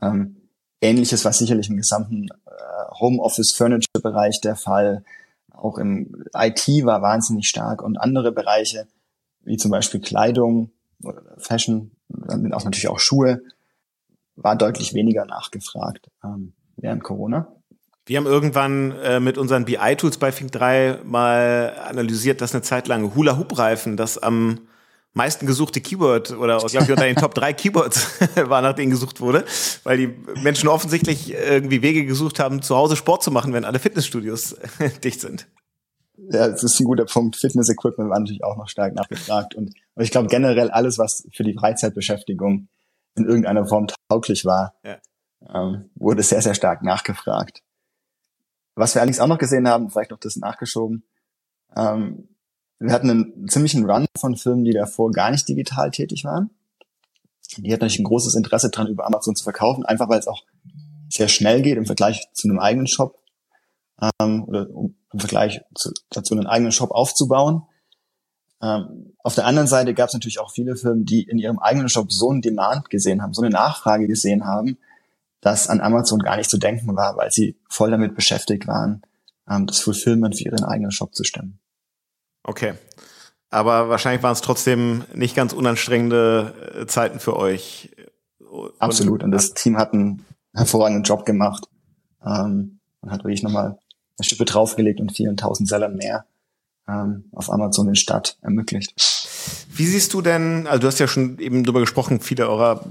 Ähm, 0.00 0.36
Ähnliches 0.80 1.24
war 1.24 1.32
sicherlich 1.32 1.68
im 1.68 1.76
gesamten 1.76 2.28
äh, 2.46 3.00
Homeoffice-Furniture-Bereich 3.00 4.40
der 4.40 4.54
Fall. 4.54 5.04
Auch 5.50 5.78
im 5.78 6.24
IT 6.32 6.68
war 6.84 7.02
wahnsinnig 7.02 7.48
stark 7.48 7.82
und 7.82 7.96
andere 7.96 8.30
Bereiche, 8.30 8.86
wie 9.42 9.56
zum 9.56 9.72
Beispiel 9.72 10.00
Kleidung 10.00 10.70
Fashion, 11.38 11.92
dann 12.08 12.52
auch 12.52 12.64
natürlich 12.64 12.88
auch 12.88 12.98
Schuhe, 12.98 13.42
war 14.36 14.56
deutlich 14.56 14.94
weniger 14.94 15.24
nachgefragt 15.24 16.08
ähm, 16.24 16.54
während 16.76 17.02
Corona. 17.02 17.48
Wir 18.06 18.18
haben 18.18 18.26
irgendwann 18.26 18.92
äh, 19.02 19.18
mit 19.18 19.38
unseren 19.38 19.64
BI-Tools 19.64 20.18
bei 20.18 20.30
Fink 20.30 20.52
3 20.52 21.00
mal 21.04 21.74
analysiert, 21.88 22.40
dass 22.40 22.52
eine 22.52 22.62
Zeit 22.62 22.86
lang 22.86 23.14
Hula-Hoop-Reifen 23.14 23.96
das 23.96 24.18
am 24.18 24.60
meisten 25.14 25.46
gesuchte 25.46 25.80
Keyword 25.80 26.32
oder 26.32 26.58
glaube 26.58 26.84
ich 26.84 26.90
unter 26.90 27.04
den 27.04 27.16
Top 27.16 27.34
3 27.34 27.52
Keywords 27.54 28.20
war, 28.48 28.60
nach 28.60 28.74
denen 28.74 28.90
gesucht 28.90 29.20
wurde, 29.20 29.44
weil 29.84 29.96
die 29.96 30.08
Menschen 30.42 30.68
offensichtlich 30.68 31.32
irgendwie 31.32 31.80
Wege 31.80 32.04
gesucht 32.04 32.40
haben, 32.40 32.60
zu 32.60 32.76
Hause 32.76 32.96
Sport 32.96 33.22
zu 33.22 33.30
machen, 33.30 33.52
wenn 33.52 33.64
alle 33.64 33.78
Fitnessstudios 33.78 34.56
dicht 35.04 35.20
sind. 35.20 35.46
Ja, 36.16 36.48
das 36.48 36.62
ist 36.62 36.78
ein 36.80 36.84
guter 36.84 37.04
Punkt. 37.04 37.36
Fitness-Equipment 37.36 38.10
war 38.10 38.18
natürlich 38.20 38.44
auch 38.44 38.56
noch 38.56 38.68
stark 38.68 38.94
nachgefragt. 38.94 39.54
Und 39.54 39.74
ich 39.96 40.10
glaube 40.10 40.28
generell 40.28 40.70
alles, 40.70 40.98
was 40.98 41.26
für 41.32 41.42
die 41.42 41.54
Freizeitbeschäftigung 41.54 42.68
in 43.16 43.24
irgendeiner 43.24 43.66
Form 43.66 43.86
tauglich 44.08 44.44
war, 44.44 44.74
ja. 44.84 44.98
ähm, 45.52 45.90
wurde 45.94 46.22
sehr, 46.22 46.42
sehr 46.42 46.54
stark 46.54 46.82
nachgefragt. 46.82 47.62
Was 48.76 48.94
wir 48.94 49.02
allerdings 49.02 49.20
auch 49.20 49.28
noch 49.28 49.38
gesehen 49.38 49.68
haben, 49.68 49.90
vielleicht 49.90 50.10
noch 50.10 50.18
das 50.18 50.36
nachgeschoben, 50.36 51.04
ähm, 51.76 52.28
wir 52.78 52.92
hatten 52.92 53.10
einen 53.10 53.48
ziemlichen 53.48 53.88
Run 53.88 54.06
von 54.18 54.36
Firmen, 54.36 54.64
die 54.64 54.72
davor 54.72 55.10
gar 55.10 55.30
nicht 55.30 55.48
digital 55.48 55.90
tätig 55.90 56.24
waren. 56.24 56.50
Die 57.56 57.72
hatten 57.72 57.82
natürlich 57.82 58.00
ein 58.00 58.04
großes 58.04 58.34
Interesse 58.34 58.70
dran, 58.70 58.88
über 58.88 59.06
Amazon 59.06 59.36
zu 59.36 59.44
verkaufen, 59.44 59.84
einfach 59.84 60.08
weil 60.08 60.18
es 60.18 60.26
auch 60.26 60.42
sehr 61.08 61.28
schnell 61.28 61.62
geht 61.62 61.76
im 61.76 61.86
Vergleich 61.86 62.28
zu 62.32 62.48
einem 62.48 62.58
eigenen 62.58 62.86
Shop 62.86 63.22
ähm, 64.20 64.44
oder 64.44 64.68
um, 64.70 64.96
im 65.14 65.20
Vergleich 65.20 65.62
zu, 65.74 65.92
dazu 66.10 66.34
einen 66.34 66.46
eigenen 66.46 66.72
Shop 66.72 66.90
aufzubauen. 66.90 67.62
Ähm, 68.60 69.14
auf 69.22 69.36
der 69.36 69.46
anderen 69.46 69.68
Seite 69.68 69.94
gab 69.94 70.08
es 70.08 70.12
natürlich 70.12 70.40
auch 70.40 70.50
viele 70.50 70.76
Firmen, 70.76 71.04
die 71.04 71.22
in 71.22 71.38
ihrem 71.38 71.60
eigenen 71.60 71.88
Shop 71.88 72.12
so 72.12 72.30
einen 72.30 72.42
Demand 72.42 72.90
gesehen 72.90 73.22
haben, 73.22 73.32
so 73.32 73.40
eine 73.40 73.50
Nachfrage 73.50 74.08
gesehen 74.08 74.44
haben, 74.44 74.76
dass 75.40 75.68
an 75.68 75.80
Amazon 75.80 76.18
gar 76.18 76.36
nicht 76.36 76.50
zu 76.50 76.58
denken 76.58 76.96
war, 76.96 77.16
weil 77.16 77.30
sie 77.30 77.56
voll 77.68 77.92
damit 77.92 78.16
beschäftigt 78.16 78.66
waren, 78.66 79.02
ähm, 79.48 79.66
das 79.66 79.78
Fulfillment 79.78 80.36
für 80.36 80.44
ihren 80.44 80.64
eigenen 80.64 80.90
Shop 80.90 81.14
zu 81.14 81.22
stemmen. 81.22 81.60
Okay. 82.42 82.74
Aber 83.50 83.88
wahrscheinlich 83.88 84.24
waren 84.24 84.32
es 84.32 84.40
trotzdem 84.40 85.04
nicht 85.14 85.36
ganz 85.36 85.52
unanstrengende 85.52 86.80
äh, 86.80 86.86
Zeiten 86.86 87.20
für 87.20 87.36
euch. 87.36 87.94
Absolut. 88.80 89.22
Und 89.22 89.30
das 89.30 89.54
Team 89.54 89.78
hat 89.78 89.92
einen 89.92 90.24
hervorragenden 90.52 91.04
Job 91.04 91.24
gemacht 91.24 91.68
ähm, 92.24 92.80
und 93.00 93.10
hat 93.12 93.20
wirklich 93.22 93.44
nochmal 93.44 93.78
eine 94.18 94.24
Schippe 94.24 94.44
draufgelegt 94.44 95.00
und 95.00 95.12
vielen 95.12 95.36
tausend 95.36 95.68
Sellern 95.68 95.96
mehr 95.96 96.26
ähm, 96.88 97.24
auf 97.32 97.50
Amazon 97.50 97.88
in 97.88 97.96
Stadt 97.96 98.38
ermöglicht. 98.42 98.94
Wie 99.76 99.86
siehst 99.86 100.14
du 100.14 100.22
denn, 100.22 100.66
also 100.66 100.82
du 100.82 100.86
hast 100.86 101.00
ja 101.00 101.08
schon 101.08 101.38
eben 101.38 101.64
darüber 101.64 101.80
gesprochen, 101.80 102.20
viele 102.20 102.48
eurer 102.48 102.84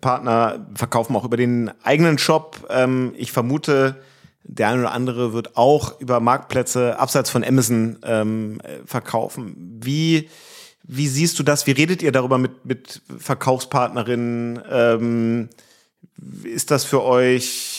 Partner 0.00 0.66
verkaufen 0.74 1.16
auch 1.16 1.24
über 1.24 1.36
den 1.36 1.70
eigenen 1.82 2.18
Shop. 2.18 2.66
Ähm, 2.70 3.14
ich 3.16 3.32
vermute, 3.32 3.96
der 4.42 4.68
eine 4.68 4.80
oder 4.82 4.92
andere 4.92 5.32
wird 5.32 5.56
auch 5.56 6.00
über 6.00 6.20
Marktplätze 6.20 6.98
abseits 6.98 7.30
von 7.30 7.42
Amazon 7.42 7.98
ähm, 8.04 8.60
verkaufen. 8.84 9.78
Wie, 9.82 10.28
wie 10.84 11.08
siehst 11.08 11.38
du 11.38 11.42
das? 11.42 11.66
Wie 11.66 11.72
redet 11.72 12.02
ihr 12.02 12.12
darüber 12.12 12.38
mit, 12.38 12.64
mit 12.64 13.02
Verkaufspartnerinnen? 13.18 14.60
Ähm, 14.70 15.48
ist 16.44 16.70
das 16.70 16.84
für 16.84 17.02
euch 17.02 17.75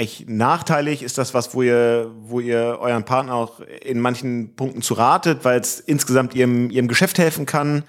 eigentlich 0.00 0.26
nachteilig? 0.28 1.02
Ist 1.02 1.18
das 1.18 1.34
was, 1.34 1.54
wo 1.54 1.62
ihr, 1.62 2.10
wo 2.22 2.40
ihr 2.40 2.78
euren 2.80 3.04
Partner 3.04 3.34
auch 3.34 3.60
in 3.60 4.00
manchen 4.00 4.56
Punkten 4.56 4.80
zu 4.80 4.94
ratet, 4.94 5.44
weil 5.44 5.60
es 5.60 5.78
insgesamt 5.78 6.34
ihrem, 6.34 6.70
ihrem 6.70 6.88
Geschäft 6.88 7.18
helfen 7.18 7.44
kann? 7.44 7.84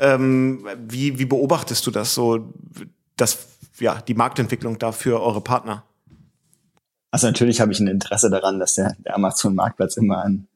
Ähm, 0.00 0.66
wie, 0.78 1.18
wie 1.18 1.26
beobachtest 1.26 1.86
du 1.86 1.90
das 1.90 2.14
so, 2.14 2.54
das, 3.18 3.46
ja, 3.78 4.00
die 4.00 4.14
Marktentwicklung 4.14 4.78
da 4.78 4.92
für 4.92 5.20
eure 5.20 5.42
Partner? 5.42 5.84
Also 7.10 7.26
natürlich 7.26 7.60
habe 7.60 7.70
ich 7.70 7.80
ein 7.80 7.86
Interesse 7.86 8.30
daran, 8.30 8.58
dass 8.58 8.72
der, 8.74 8.96
der 9.04 9.14
Amazon-Marktplatz 9.14 9.98
immer 9.98 10.24
an 10.24 10.48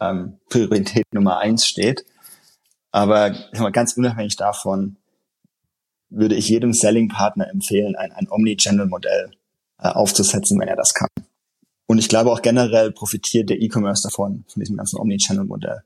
ähm, 0.00 0.38
Priorität 0.48 1.12
Nummer 1.12 1.38
eins 1.38 1.66
steht. 1.66 2.06
Aber 2.92 3.34
mal, 3.58 3.72
ganz 3.72 3.94
unabhängig 3.94 4.36
davon 4.36 4.96
würde 6.10 6.36
ich 6.36 6.48
jedem 6.48 6.72
Selling-Partner 6.72 7.50
empfehlen, 7.50 7.96
ein, 7.96 8.12
ein 8.12 8.28
Omni-Channel-Modell 8.30 9.32
äh, 9.78 9.88
aufzusetzen, 9.88 10.58
wenn 10.60 10.68
er 10.68 10.76
das 10.76 10.94
kann. 10.94 11.08
Und 11.86 11.98
ich 11.98 12.08
glaube 12.08 12.32
auch 12.32 12.42
generell 12.42 12.92
profitiert 12.92 13.50
der 13.50 13.60
E-Commerce 13.60 14.02
davon, 14.02 14.44
von 14.48 14.60
diesem 14.60 14.76
ganzen 14.76 14.98
Omni-Channel-Modell. 14.98 15.82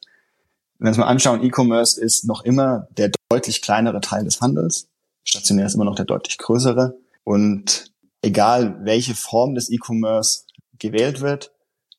Wenn 0.79 0.87
wir 0.87 0.88
uns 0.90 0.98
mal 0.98 1.07
anschauen, 1.07 1.42
E-Commerce 1.42 2.01
ist 2.01 2.24
noch 2.24 2.44
immer 2.44 2.87
der 2.96 3.11
deutlich 3.29 3.62
kleinere 3.62 4.01
Teil 4.01 4.24
des 4.24 4.40
Handels. 4.40 4.88
Stationär 5.24 5.66
ist 5.66 5.74
immer 5.74 5.85
noch 5.85 5.96
der 5.96 6.05
deutlich 6.05 6.38
größere. 6.38 6.96
Und 7.24 7.92
egal 8.22 8.79
welche 8.85 9.14
Form 9.14 9.55
des 9.55 9.70
E-Commerce 9.70 10.44
gewählt 10.79 11.20
wird, 11.20 11.53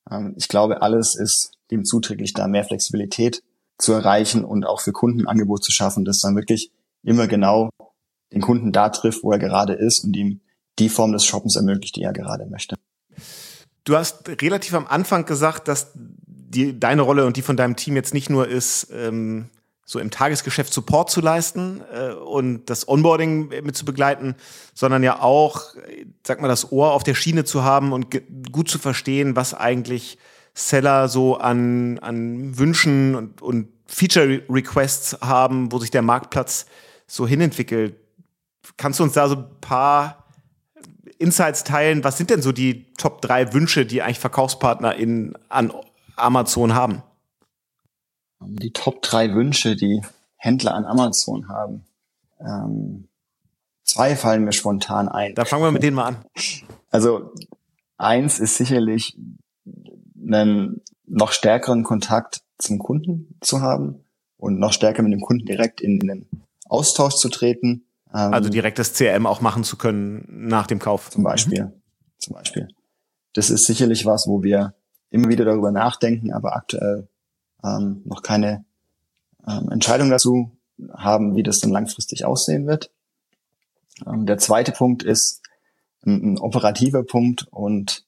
ähm, 0.10 0.34
ich 0.38 0.48
glaube, 0.48 0.82
alles 0.82 1.16
ist 1.16 1.52
dem 1.72 1.84
zuträglich 1.84 2.34
da, 2.34 2.48
mehr 2.48 2.64
Flexibilität 2.64 3.44
zu 3.78 3.94
erreichen 3.94 4.44
und 4.44 4.66
auch 4.66 4.82
für 4.82 4.92
Kunden 4.92 5.22
ein 5.22 5.28
Angebot 5.28 5.64
zu 5.64 5.72
schaffen, 5.72 6.06
das 6.06 6.20
dann 6.20 6.36
wirklich 6.36 6.72
immer 7.04 7.28
genau 7.28 7.70
den 8.34 8.42
Kunden 8.42 8.72
da 8.72 8.90
trifft, 8.90 9.24
wo 9.24 9.32
er 9.32 9.40
gerade 9.40 9.74
ist 9.74 10.04
und 10.04 10.16
ihm 10.16 10.42
die 10.80 10.90
Form 10.90 11.12
des 11.12 11.26
Shoppens 11.26 11.56
ermöglicht, 11.56 11.96
die 11.96 12.04
er 12.04 12.14
gerade 12.14 12.46
möchte. 12.46 12.76
Du 13.84 13.96
hast 13.96 14.30
relativ 14.42 14.74
am 14.74 14.88
Anfang 14.88 15.26
gesagt, 15.26 15.68
dass 15.68 15.92
die, 15.96 16.80
deine 16.80 17.02
Rolle 17.02 17.26
und 17.26 17.38
die 17.38 17.42
von 17.42 17.58
deinem 17.58 17.76
Team 17.76 17.96
jetzt 17.96 18.14
nicht 18.14 18.30
nur 18.30 18.48
ist, 18.48 18.88
ähm, 18.94 19.50
so 19.86 19.98
im 19.98 20.12
Tagesgeschäft 20.12 20.72
Support 20.72 21.10
zu 21.10 21.20
leisten 21.20 21.82
äh, 21.92 22.14
und 22.14 22.66
das 22.70 22.88
Onboarding 22.88 23.50
mit 23.64 23.76
zu 23.76 23.86
begleiten, 23.86 24.36
sondern 24.76 25.02
ja 25.02 25.20
auch, 25.22 25.74
sag 26.26 26.42
mal, 26.42 26.48
das 26.48 26.72
Ohr 26.72 26.92
auf 26.94 27.04
der 27.04 27.16
Schiene 27.16 27.44
zu 27.44 27.64
haben 27.64 27.92
und 27.92 28.08
gut 28.52 28.70
zu 28.70 28.78
verstehen, 28.78 29.36
was 29.36 29.56
eigentlich 29.56 30.20
Seller 30.54 31.08
so 31.08 31.38
an, 31.38 31.98
an 32.00 32.58
Wünschen 32.58 33.16
und, 33.16 33.42
und 33.42 33.70
Feature-Requests 33.88 35.22
haben, 35.22 35.72
wo 35.72 35.80
sich 35.80 35.90
der 35.90 36.04
Marktplatz 36.04 36.68
so 37.08 37.26
hinentwickelt. 37.26 37.96
Kannst 38.78 39.00
du 39.00 39.04
uns 39.04 39.14
da 39.14 39.28
so 39.28 39.38
ein 39.38 39.46
paar 39.62 40.19
Insights 41.20 41.64
teilen. 41.64 42.04
Was 42.04 42.18
sind 42.18 42.30
denn 42.30 42.42
so 42.42 42.52
die 42.52 42.92
Top 42.94 43.22
drei 43.22 43.54
Wünsche, 43.54 43.86
die 43.86 44.02
eigentlich 44.02 44.20
Verkaufspartner 44.20 44.96
in, 44.96 45.38
an 45.50 45.72
Amazon 46.16 46.74
haben? 46.74 47.04
Die 48.42 48.72
Top 48.72 49.02
drei 49.02 49.34
Wünsche, 49.34 49.76
die 49.76 50.02
Händler 50.38 50.74
an 50.74 50.86
Amazon 50.86 51.50
haben. 51.50 51.86
Ähm, 52.40 53.10
zwei 53.84 54.16
fallen 54.16 54.46
mir 54.46 54.54
spontan 54.54 55.10
ein. 55.10 55.36
Da 55.36 55.46
fangen 55.46 55.64
wir 55.64 55.72
mit 55.72 55.84
denen 55.84 55.96
mal 55.96 56.06
an. 56.06 56.26
Also 56.90 57.34
eins 57.98 58.40
ist 58.40 58.56
sicherlich 58.56 59.18
einen 60.18 60.82
noch 61.06 61.34
stärkeren 61.34 61.84
Kontakt 61.84 62.42
zum 62.58 62.80
Kunden 62.80 63.38
zu 63.42 63.62
haben 63.62 64.06
und 64.38 64.58
noch 64.58 64.72
stärker 64.72 65.04
mit 65.04 65.12
dem 65.12 65.22
Kunden 65.22 65.46
direkt 65.46 65.82
in, 65.82 66.00
in 66.00 66.08
den 66.08 66.30
Austausch 66.66 67.16
zu 67.16 67.30
treten. 67.30 67.86
Ähm, 68.14 68.34
also 68.34 68.50
direkt 68.50 68.80
das 68.80 68.94
CRM 68.94 69.26
auch 69.26 69.42
machen 69.42 69.64
zu 69.64 69.78
können 69.78 70.26
nach 70.28 70.68
dem 70.68 70.80
Kauf. 70.80 71.10
Zum 71.10 71.24
Beispiel. 71.24 71.66
Mhm. 71.66 71.74
Zum 72.18 72.36
Beispiel. 72.36 72.68
Das 73.34 73.50
ist 73.50 73.66
sicherlich 73.66 74.06
was, 74.06 74.28
wo 74.28 74.44
wir 74.44 74.74
immer 75.12 75.30
wieder 75.30 75.46
darüber 75.46 75.72
nachdenken, 75.72 76.34
aber 76.34 76.56
aktuell 76.56 77.08
ähm, 77.64 78.02
noch 78.06 78.24
keine 78.24 78.66
ähm, 79.48 79.70
Entscheidung 79.72 80.10
dazu 80.10 80.52
haben, 80.94 81.36
wie 81.36 81.44
das 81.44 81.60
dann 81.60 81.72
langfristig 81.72 82.26
aussehen 82.26 82.68
wird. 82.68 82.92
Ähm, 84.06 84.26
der 84.26 84.38
zweite 84.38 84.72
Punkt 84.72 85.04
ist 85.04 85.42
ein, 86.06 86.34
ein 86.34 86.40
operativer 86.40 87.04
Punkt 87.04 87.48
und 87.52 88.06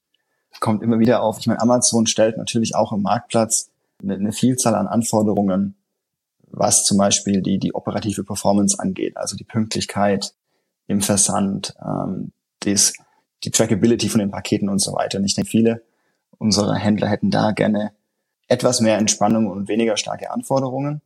kommt 0.59 0.83
immer 0.83 0.99
wieder 0.99 1.21
auf. 1.21 1.39
Ich 1.39 1.47
meine, 1.47 1.61
Amazon 1.61 2.07
stellt 2.07 2.37
natürlich 2.37 2.75
auch 2.75 2.91
im 2.91 3.01
Marktplatz 3.01 3.69
eine, 4.01 4.15
eine 4.15 4.31
Vielzahl 4.31 4.75
an 4.75 4.87
Anforderungen 4.87 5.75
was 6.51 6.83
zum 6.83 6.97
Beispiel 6.97 7.41
die, 7.41 7.57
die 7.57 7.73
operative 7.73 8.23
Performance 8.23 8.77
angeht, 8.79 9.17
also 9.17 9.35
die 9.35 9.43
Pünktlichkeit 9.43 10.33
im 10.87 11.01
Versand, 11.01 11.75
ähm, 11.83 12.31
dies, 12.63 12.93
die 13.43 13.51
Trackability 13.51 14.09
von 14.09 14.19
den 14.19 14.31
Paketen 14.31 14.69
und 14.69 14.79
so 14.79 14.93
weiter. 14.93 15.17
Und 15.17 15.25
ich 15.25 15.35
denke, 15.35 15.49
viele 15.49 15.83
unserer 16.37 16.75
Händler 16.75 17.07
hätten 17.07 17.31
da 17.31 17.51
gerne 17.51 17.91
etwas 18.47 18.81
mehr 18.81 18.97
Entspannung 18.97 19.47
und 19.47 19.67
weniger 19.67 19.95
starke 19.97 20.31
Anforderungen. 20.31 21.01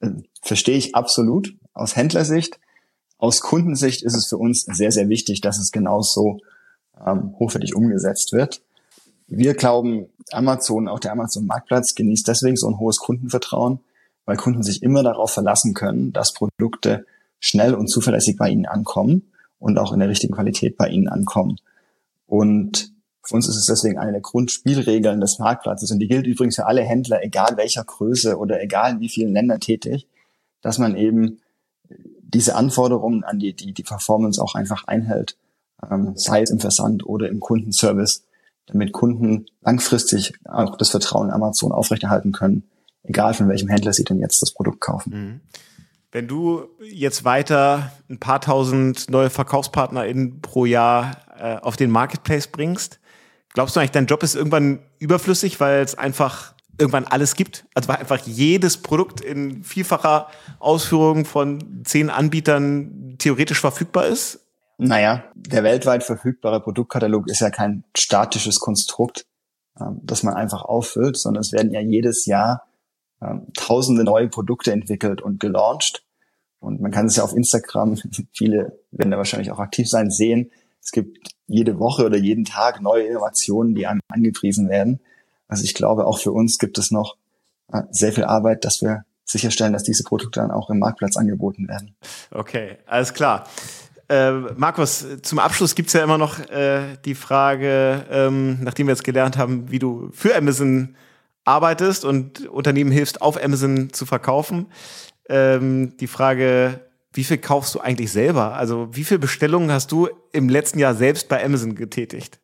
Äh, 0.00 0.10
verstehe 0.42 0.76
ich 0.76 0.94
absolut 0.94 1.54
aus 1.72 1.96
Händlersicht. 1.96 2.60
Aus 3.18 3.40
Kundensicht 3.40 4.02
ist 4.02 4.14
es 4.14 4.26
für 4.28 4.36
uns 4.36 4.62
sehr, 4.62 4.92
sehr 4.92 5.08
wichtig, 5.08 5.40
dass 5.40 5.58
es 5.58 5.72
genauso 5.72 6.38
ähm, 7.04 7.34
hochwertig 7.38 7.74
umgesetzt 7.74 8.32
wird. 8.32 8.62
Wir 9.26 9.54
glauben, 9.54 10.06
Amazon, 10.30 10.88
auch 10.88 11.00
der 11.00 11.12
Amazon-Marktplatz 11.12 11.94
genießt 11.94 12.28
deswegen 12.28 12.56
so 12.56 12.68
ein 12.68 12.78
hohes 12.78 12.98
Kundenvertrauen, 12.98 13.80
weil 14.26 14.36
Kunden 14.36 14.62
sich 14.62 14.82
immer 14.82 15.02
darauf 15.02 15.32
verlassen 15.32 15.72
können, 15.72 16.12
dass 16.12 16.34
Produkte 16.34 17.06
schnell 17.38 17.74
und 17.74 17.88
zuverlässig 17.88 18.36
bei 18.36 18.50
ihnen 18.50 18.66
ankommen 18.66 19.32
und 19.58 19.78
auch 19.78 19.92
in 19.92 20.00
der 20.00 20.08
richtigen 20.08 20.34
Qualität 20.34 20.76
bei 20.76 20.88
ihnen 20.88 21.08
ankommen. 21.08 21.56
Und 22.26 22.92
für 23.22 23.34
uns 23.34 23.48
ist 23.48 23.56
es 23.56 23.66
deswegen 23.66 23.98
eine 23.98 24.12
der 24.12 24.20
Grundspielregeln 24.20 25.20
des 25.20 25.38
Marktplatzes 25.38 25.90
und 25.90 26.00
die 26.00 26.08
gilt 26.08 26.26
übrigens 26.26 26.56
für 26.56 26.66
alle 26.66 26.82
Händler, 26.82 27.22
egal 27.22 27.56
welcher 27.56 27.84
Größe 27.84 28.36
oder 28.36 28.60
egal 28.60 28.92
in 28.92 29.00
wie 29.00 29.08
vielen 29.08 29.32
Ländern 29.32 29.60
tätig, 29.60 30.06
dass 30.60 30.78
man 30.78 30.96
eben 30.96 31.40
diese 32.20 32.56
Anforderungen 32.56 33.24
an 33.24 33.38
die, 33.38 33.54
die, 33.54 33.72
die 33.72 33.82
Performance 33.82 34.42
auch 34.42 34.54
einfach 34.54 34.84
einhält, 34.84 35.36
ähm, 35.88 36.12
sei 36.16 36.42
es 36.42 36.50
im 36.50 36.58
Versand 36.58 37.06
oder 37.06 37.28
im 37.28 37.40
Kundenservice, 37.40 38.24
damit 38.66 38.92
Kunden 38.92 39.46
langfristig 39.62 40.34
auch 40.44 40.76
das 40.76 40.90
Vertrauen 40.90 41.28
in 41.28 41.34
Amazon 41.34 41.70
aufrechterhalten 41.70 42.32
können 42.32 42.64
egal 43.06 43.34
von 43.34 43.48
welchem 43.48 43.68
Händler 43.68 43.92
sie 43.92 44.04
denn 44.04 44.20
jetzt 44.20 44.42
das 44.42 44.52
Produkt 44.52 44.80
kaufen. 44.80 45.12
Mhm. 45.12 45.40
Wenn 46.12 46.28
du 46.28 46.68
jetzt 46.82 47.24
weiter 47.24 47.92
ein 48.08 48.18
paar 48.18 48.40
tausend 48.40 49.10
neue 49.10 49.28
VerkaufspartnerInnen 49.28 50.40
pro 50.40 50.64
Jahr 50.64 51.18
äh, 51.38 51.56
auf 51.56 51.76
den 51.76 51.90
Marketplace 51.90 52.46
bringst, 52.46 53.00
glaubst 53.52 53.76
du 53.76 53.80
eigentlich, 53.80 53.90
dein 53.90 54.06
Job 54.06 54.22
ist 54.22 54.34
irgendwann 54.34 54.78
überflüssig, 54.98 55.60
weil 55.60 55.82
es 55.82 55.96
einfach 55.96 56.54
irgendwann 56.78 57.04
alles 57.04 57.34
gibt? 57.34 57.66
Also 57.74 57.88
weil 57.88 57.96
einfach 57.96 58.20
jedes 58.24 58.78
Produkt 58.78 59.20
in 59.20 59.62
vielfacher 59.62 60.28
Ausführung 60.58 61.24
von 61.24 61.82
zehn 61.84 62.08
Anbietern 62.08 63.16
theoretisch 63.18 63.60
verfügbar 63.60 64.06
ist? 64.06 64.40
Naja, 64.78 65.24
der 65.34 65.64
weltweit 65.64 66.04
verfügbare 66.04 66.60
Produktkatalog 66.60 67.28
ist 67.28 67.40
ja 67.40 67.50
kein 67.50 67.84
statisches 67.96 68.60
Konstrukt, 68.60 69.26
ähm, 69.80 70.00
das 70.02 70.22
man 70.22 70.34
einfach 70.34 70.62
auffüllt, 70.62 71.16
sondern 71.16 71.40
es 71.40 71.52
werden 71.52 71.72
ja 71.72 71.80
jedes 71.80 72.26
Jahr 72.26 72.65
tausende 73.54 74.04
neue 74.04 74.28
Produkte 74.28 74.72
entwickelt 74.72 75.22
und 75.22 75.40
gelauncht. 75.40 76.04
Und 76.60 76.80
man 76.80 76.90
kann 76.90 77.06
es 77.06 77.16
ja 77.16 77.24
auf 77.24 77.34
Instagram, 77.34 77.96
viele 78.32 78.78
werden 78.90 79.10
da 79.10 79.16
wahrscheinlich 79.16 79.50
auch 79.50 79.58
aktiv 79.58 79.88
sein, 79.88 80.10
sehen. 80.10 80.50
Es 80.82 80.92
gibt 80.92 81.18
jede 81.46 81.78
Woche 81.78 82.04
oder 82.04 82.16
jeden 82.16 82.44
Tag 82.44 82.80
neue 82.80 83.04
Innovationen, 83.04 83.74
die 83.74 83.86
einem 83.86 84.00
angepriesen 84.08 84.68
werden. 84.68 85.00
Also 85.48 85.64
ich 85.64 85.74
glaube, 85.74 86.06
auch 86.06 86.18
für 86.18 86.32
uns 86.32 86.58
gibt 86.58 86.78
es 86.78 86.90
noch 86.90 87.16
äh, 87.72 87.82
sehr 87.90 88.12
viel 88.12 88.24
Arbeit, 88.24 88.64
dass 88.64 88.82
wir 88.82 89.04
sicherstellen, 89.24 89.72
dass 89.72 89.82
diese 89.82 90.04
Produkte 90.04 90.40
dann 90.40 90.50
auch 90.50 90.70
im 90.70 90.78
Marktplatz 90.78 91.16
angeboten 91.16 91.68
werden. 91.68 91.94
Okay, 92.30 92.78
alles 92.86 93.12
klar. 93.14 93.44
Äh, 94.08 94.32
Markus, 94.56 95.04
zum 95.22 95.40
Abschluss 95.40 95.74
gibt's 95.74 95.92
ja 95.92 96.04
immer 96.04 96.18
noch 96.18 96.38
äh, 96.48 96.96
die 97.04 97.16
Frage, 97.16 98.04
ähm, 98.08 98.58
nachdem 98.62 98.86
wir 98.86 98.92
jetzt 98.92 99.02
gelernt 99.02 99.36
haben, 99.36 99.70
wie 99.70 99.80
du 99.80 100.10
für 100.12 100.36
Amazon 100.36 100.94
arbeitest 101.46 102.04
und 102.04 102.46
Unternehmen 102.48 102.90
hilfst, 102.90 103.22
auf 103.22 103.42
Amazon 103.42 103.92
zu 103.92 104.04
verkaufen. 104.04 104.66
Ähm, 105.28 105.96
die 105.98 106.06
Frage, 106.06 106.80
wie 107.12 107.24
viel 107.24 107.38
kaufst 107.38 107.74
du 107.74 107.80
eigentlich 107.80 108.12
selber? 108.12 108.54
Also 108.54 108.88
wie 108.92 109.04
viele 109.04 109.20
Bestellungen 109.20 109.72
hast 109.72 109.90
du 109.90 110.08
im 110.32 110.48
letzten 110.48 110.78
Jahr 110.78 110.94
selbst 110.94 111.28
bei 111.28 111.42
Amazon 111.42 111.74
getätigt? 111.74 112.40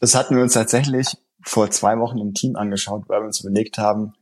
Das 0.00 0.14
hatten 0.14 0.36
wir 0.36 0.42
uns 0.42 0.52
tatsächlich 0.52 1.16
vor 1.42 1.70
zwei 1.70 1.98
Wochen 1.98 2.18
im 2.18 2.34
Team 2.34 2.56
angeschaut, 2.56 3.04
weil 3.08 3.20
wir 3.20 3.26
uns 3.26 3.40
überlegt 3.40 3.78
haben, 3.78 4.12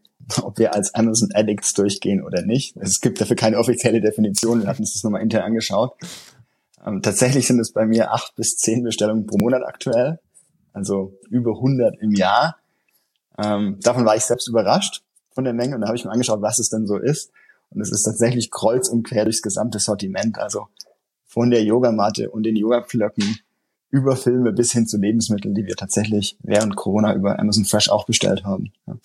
ob 0.42 0.58
wir 0.58 0.74
als 0.74 0.94
Amazon 0.94 1.28
Addicts 1.34 1.72
durchgehen 1.74 2.22
oder 2.22 2.42
nicht. 2.42 2.76
Es 2.76 3.00
gibt 3.00 3.20
dafür 3.20 3.36
keine 3.36 3.58
offizielle 3.58 4.00
Definition. 4.00 4.62
Wir 4.62 4.68
hatten 4.68 4.82
uns 4.82 4.94
das 4.94 5.02
nochmal 5.02 5.22
intern 5.22 5.42
angeschaut. 5.42 5.94
Ähm, 6.84 7.02
tatsächlich 7.02 7.46
sind 7.46 7.60
es 7.60 7.72
bei 7.72 7.86
mir 7.86 8.12
acht 8.12 8.34
bis 8.36 8.56
zehn 8.56 8.82
Bestellungen 8.82 9.26
pro 9.26 9.38
Monat 9.38 9.62
aktuell. 9.64 10.20
Also 10.72 11.18
über 11.30 11.52
100 11.56 12.00
im 12.00 12.12
Jahr. 12.12 12.56
Ähm, 13.38 13.78
davon 13.80 14.04
war 14.04 14.16
ich 14.16 14.24
selbst 14.24 14.48
überrascht 14.48 15.02
von 15.30 15.44
der 15.44 15.52
Menge 15.52 15.74
und 15.74 15.82
da 15.82 15.88
habe 15.88 15.96
ich 15.96 16.04
mir 16.04 16.10
angeschaut, 16.10 16.42
was 16.42 16.58
es 16.58 16.68
denn 16.68 16.86
so 16.86 16.98
ist. 16.98 17.30
Und 17.70 17.80
es 17.80 17.90
ist 17.90 18.02
tatsächlich 18.02 18.50
kreuz 18.50 18.88
und 18.88 19.02
quer 19.04 19.24
durchs 19.24 19.42
gesamte 19.42 19.78
Sortiment. 19.78 20.38
Also 20.38 20.66
von 21.24 21.50
der 21.50 21.64
Yogamatte 21.64 22.30
und 22.30 22.42
den 22.42 22.56
Yoga-Pflöcken 22.56 23.38
über 23.90 24.16
Filme 24.16 24.52
bis 24.52 24.72
hin 24.72 24.86
zu 24.86 24.98
Lebensmitteln, 24.98 25.54
die 25.54 25.66
wir 25.66 25.76
tatsächlich 25.76 26.36
während 26.42 26.76
Corona 26.76 27.14
über 27.14 27.38
Amazon 27.38 27.64
Fresh 27.64 27.90
auch 27.90 28.04
bestellt 28.04 28.44
haben. 28.44 28.72
Ja. 28.86 28.96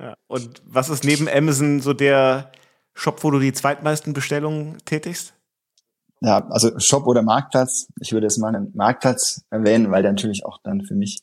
Ja. 0.00 0.16
Und 0.26 0.62
was 0.66 0.90
ist 0.90 1.04
neben 1.04 1.28
Amazon 1.28 1.80
so 1.80 1.92
der 1.92 2.50
Shop, 2.94 3.22
wo 3.24 3.30
du 3.30 3.38
die 3.38 3.52
zweitmeisten 3.52 4.12
Bestellungen 4.12 4.78
tätigst? 4.84 5.34
Ja, 6.20 6.46
also 6.48 6.78
Shop 6.78 7.06
oder 7.06 7.22
Marktplatz. 7.22 7.88
Ich 8.00 8.12
würde 8.12 8.26
jetzt 8.26 8.38
mal 8.38 8.54
einen 8.54 8.72
Marktplatz 8.74 9.44
erwähnen, 9.50 9.90
weil 9.90 10.02
der 10.02 10.12
natürlich 10.12 10.44
auch 10.44 10.58
dann 10.62 10.82
für 10.82 10.94
mich 10.94 11.20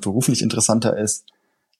beruflich 0.00 0.42
interessanter 0.42 0.96
ist. 0.96 1.26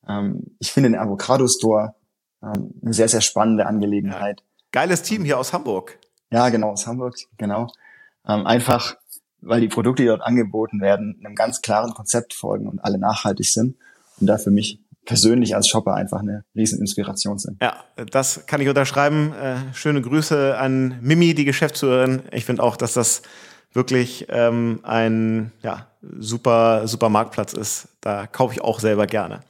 Ähm, 0.09 0.57
ich 0.59 0.73
finde 0.73 0.91
den 0.91 0.99
Avocado 0.99 1.47
Store 1.49 1.95
ähm, 2.43 2.75
eine 2.83 2.93
sehr, 2.93 3.09
sehr 3.09 3.21
spannende 3.21 3.67
Angelegenheit. 3.67 4.43
Geiles 4.73 5.03
Team 5.03 5.25
hier 5.25 5.39
aus 5.39 5.53
Hamburg. 5.53 5.99
Ja, 6.31 6.49
genau, 6.49 6.71
aus 6.71 6.87
Hamburg, 6.87 7.17
genau. 7.37 7.69
Ähm, 8.27 8.47
einfach, 8.47 8.97
weil 9.41 9.61
die 9.61 9.69
Produkte, 9.69 10.03
die 10.03 10.09
dort 10.09 10.23
angeboten 10.23 10.81
werden, 10.81 11.21
einem 11.25 11.35
ganz 11.35 11.63
klaren 11.63 11.95
Konzept 11.95 12.35
folgen 12.35 12.67
und 12.69 12.81
alle 12.81 12.99
nachhaltig 12.99 13.47
sind 13.47 13.77
und 14.21 14.27
da 14.27 14.39
für 14.39 14.51
mich 14.51 14.81
persönlich 15.05 15.55
als 15.55 15.69
Shopper 15.69 15.95
einfach 15.95 16.21
eine 16.21 16.45
riesen 16.55 16.81
Inspiration 16.81 17.39
sind. 17.39 17.63
Ja, 17.63 17.85
das 18.11 18.47
kann 18.47 18.61
ich 18.61 18.69
unterschreiben. 18.69 19.33
Äh, 19.33 19.73
schöne 19.73 20.03
Grüße 20.03 20.59
an 20.59 20.99
Mimi, 21.01 21.35
die 21.35 21.45
Geschäftsführerin. 21.45 22.23
Ich 22.33 22.45
finde 22.45 22.63
auch, 22.63 22.77
dass 22.77 22.95
das 22.95 23.23
wirklich 23.73 24.27
ähm, 24.29 24.81
ein 24.83 25.53
ja, 25.63 25.87
super, 26.19 26.89
super 26.89 27.09
Marktplatz 27.09 27.53
ist. 27.53 27.89
Da 28.01 28.27
kaufe 28.27 28.55
ich 28.55 28.63
auch 28.63 28.81
selber 28.81 29.07
gerne. 29.07 29.41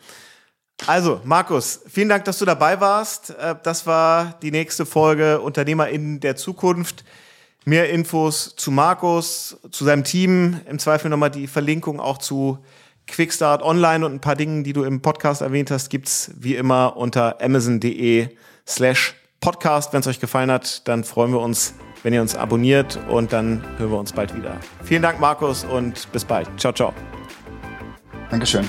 Also, 0.85 1.21
Markus, 1.25 1.81
vielen 1.89 2.09
Dank, 2.09 2.25
dass 2.27 2.39
du 2.39 2.45
dabei 2.45 2.81
warst. 2.81 3.31
Äh, 3.31 3.55
das 3.63 3.87
war 3.87 4.39
die 4.43 4.51
nächste 4.51 4.85
Folge 4.85 5.41
Unternehmer 5.41 5.89
in 5.89 6.21
der 6.21 6.37
Zukunft. 6.37 7.05
Mehr 7.65 7.91
Infos 7.91 8.55
zu 8.57 8.71
Markus, 8.71 9.59
zu 9.73 9.85
seinem 9.85 10.05
Team, 10.05 10.61
im 10.69 10.79
Zweifel 10.79 11.11
nochmal 11.11 11.31
die 11.31 11.49
Verlinkung 11.49 11.99
auch 11.99 12.19
zu 12.19 12.59
Quickstart 13.09 13.63
Online 13.63 14.05
und 14.05 14.15
ein 14.15 14.21
paar 14.21 14.37
Dingen, 14.37 14.63
die 14.65 14.73
du 14.73 14.85
im 14.85 15.01
Podcast 15.01 15.43
erwähnt 15.43 15.71
hast, 15.71 15.91
gibt's 15.91 16.31
wie 16.39 16.55
immer 16.55 16.97
unter 16.97 17.41
amazon.de 17.41 18.29
slash 18.67 19.15
podcast. 19.41 19.93
Wenn 19.93 20.01
es 20.01 20.07
euch 20.07 20.21
gefallen 20.21 20.51
hat, 20.51 20.87
dann 20.89 21.05
freuen 21.05 21.33
wir 21.33 21.41
uns, 21.41 21.75
wenn 22.03 22.13
ihr 22.13 22.21
uns 22.21 22.35
abonniert 22.37 22.99
und 23.09 23.33
dann 23.33 23.65
hören 23.79 23.91
wir 23.91 23.99
uns 23.99 24.13
bald 24.13 24.35
wieder. 24.35 24.57
Vielen 24.85 25.03
Dank, 25.03 25.21
Markus, 25.21 25.65
und 25.65 26.11
bis 26.13 26.25
bald. 26.25 26.49
Ciao, 26.59 26.73
ciao. 26.73 26.93
Dankeschön. 28.31 28.69